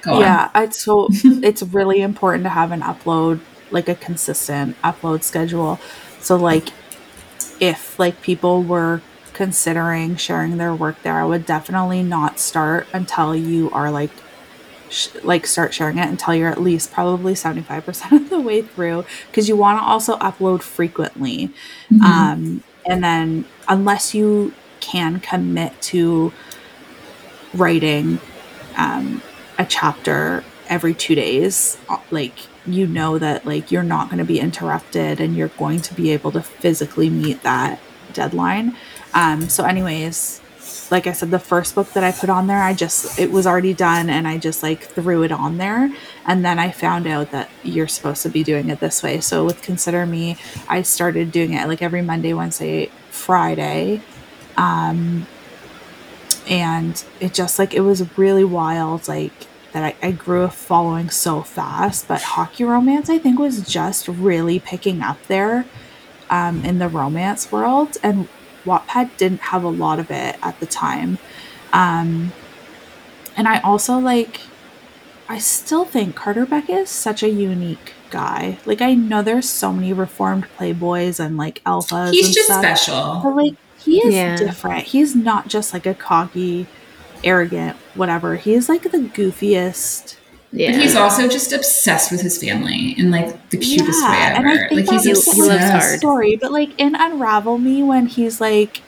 [0.00, 3.40] Go yeah, I, so it's really important to have an upload,
[3.70, 5.78] like a consistent upload schedule.
[6.20, 6.68] So, like,
[7.60, 9.00] if like people were
[9.32, 14.10] considering sharing their work there, I would definitely not start until you are like
[14.88, 19.04] sh- like start sharing it until you're at least probably 75% of the way through
[19.26, 21.48] because you want to also upload frequently.
[21.90, 22.04] Mm-hmm.
[22.04, 26.32] Um and then unless you can commit to
[27.54, 28.20] writing
[28.76, 29.22] um,
[29.58, 31.78] a chapter every two days
[32.10, 32.34] like
[32.66, 36.10] you know that like you're not going to be interrupted and you're going to be
[36.10, 37.80] able to physically meet that
[38.12, 38.76] deadline.
[39.14, 40.40] Um, so anyways
[40.90, 43.46] like i said the first book that i put on there i just it was
[43.46, 45.92] already done and i just like threw it on there.
[46.24, 49.20] And then i found out that you're supposed to be doing it this way.
[49.20, 50.36] So with consider me
[50.68, 54.00] i started doing it like every monday wednesday friday.
[54.56, 55.26] Um,
[56.48, 61.10] and it just like it was really wild like that I, I grew a following
[61.10, 65.66] so fast but hockey romance i think was just really picking up there
[66.30, 68.26] um, in the romance world and
[68.64, 71.18] wattpad didn't have a lot of it at the time
[71.74, 72.32] um,
[73.36, 74.40] and i also like
[75.28, 79.74] i still think carter beck is such a unique guy like i know there's so
[79.74, 83.54] many reformed playboys and like alphas he's just stuff, special but like
[83.86, 84.36] he is yeah.
[84.36, 84.82] different.
[84.82, 86.66] He's not just like a cocky,
[87.24, 88.36] arrogant, whatever.
[88.36, 90.16] He's like the goofiest.
[90.52, 90.72] Yeah.
[90.72, 94.48] But he's also just obsessed with his family in like the cutest yeah, way ever.
[94.48, 95.98] And I think like he's he loves hard.
[95.98, 98.80] Story, but like in Unravel Me, when he's like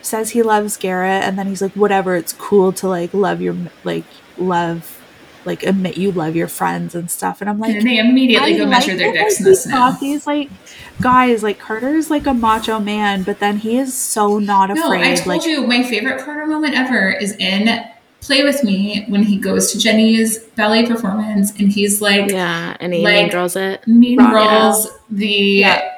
[0.00, 3.56] says he loves Garrett, and then he's like, whatever, it's cool to like love your
[3.84, 4.04] like
[4.38, 4.97] love
[5.48, 7.40] like admit you love your friends and stuff.
[7.40, 9.96] And I'm like, and they immediately I go like measure their dicks in the snow.
[9.98, 10.48] He's like,
[11.00, 15.00] guys, like Carter's like a macho man, but then he is so not afraid.
[15.00, 17.84] No, I told like, you my favorite Carter moment ever is in
[18.20, 22.94] Play with Me when he goes to Jennie's ballet performance and he's like, yeah, and
[22.94, 25.26] he like, mean girls it, mean girls the.
[25.26, 25.94] Yeah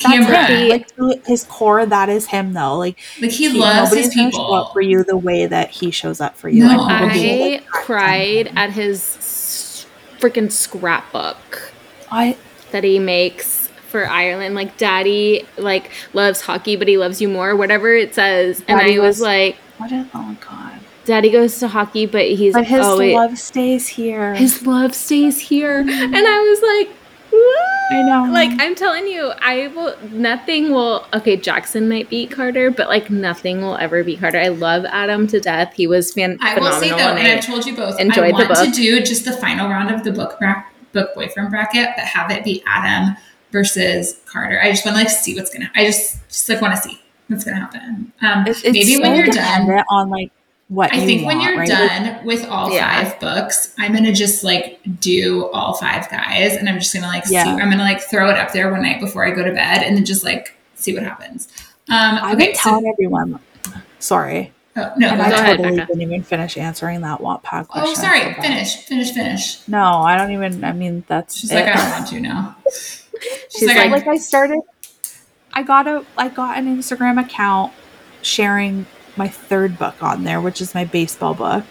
[0.00, 0.68] camera.
[0.68, 2.76] Like his core, that is him though.
[2.76, 4.38] Like like he, he loves his people.
[4.38, 6.64] Show up for you the way that he shows up for you.
[6.66, 9.86] No, I like, cried at his
[10.18, 11.72] freaking scrapbook.
[12.10, 12.36] I
[12.70, 14.54] that he makes for Ireland.
[14.54, 17.54] Like daddy like loves hockey, but he loves you more.
[17.56, 19.92] Whatever it says, and I was, was like, what?
[19.92, 20.80] Is, oh god.
[21.04, 24.34] Daddy goes to hockey, but he's but his oh, love stays here.
[24.34, 26.14] His love stays here, mm-hmm.
[26.14, 26.96] and I was like,
[27.32, 28.32] I know.
[28.32, 29.96] Like I'm telling you, I will.
[30.10, 31.06] Nothing will.
[31.14, 34.38] Okay, Jackson might beat Carter, but like nothing will ever beat Carter.
[34.38, 35.74] I love Adam to death.
[35.74, 36.66] He was fan- I phenomenal.
[36.66, 39.24] I will say though, and I've told you both, enjoyed I want to do just
[39.24, 43.16] the final round of the book bra- book boyfriend bracket, but have it be Adam
[43.50, 44.60] versus Carter.
[44.62, 45.70] I just want to like see what's gonna.
[45.74, 48.12] I just just like want to see what's gonna happen.
[48.22, 50.30] Um, it's, it's maybe so when you're done on like
[50.72, 51.68] what I think when you're right?
[51.68, 53.02] done Like, with all Yeah.
[53.04, 57.24] five books, I'm gonna just like do all five guys, and I'm just gonna like
[57.28, 57.44] Yeah.
[57.44, 57.50] see.
[57.50, 59.96] I'm gonna like throw it up there one night before I go to bed, and
[59.96, 61.48] then just like see what happens.
[61.88, 63.38] Um, I've okay, been so- telling everyone.
[63.98, 65.56] Sorry, oh, no, and I ahead.
[65.58, 65.86] totally Becka.
[65.88, 67.90] didn't even finish answering that Wattpad question.
[67.90, 68.34] Oh, sorry.
[68.34, 69.58] Finish, finish, finish.
[69.68, 70.64] No, I don't even.
[70.64, 71.54] I mean, that's She's it.
[71.56, 72.56] like, I don't want to now.
[72.72, 73.06] She's,
[73.50, 74.58] She's like, So, I, like I started
[75.54, 77.72] I got a I got an Instagram account
[78.22, 78.86] sharing
[79.16, 81.64] my third book on there, which is my baseball book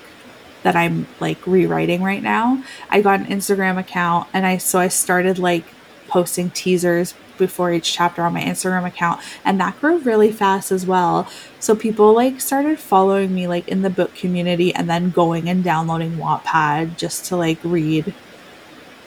[0.63, 2.63] that I'm like rewriting right now.
[2.89, 5.65] I got an Instagram account and I so I started like
[6.07, 10.85] posting teasers before each chapter on my Instagram account and that grew really fast as
[10.85, 11.27] well.
[11.59, 15.63] So people like started following me like in the book community and then going and
[15.63, 18.13] downloading Wattpad just to like read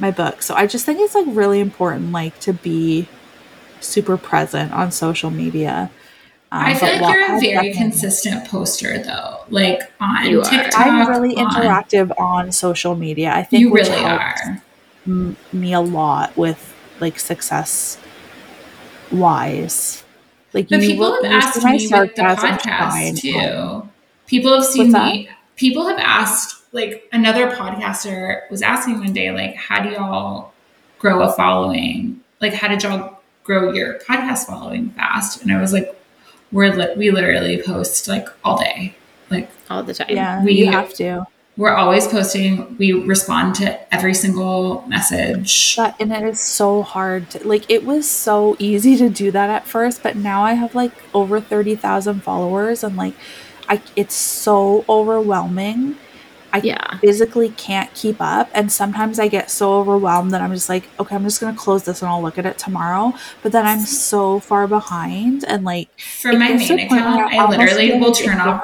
[0.01, 0.43] my book.
[0.43, 3.07] So I just think it's like really important like to be
[3.81, 5.91] super present on social media.
[6.55, 9.39] Um, I feel like you're a very definitely- consistent poster, though.
[9.51, 10.71] Like on You are.
[10.77, 13.33] I'm really on- interactive on social media.
[13.35, 14.63] I think You really are.
[15.07, 17.99] m- me a lot with like success
[19.11, 20.05] wise.
[20.53, 22.93] Like But you people will- have you see asked my me with the sarcasm podcast
[22.93, 23.17] shine.
[23.17, 23.89] too.
[24.27, 25.29] People have seen What's me.
[25.57, 30.53] People have asked, like another podcaster was asking one day, like, how do y'all
[30.99, 32.21] grow a following?
[32.41, 35.43] Like, how did y'all grow your podcast following fast?
[35.43, 35.95] And I was like,
[36.55, 38.95] we're li- we literally post like all day.
[39.31, 40.07] Like all the time.
[40.11, 41.27] Yeah, We- you have to.
[41.57, 42.77] we're always posting.
[42.79, 45.77] We respond to every single message.
[45.77, 47.31] But and it is so hard.
[47.31, 50.75] To, like it was so easy to do that at first, but now I have
[50.75, 53.15] like over thirty thousand followers, and like
[53.69, 55.97] I, it's so overwhelming.
[56.55, 56.99] I Yeah.
[56.99, 61.17] physically can't keep up, and sometimes I get so overwhelmed that I'm just like, okay,
[61.17, 63.13] I'm just gonna close this and I'll look at it tomorrow.
[63.43, 67.35] But then I'm so far behind, and like For my main a point where account,
[67.35, 68.63] I literally will turn off.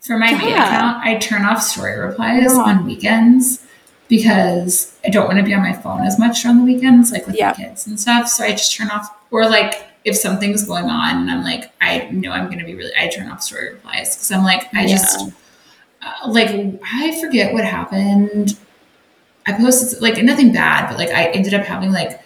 [0.00, 2.62] For my main account, I turn off story replies Yeah.
[2.62, 3.60] on weekends
[4.08, 7.26] because I don't want to be on my phone as much on the weekends, like
[7.26, 8.28] with the kids and stuff.
[8.28, 12.08] So I just turn off, or like if something's going on and I'm like, I
[12.10, 14.86] know I'm going to be really, I turn off story replies because I'm like, I
[14.86, 15.30] just,
[16.28, 16.48] like,
[16.92, 18.58] I forget what happened.
[19.46, 22.20] I posted like nothing bad, but like I ended up having like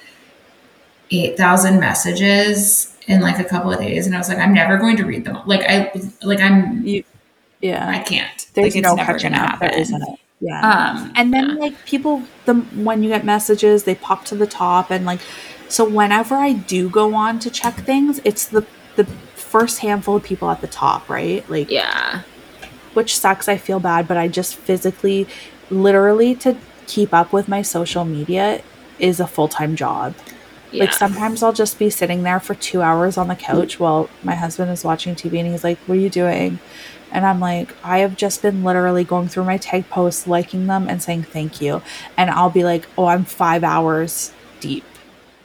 [1.11, 4.07] 8,000 messages in like a couple of days.
[4.07, 5.39] And I was like, I'm never going to read them.
[5.47, 5.91] Like, I,
[6.23, 7.03] like, I'm, You,
[7.61, 8.47] yeah, I can't.
[8.55, 9.61] there's like, no never gonna up.
[9.61, 9.75] Happen.
[9.75, 10.21] isn't it?
[10.41, 10.61] Yeah.
[11.01, 11.55] Um, and then Yeah.
[11.57, 15.19] like people the when you get messages they pop to the top and like
[15.69, 18.65] so whenever i do go on to check things it's the
[18.95, 22.23] the first handful of people at the top right like Yeah.
[22.99, 25.21] Which sucks i feel bad but i just physically
[25.71, 26.57] literally to
[26.87, 28.61] keep up with my social media
[28.99, 30.15] is a full-time job.
[30.73, 30.85] Yeah.
[30.85, 34.35] like sometimes i'll just be sitting there for two hours on the couch while my
[34.45, 36.59] husband is watching tv and he's like what are you doing?
[37.15, 40.89] And i'm like i have just been literally going through my tag posts liking them
[40.91, 41.81] and saying thank you.
[42.19, 44.85] And i'll be like oh i'm five hours deep.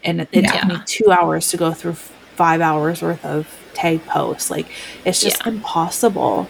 [0.03, 1.97] And it, it took me two hours to go through
[2.43, 4.49] five hours worth of tag posts.
[4.55, 4.67] Like
[5.05, 5.53] it's just Yeah.
[5.53, 6.49] impossible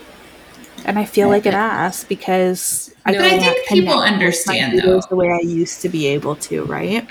[0.85, 3.19] and i feel like an ass because i No.
[3.19, 5.01] But I think people connect with my understand, though.
[5.10, 7.07] the way i used to be able to right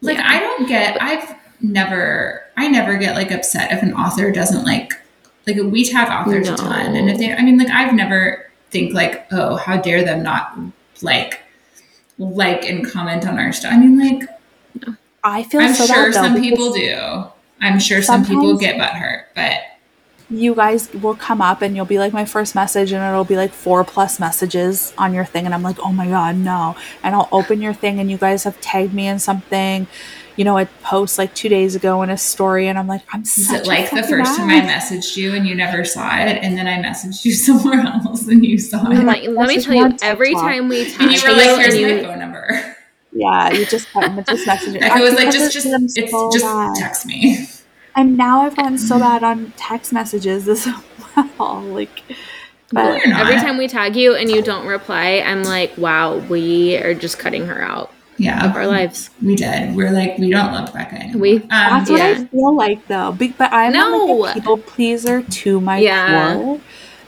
[0.00, 0.26] like Yeah.
[0.28, 1.00] I don't get.
[1.02, 2.42] I've never.
[2.56, 4.92] I never get like upset if an author doesn't like.
[5.46, 8.92] Like we tag authors a ton, and if they, I mean, like I've never think
[8.92, 10.56] like, oh, how dare them not
[11.02, 11.40] like,
[12.18, 13.72] like and comment on our stuff.
[13.72, 14.28] I mean, like
[15.24, 17.24] i feel I'm so sure some people do.
[17.62, 19.60] I'm sure some people get butthurt, but
[20.30, 23.36] you guys will come up and you'll be like my first message and it'll be
[23.36, 25.44] like four plus messages on your thing.
[25.44, 26.76] And i'm like oh my god no.
[27.02, 29.86] And i'll open your thing and you guys have tagged me in something
[30.36, 32.68] you know a post like two days ago in a story.
[32.68, 35.16] And i'm like i'm is such it a like the fucking first time I messaged
[35.16, 38.58] you and you never saw it, and then I messaged you somewhere else and you
[38.58, 40.42] saw I'm it, Like, let me tell you, every TikTok.
[40.44, 42.76] time we and you were like, and "Here's my you, phone number."
[43.12, 47.48] yeah you just just message it was like, "Just, just, it's just text me."
[47.96, 50.66] And now i've gotten so bad on text messages as
[51.38, 52.02] well like
[52.72, 56.76] but you're every time we tag you and you don't reply, I'm like, wow, we
[56.76, 59.10] are just cutting her out yeah, of our lives.
[59.20, 59.74] We did.
[59.74, 61.20] We're like, we don't love Becka anymore.
[61.20, 62.06] We- um, That's what yeah.
[62.20, 63.10] I feel like though.
[63.10, 66.34] Be- But I'm not like a people pleaser to my Yeah.
[66.36, 66.60] core.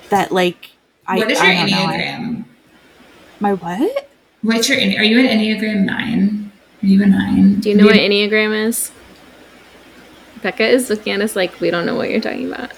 [0.09, 0.71] That like
[1.07, 1.19] I.
[1.19, 2.45] what is your I don't know, I- enneagram?
[3.39, 4.09] my what?
[4.43, 6.51] What's your Enne- are you an enneagram nine?
[6.83, 7.61] Are you a nine?
[7.61, 8.91] Do you know what Enneagram is?
[10.43, 12.73] Becka is looking at us like we don't know what you're talking about.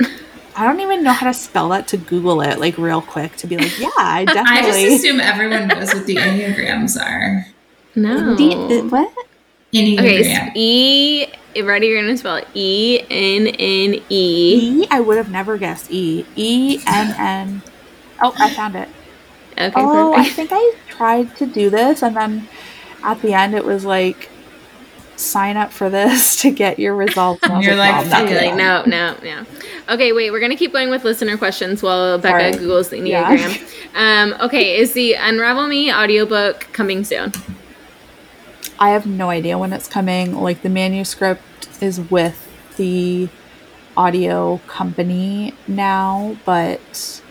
[0.57, 3.47] I don't even know how to spell that to Google it like real quick to
[3.47, 4.53] be like, yeah, I definitely.
[4.59, 7.47] I just assume everyone knows what the enneagrams are.
[7.97, 8.37] No.
[8.37, 9.13] D- uh, what?
[9.73, 9.99] Enneagram.
[9.99, 11.27] Okay, so E.
[11.63, 11.87] Ready?
[11.89, 14.03] You're gonna spell it E N N E.
[14.09, 14.87] E.
[14.91, 16.25] I would have never guessed E.
[16.37, 17.63] E N N
[18.23, 18.89] Oh, I found it.
[19.53, 20.31] Okay, oh, perfect.
[20.31, 22.49] I think I tried to do this, and then
[23.03, 24.31] at the end it was like,
[25.17, 27.43] sign up for this to get your results.
[27.45, 28.45] And I was You're like, "Well, I'm not fuck You're it.
[28.51, 29.47] gonna." like, no, no, no.
[29.95, 30.31] Okay, wait.
[30.31, 32.65] We're gonna keep going with listener questions while Becka Sorry.
[32.65, 33.37] googles the Yeah.
[33.37, 33.91] enneagram.
[33.95, 37.33] Um, okay, is the Unravel Me audiobook coming soon?
[38.79, 40.35] I have no idea when it's coming.
[40.35, 43.29] Like the manuscript is with the
[43.97, 47.23] audio company now, but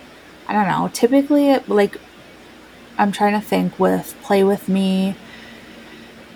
[0.48, 0.90] I don't know.
[0.94, 1.98] Typically, it, like
[2.98, 5.16] I'm trying to think with Play with Me.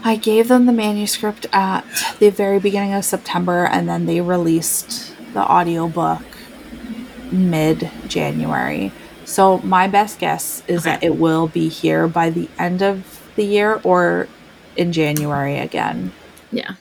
[0.04, 1.82] I gave them the manuscript at
[2.20, 6.22] the very beginning of September, and then they released the audiobook
[7.32, 8.92] mid January.
[9.26, 10.92] So my best guess is Okay.
[10.92, 14.28] that it will be here by the end of the year or
[14.78, 16.14] in January again.
[16.52, 16.72] Yeah.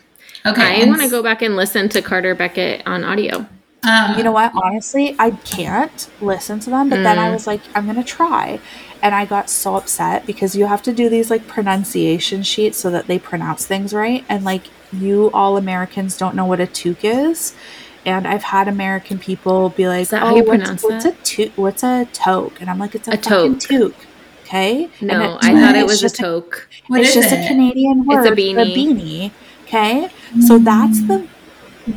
[0.44, 0.82] Okay.
[0.84, 3.46] I want to go back and listen to Carter Beckett on audio.
[3.86, 4.52] Um, You know what?
[4.54, 7.32] Honestly, I can't listen to them, but then I Mm.
[7.32, 8.60] was like, I'm going to try.
[9.02, 12.90] And I got so upset because you have to do these like pronunciation sheets so
[12.90, 14.24] that they pronounce things right.
[14.28, 17.54] And like, you all Americans don't know what a toque is.
[18.04, 21.52] And I've had American people be like, "Oh, how you what's, what's a toque?
[21.56, 23.68] What's a toque?" And I'm like, "It's a, A fucking toque.
[23.68, 24.06] toque."
[24.46, 24.88] Okay.
[25.02, 26.68] No, I thought it was a toque.
[26.86, 27.44] what it's is just it?
[27.44, 28.26] a Canadian word.
[28.26, 28.62] It's a beanie.
[28.62, 29.32] A beanie.
[29.66, 30.08] Okay.
[30.40, 31.26] So that's the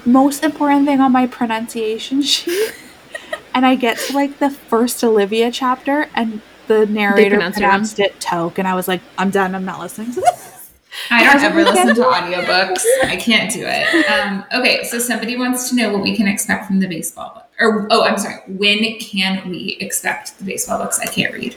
[0.06, 2.74] most important thing on my pronunciation sheet.
[3.54, 8.00] and I get to like the first Olivia chapter and the narrator pronounce it pronounced
[8.00, 10.72] it toque and I was like, I'm done, I'm not listening to this.
[11.10, 12.84] I don't ever listen to audiobooks.
[13.04, 14.06] I can't do it.
[14.10, 17.46] Um, okay, so somebody wants to know what we can expect from the baseball book.
[17.60, 18.38] Or oh, I'm sorry.
[18.48, 21.00] When can we expect the baseball books?
[21.00, 21.56] I can't read.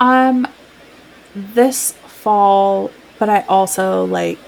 [0.00, 0.46] Um
[1.34, 4.38] this fall, but I also like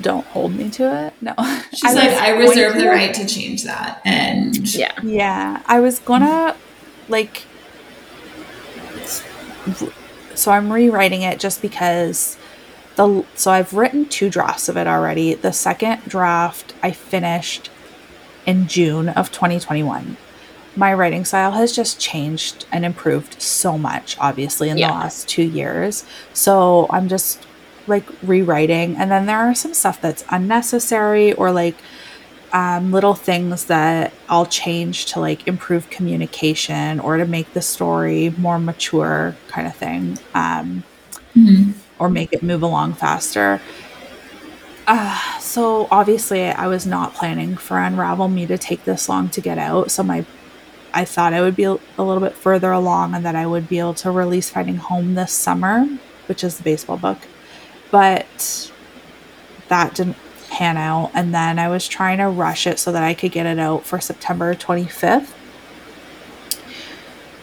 [0.00, 1.14] don't hold me to it.
[1.20, 1.34] No.
[1.72, 4.00] She's I like, I going reserve the right to change that.
[4.04, 4.92] And Yeah.
[5.02, 6.56] Yeah, I was gonna
[7.08, 7.44] like.
[10.34, 12.36] So I'm rewriting it just because
[12.96, 15.34] the so I've written two drafts of it already.
[15.34, 17.70] The second draft I finished
[18.44, 20.16] in June of 2021.
[20.76, 24.88] My writing style has just changed and improved so much, obviously, in Yeah.
[24.88, 26.04] the last two years.
[26.34, 27.46] So I'm just
[27.86, 31.76] like rewriting, and then there are some stuff that's unnecessary or like
[32.52, 38.32] um, little things that I'll change to like improve communication or to make the story
[38.38, 40.84] more mature, kind of thing, um,
[41.36, 41.74] Mhm.
[41.98, 43.60] or make it move along faster.
[44.86, 49.40] Uh, so obviously, I was not planning for Unravel Me to take this long to
[49.40, 49.90] get out.
[49.90, 50.24] So my,
[50.94, 53.80] I thought I would be a little bit further along and that I would be
[53.80, 55.86] able to release Finding Home this summer,
[56.26, 57.18] which is the baseball book,
[57.90, 58.70] but
[59.68, 60.16] that didn't
[60.48, 61.10] pan out.
[61.14, 63.84] And then I was trying to rush it so that I could get it out
[63.84, 65.32] for September 25th.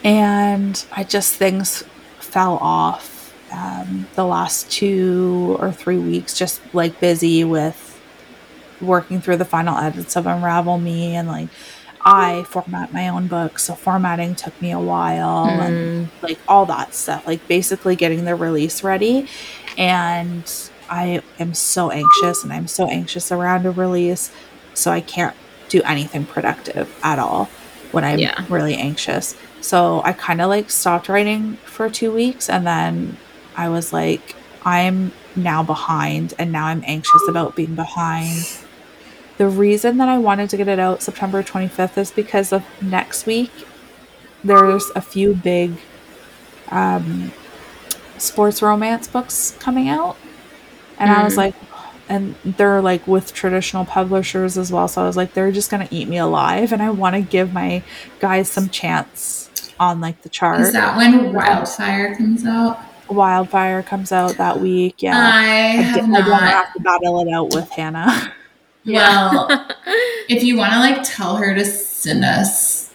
[0.03, 1.84] And I just, things
[2.20, 7.91] fell off um, the last two or three weeks, just like busy with
[8.82, 11.48] working through the final edits of Unravel Me and like
[12.06, 13.60] I format my own book.
[13.60, 18.36] So formatting took me a while and like all that stuff, like basically getting the
[18.36, 19.28] release ready.
[19.78, 20.50] And
[20.90, 24.32] I am so anxious and I'm so anxious around a release.
[24.74, 25.36] So I can't
[25.70, 27.45] do anything productive at all
[27.91, 28.44] when I'm Yeah.
[28.50, 29.36] really anxious.
[29.62, 33.18] So I kind of like stopped writing for two weeks and then
[33.56, 34.36] I was like,
[34.66, 38.45] I'm now behind and now I'm anxious about being behind.
[39.38, 43.26] The reason that I wanted to get it out September 25th is because of next
[43.26, 43.52] week
[44.44, 45.72] there's a few big
[46.70, 47.32] um,
[48.24, 50.16] sports romance books coming out.
[51.00, 51.38] And I was Mm.
[51.38, 51.56] like,
[52.10, 54.88] and they're like with traditional publishers as well.
[54.88, 56.72] So I was like, they're just going to eat me alive.
[56.72, 57.82] And I want to give my
[58.20, 60.62] guys some chance on like the chart.
[60.62, 62.80] Is that when Wildfire comes out?
[63.10, 65.02] Wildfire comes out that week.
[65.02, 65.18] Yeah.
[65.18, 65.48] I I,
[65.82, 68.34] have I don't have to battle it out with Hannah.
[68.86, 69.48] Well,
[70.30, 72.94] if you want to like tell her to send us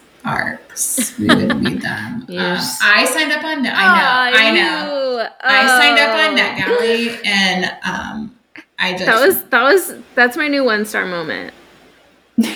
[0.78, 2.14] arcs, we would read them.
[2.14, 2.78] Um, Yes.
[2.82, 3.58] I signed up on.
[3.58, 4.38] I know.
[4.38, 5.28] I know.
[5.40, 8.36] I signed up on NetGalley, and um,
[8.78, 11.54] I just That was that was that's my new one star moment.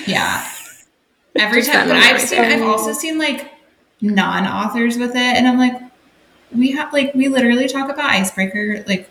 [0.07, 0.47] yeah.
[1.35, 2.57] Every Just time, but I've right seen, there.
[2.57, 3.51] I've also seen like
[4.03, 5.81] non-authors with it, and I'm like,
[6.55, 9.09] we have like we literally talk about icebreaker like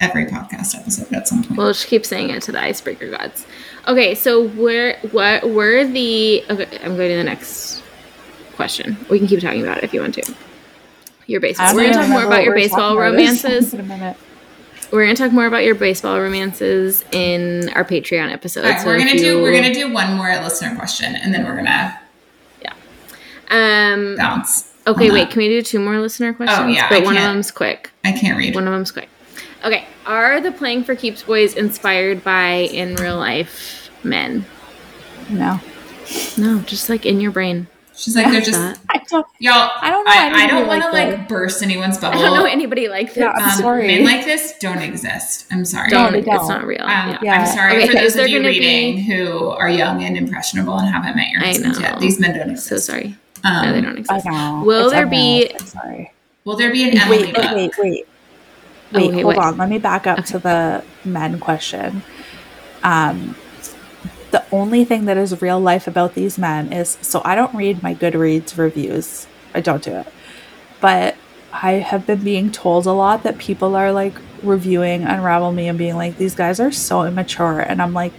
[0.00, 1.58] every podcast episode at some point.
[1.58, 3.46] We'll just keep saying it to the icebreaker gods.
[3.88, 7.82] Okay, so where what were the okay, I'm going to the next
[8.58, 8.96] question.
[9.08, 10.34] We can keep talking about it if you want to.
[11.26, 11.74] Your baseball.
[11.74, 13.12] We're gonna talk more about your baseball about.
[13.12, 13.70] Romances.
[13.70, 14.16] been a minute.
[14.90, 18.64] We're gonna talk more about your baseball romances in our Patreon episode.
[18.64, 21.44] All right, so we're gonna do we're gonna do one more listener question, and then
[21.44, 21.98] we're gonna
[22.62, 22.72] yeah
[23.50, 24.72] Um, bounce.
[24.86, 25.24] Okay, wait.
[25.24, 25.30] that.
[25.30, 26.58] Can we do two more listener questions?
[26.60, 27.90] Oh, yeah, but I one of them's quick.
[28.04, 28.54] I can't read.
[28.54, 29.08] One of them's quick.
[29.64, 34.46] Okay, are the playing for keeps boys inspired by in real life men?
[35.28, 35.60] No.
[36.38, 37.66] No, just like in your brain.
[37.98, 39.72] She's like, they're just I don't, y'all.
[39.82, 42.18] I don't know I, I anybody don't want to like like burst anyone's bubble.
[42.18, 43.16] I don't know anybody like this.
[43.18, 43.86] Yeah, I'm um, sorry.
[43.88, 45.46] Men like this don't exist.
[45.50, 45.90] I'm sorry.
[45.90, 46.12] Don't.
[46.12, 46.46] they It's don't.
[46.48, 46.82] not real.
[46.82, 47.18] Um, yeah.
[47.22, 47.40] Yeah.
[47.40, 50.04] I'm sorry Okay, for is those there of you gonna be- reading who are young
[50.04, 51.88] and impressionable and haven't met your I husbands know.
[51.88, 51.98] yet.
[51.98, 52.68] These men don't exist.
[52.68, 53.16] So sorry.
[53.42, 54.26] Um, no, they don't I exist.
[54.26, 54.62] know.
[54.64, 56.12] Will It's there be- I'm sorry.
[56.44, 57.44] Will there be an Emily Wait, book?
[57.44, 58.04] wait, wait, wait.
[58.94, 59.38] Oh, Wait, okay, hold wait.
[59.38, 59.56] on.
[59.58, 60.28] Let me back up Okay.
[60.28, 62.02] to the men question.
[62.84, 63.34] Um,
[64.30, 67.82] the only thing that is real life about these men is so I don't read
[67.82, 69.26] my Goodreads reviews.
[69.54, 70.06] I don't do it.
[70.80, 71.16] But
[71.52, 75.78] I have been being told a lot that people are like reviewing Unravel Me and
[75.78, 77.60] being like, these guys are so immature.
[77.60, 78.12] And I'm like,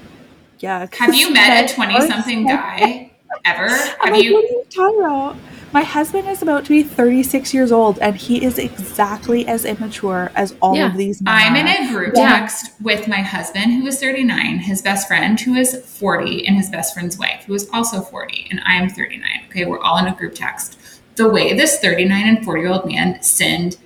[0.60, 0.88] yeah.
[0.98, 3.12] Have you met a 20 something guy
[3.46, 3.66] ever?
[4.02, 4.38] I'm Have like, what you?
[4.38, 5.36] are you talking about?
[5.72, 10.32] My husband is about to be 36 years old, and he is exactly as immature
[10.36, 10.88] as all Yeah.
[10.88, 11.32] of these men.
[11.34, 12.40] I'm in a group Yeah.
[12.40, 16.70] text with my husband who is 39, his best friend who is 40, and his
[16.70, 19.42] best friend's wife who is also 40, and I am 39.
[19.50, 20.78] Okay, we're all in a group text.
[21.18, 23.78] The way this 39 and 40 year old man send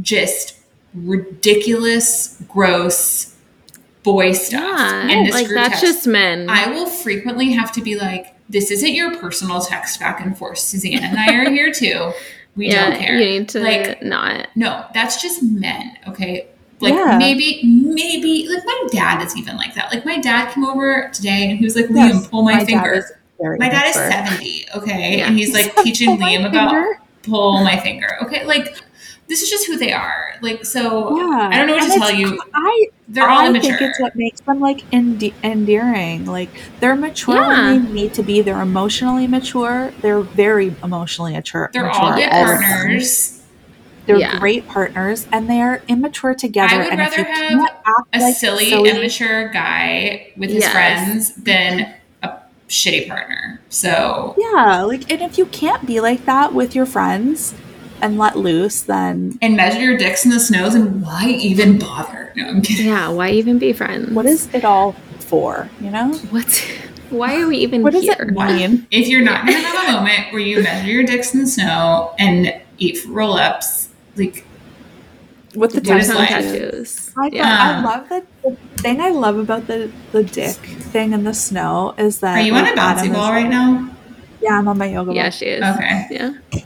[0.00, 0.54] just
[0.94, 3.34] ridiculous, gross
[4.02, 5.84] boy stuff Yeah, in this like group that's text.
[5.84, 6.48] just men.
[6.48, 10.58] I will frequently have to be like, this isn't your personal text back and forth.
[10.58, 12.12] Suzanne and I are here too.
[12.56, 13.14] We yeah, don't care.
[13.18, 14.48] you need to Like, not.
[14.56, 16.48] no, that's just men, okay?
[16.80, 17.16] Like Yeah.
[17.16, 19.92] maybe, maybe like my dad is even like that.
[19.92, 22.66] Like my dad came over today and he was like, Liam, Yes, pull my, dad
[22.66, 23.04] finger.
[23.40, 25.18] very my dad is 70, okay?
[25.18, 25.26] Yeah.
[25.28, 28.16] And he's like teaching my Liam about pull my finger.
[28.22, 28.74] Okay, like
[29.30, 30.34] this is just who they are.
[30.42, 32.40] Like so Yeah, I don't know what and to tell you.
[32.52, 33.78] I They're all I immature.
[33.78, 36.26] think it's what makes them like ende- endearing.
[36.26, 36.50] Like
[36.80, 37.48] they're mature Yeah.
[37.72, 38.42] when they need to be.
[38.42, 39.92] They're emotionally mature.
[40.02, 41.70] They're very emotionally mature.
[41.72, 42.62] They're mature all good all the time.
[42.62, 43.42] partners.
[44.06, 44.38] They're Yeah.
[44.40, 46.74] great partners, and they're immature together.
[46.74, 47.68] I would and if rather have
[48.12, 50.72] A like silly, immature guy with his Yes.
[50.72, 51.94] friends than
[52.24, 52.30] a
[52.68, 53.60] shitty partner.
[53.68, 57.54] So Yeah, like, and if you can't be like that with your friends
[58.02, 62.32] and let loose, then and measure your dicks in the snows and why even bother?
[62.36, 62.86] No, I'm kidding.
[62.86, 64.10] Yeah, why even be friends?
[64.10, 65.68] what is it all for?
[65.80, 66.60] You know, What's
[67.10, 68.14] why are we even what does here?
[68.18, 68.86] it mean?
[68.90, 72.14] If you're not gonna have a moment where you measure your dicks in the snow
[72.18, 74.44] and eat roll ups, like
[75.54, 76.28] With the What is Tongue life?
[76.28, 77.10] tattoos.
[77.18, 77.82] I, yeah.
[77.82, 78.24] I love that.
[78.44, 80.54] The thing I love about the the dick
[80.92, 83.30] thing in the snow is that are you on a like, bouncy Adam ball is-
[83.42, 83.90] right now?
[84.40, 85.30] Yeah, I'm on my yoga Yeah, ball.
[85.30, 85.62] she is.
[85.62, 86.06] Okay.
[86.10, 86.32] Yeah.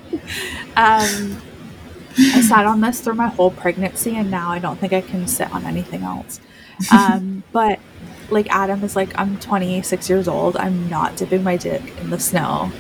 [0.77, 1.41] Um,
[2.19, 5.27] I sat on this through my whole pregnancy, and now I don't think I can
[5.29, 6.41] sit on anything else.
[6.91, 7.79] Um, but
[8.31, 10.57] like Adam is like, I'm 26 years old.
[10.57, 12.73] I'm not dipping my dick in the snow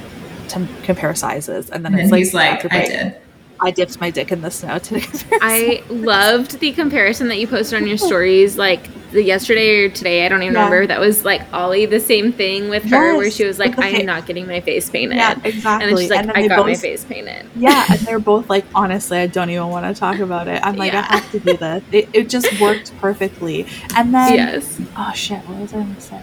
[0.49, 3.17] to compare sizes, and then And it's then like, he's like, I did.
[3.61, 5.39] I dipped my dick in the snow to compare.
[5.43, 10.27] I loved the comparison that you posted on your stories, like the yesterday or today.
[10.27, 10.65] I don't even Yeah.
[10.65, 10.87] remember.
[10.89, 14.07] That was like Ollie, the same thing with her, where she was like, "I am
[14.07, 15.87] not getting my face painted," yeah, and exactly.
[15.89, 19.19] then she's like, then "I got my face painted." Yeah, and they're both like, honestly,
[19.19, 20.61] I don't even want to talk about it.
[20.65, 21.07] I'm like, Yeah.
[21.09, 21.83] I have to do this.
[21.93, 23.67] It, it just worked perfectly.
[23.97, 24.81] And then, yes.
[24.97, 26.23] oh shit, what was I going to say?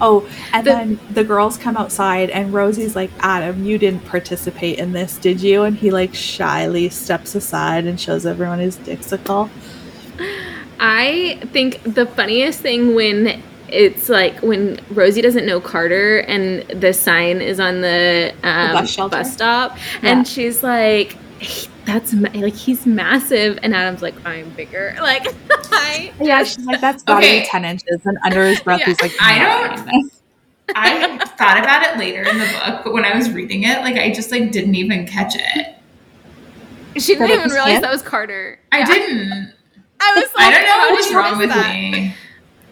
[0.00, 4.78] Oh, and The- then the girls come outside, and Rosie's like, Adam, you didn't participate
[4.78, 5.62] in this, did you?
[5.62, 9.48] And he like shyly steps aside and shows everyone his dixicle.
[10.78, 16.92] I think the funniest thing when it's like when Rosie doesn't know Carter and the
[16.92, 19.24] sign is on the, um, bus shelter?
[19.24, 20.10] stop, Yeah.
[20.10, 25.26] and she's like, "Hey, "That's ma- like he's massive," and Adam's like, "I'm bigger." Like,
[25.72, 27.46] I Yeah, she's like, that's gotta Okay.
[27.46, 28.00] 10 inches.
[28.04, 28.86] And under his breath, Yeah.
[28.86, 29.38] he's like, I
[29.86, 30.10] don't.
[30.74, 33.96] I thought about it later in the book, but when I was reading it, like
[33.96, 35.76] I just like didn't even catch it.
[37.00, 37.82] she didn't it even realize him?
[37.82, 38.58] that was Carter.
[38.72, 38.86] I Yeah.
[38.86, 39.52] didn't.
[40.00, 41.74] I was like, I don't know how what did was you wrong with that?
[41.74, 42.14] me.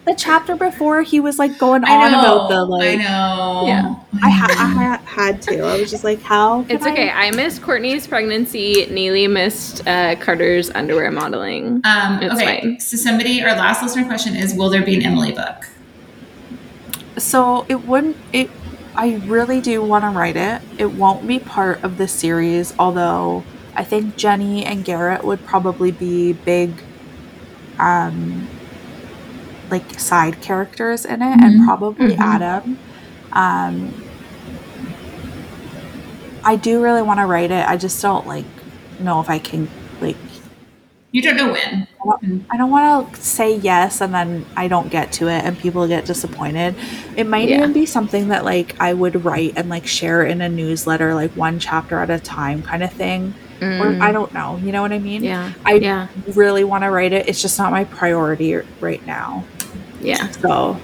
[0.05, 2.99] The chapter before, he was like going I on about the like.
[2.99, 3.63] I know.
[3.65, 3.95] Yeah.
[4.21, 4.67] I, ha- I
[4.97, 5.61] ha- had to.
[5.65, 6.63] I was just like, how?
[6.63, 7.09] can It's I- okay.
[7.09, 8.85] I missed Courtney's pregnancy.
[8.91, 11.81] Neely missed uh, Carter's underwear modeling.
[11.85, 12.79] Um, It's okay, fine.
[12.79, 15.67] so somebody, our last listener question is: Will there be an Emily book?
[17.17, 18.17] So it wouldn't.
[18.33, 18.49] It.
[18.95, 20.61] I really do want to write it.
[20.77, 23.43] It won't be part of the series, although
[23.75, 26.71] I think Jennie and Garrett would probably be big,
[27.77, 28.47] um,
[29.71, 31.65] like side characters in it, and Mhm.
[31.65, 32.19] probably Mhm.
[32.19, 32.77] Adam.
[33.33, 33.93] Um,
[36.43, 37.67] I do really want to write it.
[37.67, 38.45] I just don't like
[38.99, 39.67] know if I can
[40.01, 40.15] like
[41.11, 42.45] You don't know when.
[42.51, 45.87] I don't want to say yes and then I don't get to it and people
[45.87, 46.75] get disappointed.
[47.15, 47.57] It might Yeah.
[47.59, 51.31] even be something that like I would write and like share in a newsletter, like
[51.31, 53.33] one chapter at a time kind of thing.
[53.61, 54.59] Or I don't know.
[54.63, 55.21] You know what I mean?
[55.21, 55.25] Mm.
[55.25, 55.49] Yeah.
[55.65, 56.07] I yeah.
[56.35, 57.27] really want to write it.
[57.27, 59.45] It's just not my priority right now.
[60.05, 60.29] Yeah.
[60.31, 60.79] So,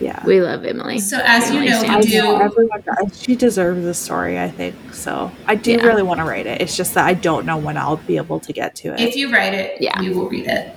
[0.00, 0.22] yeah.
[0.24, 0.98] We love Emily.
[0.98, 3.22] So as you know, stands we do- everyone does.
[3.22, 4.74] She deserves the story, I think.
[4.94, 5.82] So I do Yeah.
[5.86, 6.60] really want to write it.
[6.62, 9.00] It's just that I don't know when I'll be able to get to it.
[9.00, 10.00] If you write it, Yeah.
[10.00, 10.70] we will read it.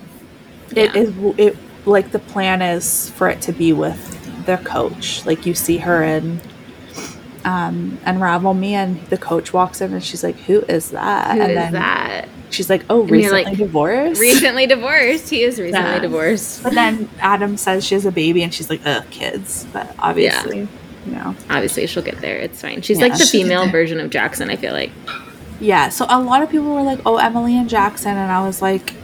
[0.76, 1.00] It Yeah.
[1.02, 1.56] is it
[1.86, 5.22] like the plan is for it to be with their coach.
[5.24, 6.40] Like you see her in
[7.44, 11.34] um Unravel Me and the coach walks in and she's like, Who is that?
[11.36, 12.28] Who and is then that?
[12.50, 14.20] she's like, Oh, you're recently like, divorced.
[14.20, 15.28] Recently divorced.
[15.30, 15.98] He is recently Yeah.
[15.98, 16.62] divorced.
[16.62, 19.66] but then Adam says she has a baby and she's like, Ugh, kids.
[19.72, 20.60] But obviously,
[21.06, 21.34] you know.
[21.50, 22.36] Obviously, she'll get there.
[22.38, 22.80] It's fine.
[22.82, 23.06] She's Yeah.
[23.08, 24.50] like the female version of Jackson.
[24.50, 24.90] I feel like.
[25.60, 25.88] Yeah.
[25.90, 28.94] So a lot of people were like, Oh, Emily and Jackson and I was like,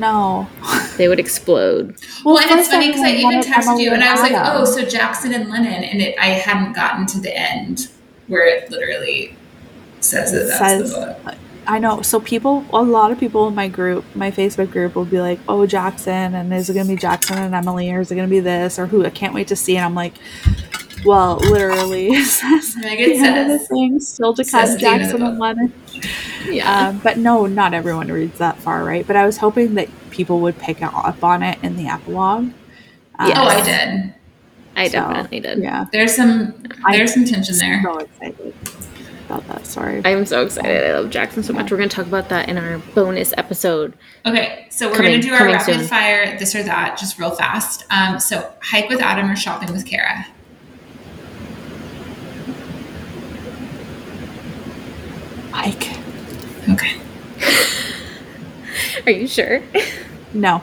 [0.00, 0.48] No.
[0.96, 1.96] They would explode.
[2.24, 4.64] Well, and it's funny because I even wanted texted you and I was like, oh,
[4.64, 7.88] so Jackson and Lennon, and it, I hadn't gotten to the end
[8.26, 9.36] where it literally
[10.00, 11.34] says that that's Says- the book.
[11.66, 12.02] I know.
[12.02, 15.38] So people, a lot of people in my group, my Facebook group, will be like,
[15.48, 18.40] "Oh, Jackson, and is it gonna be Jackson and Emily, or is it gonna be
[18.40, 19.04] this, or who?
[19.04, 20.14] I can't wait to see." And I'm like,
[21.04, 24.74] "Well, literally, it says Like the it end of the thing, still to Says come,
[24.74, 25.40] at the end of the Jackson and book.
[25.40, 25.72] Lennon."
[26.50, 26.88] Yeah.
[26.88, 29.06] Um, but no, not everyone reads that far, right?
[29.06, 32.50] But I was hoping that people would pick up on it in the epilogue.
[33.18, 33.36] Um, Yes.
[33.38, 34.14] Oh, I did.
[34.76, 35.58] I so, definitely did.
[35.58, 36.54] Yeah, There's some
[36.86, 37.82] I- there's some tension there.
[37.84, 38.54] so excited
[39.30, 39.66] about that.
[39.66, 40.02] Sorry.
[40.04, 40.84] I'm so excited.
[40.84, 41.70] I love Jackson so much.
[41.70, 43.94] We're going to talk about that in our bonus episode.
[44.26, 45.86] Okay, so we're gonna do our rapid soon.
[45.86, 47.84] fire this or that just real fast.
[47.90, 50.26] Um, so hike with Adam or shopping with Kara.
[55.50, 55.90] Mike.
[56.68, 57.00] Okay.
[59.06, 59.62] Are you sure?
[60.32, 60.62] No.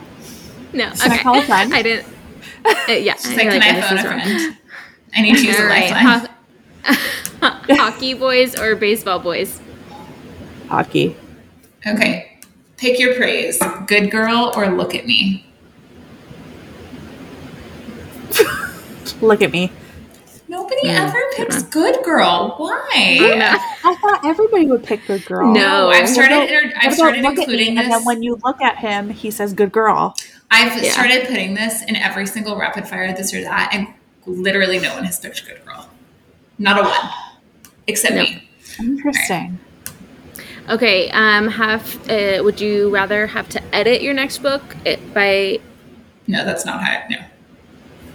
[0.72, 0.90] No.
[0.90, 1.22] Can I okay.
[1.22, 1.74] call a friend?
[1.74, 2.06] I didn't.
[2.64, 3.14] Uh, yeah.
[3.16, 4.56] She's I like, feel can I phone a friend?
[5.14, 5.90] I need to use a All right.
[5.90, 7.18] lifeline.
[7.42, 9.60] Ho- hockey boys or baseball boys?
[10.68, 11.16] Hockey.
[11.86, 12.38] Okay.
[12.76, 13.58] Pick your praise.
[13.86, 15.44] Good girl or look at me.
[19.20, 19.72] Look at me.
[20.48, 21.70] Nobody Mm, ever picks one.
[21.70, 22.54] good girl.
[22.58, 23.18] Why?
[23.36, 23.56] know.
[23.84, 25.52] I thought everybody would pick good girl.
[25.52, 25.88] No.
[25.90, 26.34] I've started.
[26.36, 27.88] about- inter- I've started look at me, including and this.
[27.96, 30.14] then when you look at him, he says "good girl."
[30.50, 30.92] I've Yeah.
[30.92, 33.88] started putting this in every single rapid fire, this or that, and
[34.26, 35.88] literally no one has picked good girl.
[36.58, 37.10] Not a one,
[37.88, 38.22] except No.
[38.22, 38.48] me.
[38.78, 39.58] Interesting.
[40.68, 41.10] Okay.
[41.10, 41.48] Um.
[41.48, 42.08] Have.
[42.10, 45.58] Uh, would you rather have to edit your next book it, by?
[46.26, 47.02] No, that's not how.
[47.08, 47.18] No.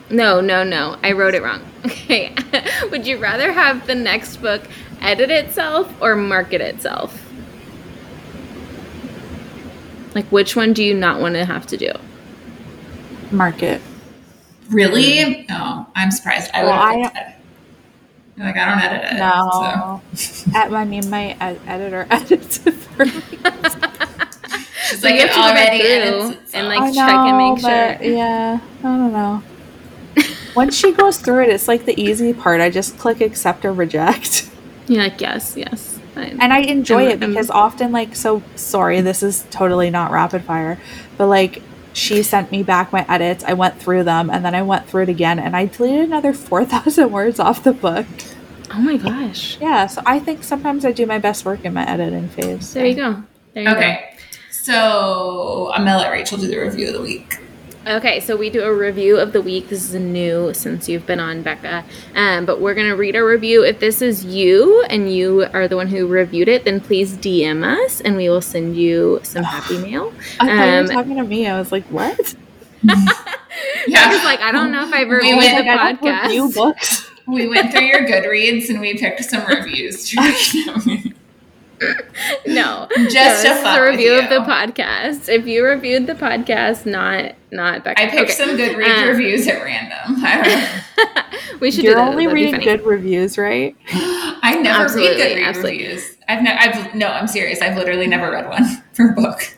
[0.10, 0.40] No.
[0.42, 0.64] No.
[0.64, 0.98] No.
[1.04, 1.62] I wrote it wrong.
[1.86, 2.34] Okay.
[2.92, 4.62] would you rather have the next book
[5.02, 7.20] edit itself or market itself?
[10.16, 11.92] Like, which one do you not want to have to do?
[13.32, 13.82] Market.
[14.70, 15.46] Really?
[15.50, 16.52] No, I'm surprised.
[16.54, 17.36] I would Well, have I- picked edit.
[18.36, 19.18] You're like I don't edit it.
[19.18, 20.02] No.
[20.60, 23.12] At, I mean, my ed- editor edits it for me.
[23.12, 23.20] So
[24.90, 27.10] she's So like you it have to go back already edits and, like, I check
[27.16, 28.12] and make but sure.
[28.12, 29.44] Yeah, I don't know.
[30.56, 32.62] Once she goes through it, it's like the easy part.
[32.62, 34.50] I just click accept or reject.
[34.88, 36.00] You're like, yes, yes.
[36.14, 36.38] fine.
[36.42, 40.44] And I enjoy And- it because often, like, so sorry, this is totally not rapid
[40.44, 40.80] fire,
[41.18, 41.62] but like,
[41.94, 43.44] she sent me back my edits.
[43.44, 46.34] I went through them and then I went through it again and I deleted another
[46.52, 48.06] 4,000 words off the book.
[48.74, 49.58] oh my gosh.
[49.62, 52.74] Yeah, so I think sometimes I do my best work in my editing phase.
[52.74, 53.24] There you go.
[53.54, 54.10] There you Okay.
[54.50, 57.38] So I'm gonna let Rachel do the review of the week.
[57.86, 57.98] Go.
[57.98, 59.70] Okay, so we do a review of the week.
[59.70, 61.84] This is new since you've been on, Becka.
[62.16, 63.64] Um, but we're gonna read a review.
[63.64, 67.64] If this is you and you are the one who reviewed it, then please DM
[67.66, 70.14] us and we will send you some happy mail.
[70.40, 71.48] I thought you Um, were talking to me.
[71.48, 72.36] I was like, what?
[72.88, 76.56] I was like, I don't know if I've We reviewed went- the I don't podcast.
[76.56, 77.10] books.
[77.26, 80.14] We went through your Goodreads and we picked some reviews.
[81.80, 81.98] to read.
[82.48, 85.30] No, Just no, this is a review of the podcast.
[85.30, 88.00] If you reviewed the podcast, not not Becka.
[88.02, 88.32] I picked Okay.
[88.34, 89.98] some Goodreads Um, reviews at random.
[90.26, 90.84] I,
[91.60, 93.76] we should You're do only reading good reviews, right?
[93.92, 95.78] I never Absolutely, read Goodreads absolutely.
[95.84, 96.18] reviews.
[96.28, 97.62] I've no, I've no, I'm serious.
[97.62, 98.64] I've literally never read one
[98.94, 99.56] for a book.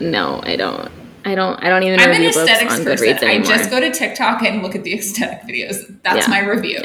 [0.00, 0.90] No, I don't.
[1.24, 1.56] I don't.
[1.62, 3.06] I don't even I'm an review books aesthetics on person.
[3.08, 6.00] Goodreads I just go to TikTok and look at the aesthetic videos.
[6.02, 6.30] That's Yeah.
[6.30, 6.80] my review.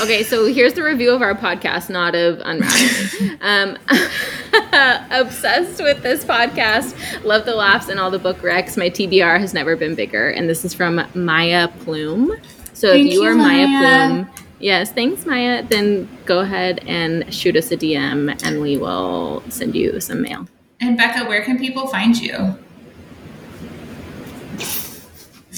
[0.00, 3.40] Okay, so here's the review of our podcast, not of Unwrapped.
[3.40, 3.76] um,
[5.10, 6.94] obsessed with this podcast.
[7.24, 8.76] Love the laughs and all the book wrecks.
[8.76, 12.32] My TBR has never been bigger, and this is from Maya Plume.
[12.74, 14.24] So Thank if you you, are Maya, Maya.
[14.24, 15.64] Plume, yes, thanks Maya.
[15.64, 20.46] Then go ahead and shoot us a DM, and we will send you some mail.
[20.80, 22.56] And Becka, where can people find you?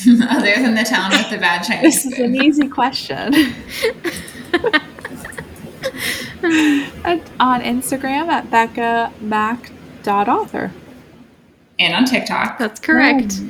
[0.31, 3.35] Other than the town with the bad Chinese This is an easy question.
[6.43, 9.73] On Instagram at Becka Mack
[10.03, 10.73] dot author.
[11.79, 12.59] And on TikTok.
[12.59, 13.41] That's correct.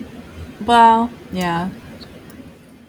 [0.64, 1.70] Well, yeah.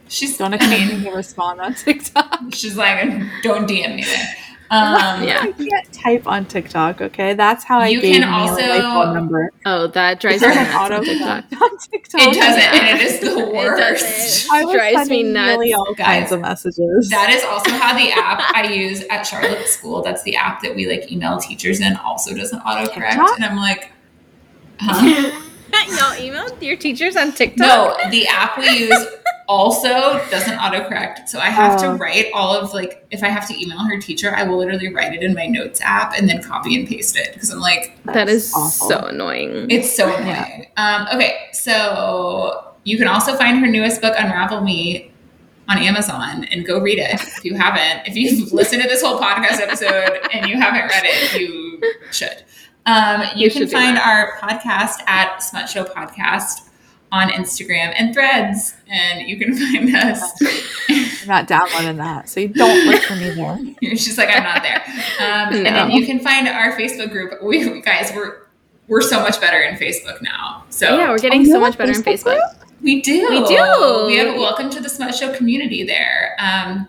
[0.08, 2.54] She's Don't I expect mean, me to respond on TikTok.
[2.54, 3.00] she's like,
[3.44, 4.36] don't DM me there.
[4.72, 5.40] Um, Yeah.
[5.42, 7.02] I can't type on TikTok.
[7.02, 9.52] Okay, that's how I You gave can Neil also- my phone number.
[9.66, 11.44] Oh, that drives me an nuts on auto TikTok.
[11.62, 12.22] on TikTok?
[12.22, 13.80] It doesn't, and it is the worst.
[14.48, 14.52] doesn't.
[14.54, 15.60] I was drives me nuts.
[15.60, 17.10] Neely all Guys, kinds of messages.
[17.10, 20.02] That is also how the app I use at Charlotte School.
[20.02, 21.96] That's the app that we like email teachers in.
[21.98, 23.36] Also doesn't autocorrect, TikTok?
[23.36, 23.92] and I'm like,
[24.80, 25.42] huh?
[25.88, 27.68] Y'all emailed your teachers on TikTok?
[27.68, 29.06] No, the app we use
[29.52, 31.28] also doesn't autocorrect.
[31.28, 31.98] So I have to Oh.
[31.98, 35.14] write all of like if I have to email her teacher, I will literally write
[35.14, 38.30] it in my notes app and then copy and paste it because I'm like, that
[38.30, 38.90] is awful.
[38.90, 39.70] so annoying.
[39.70, 40.68] it's so annoying.
[40.78, 45.12] Um, okay, so you can also find her newest book, Unravel Me,
[45.70, 48.08] on Amazon and go read it if you haven't.
[48.08, 52.44] If you've listened to this whole podcast episode and you haven't read it, you should.
[52.86, 56.68] Um, you, You can should find our podcast at Smut Show Podcast
[57.12, 60.32] on Instagram and Threads, and you can find us.
[60.90, 63.58] I'm not downloading that, so you don't look for me there.
[63.98, 64.82] She's like, I'm not there.
[65.20, 67.42] Um, And then you can find our Facebook group.
[67.44, 68.48] We we- guys, we're
[68.88, 70.64] we're so much better in Facebook now.
[70.70, 72.66] So yeah, we're getting Oh, so much better in Facebook Facebook.
[72.82, 73.28] we do.
[73.30, 74.04] We do.
[74.08, 76.36] We have a welcome to the Smut Show community there.
[76.40, 76.88] Um,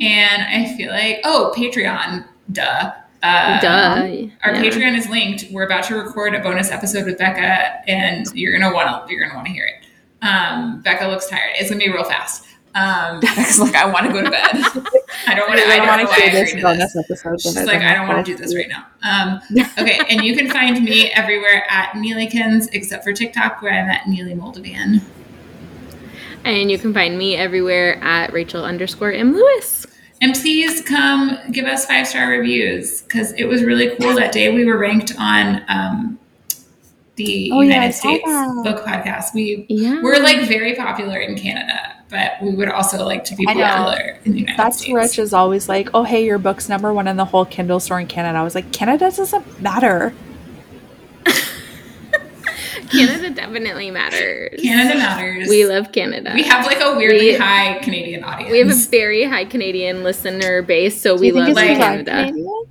[0.00, 2.92] and I feel like, oh, Patreon, duh.
[3.24, 3.68] Uh, Duh.
[4.44, 4.62] Our Yeah.
[4.62, 5.46] Patreon is linked.
[5.50, 9.22] We're about to record a bonus episode with Becka, and you're gonna want to you're
[9.24, 9.86] gonna want to hear it.
[10.26, 11.52] Um, Becka looks tired.
[11.58, 12.44] It's gonna be real fast.
[12.74, 14.50] Um, Becka's like, I want to go to bed.
[15.26, 15.66] I don't want to.
[15.66, 17.40] I don't want to do this bonus episode.
[17.40, 18.86] She's like, I don't want to do this right now.
[19.02, 19.40] Um,
[19.78, 24.06] okay, and you can find me everywhere at Neelykins, except for TikTok, where I'm at
[24.06, 25.02] Neely Moldovan.
[26.44, 29.86] And you can find me everywhere at Rachel underscore M Lewis.
[30.22, 34.52] MCs come give us five star reviews because it was really cool that day.
[34.54, 36.18] We were ranked on um,
[37.16, 38.24] the Oh, United saw States.
[38.62, 39.34] Book Podcast.
[39.34, 40.00] We Yeah.
[40.02, 41.78] we're like very popular in Canada,
[42.10, 44.94] but we would also like to be popular in the United That's States.
[44.94, 48.00] Rich is always like, oh, hey, your book's number one in the whole Kindle store
[48.00, 48.38] in Canada.
[48.38, 50.14] I was like, Canada doesn't matter.
[52.96, 54.60] Canada definitely matters.
[54.62, 55.48] Canada matters.
[55.48, 56.32] We love Canada.
[56.34, 58.52] We have like a weirdly We- high Canadian audience.
[58.52, 62.10] We have a very high Canadian listener base, so Do we love it's like Canada.
[62.26, 62.64] Canadian?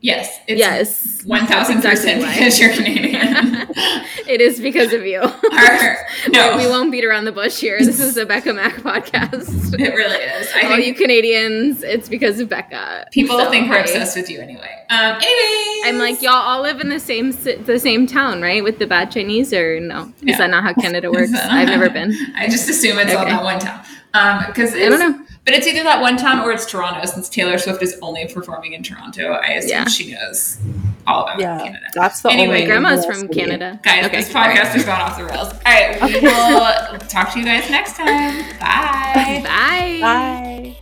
[0.00, 3.68] yes, it's yes, one thousand That's percent exactly because you're Canadian.
[4.28, 5.20] it is because of you.
[5.22, 5.96] Our-
[6.30, 7.78] no, we won't beat around the bush here.
[7.78, 9.74] This is the Becka Mack podcast.
[9.78, 10.48] it really is.
[10.54, 13.06] I All you Canadians, it's because of Becka.
[13.10, 13.80] people So, think we're hey.
[13.82, 14.84] obsessed with you anyway.
[14.90, 18.62] Um, anyways, I'm like, y'all all live in the same the same town, right?
[18.62, 20.12] With the bad Chinese, or no?
[20.20, 20.32] Yeah.
[20.32, 21.32] Is that not how Canada works?
[21.34, 22.14] I've never been.
[22.36, 23.84] I just assume it's all that one town.
[24.14, 25.24] Um, because I don't know.
[25.44, 27.06] But it's either that one town or it's Toronto.
[27.06, 29.84] Since Taylor Swift is only performing in Toronto, I assume Yeah.
[29.86, 30.58] she knows
[31.08, 31.86] all about Yeah, Canada.
[31.94, 33.34] that's the Anyway, only Grandma's from city.
[33.40, 33.80] Canada.
[33.82, 34.16] Guys, Okay.
[34.18, 35.52] this podcast has gone off the rails.
[35.52, 38.44] All right, we will talk to you guys next time.
[38.60, 39.42] Bye.
[39.44, 39.98] Bye.
[40.00, 40.76] Bye.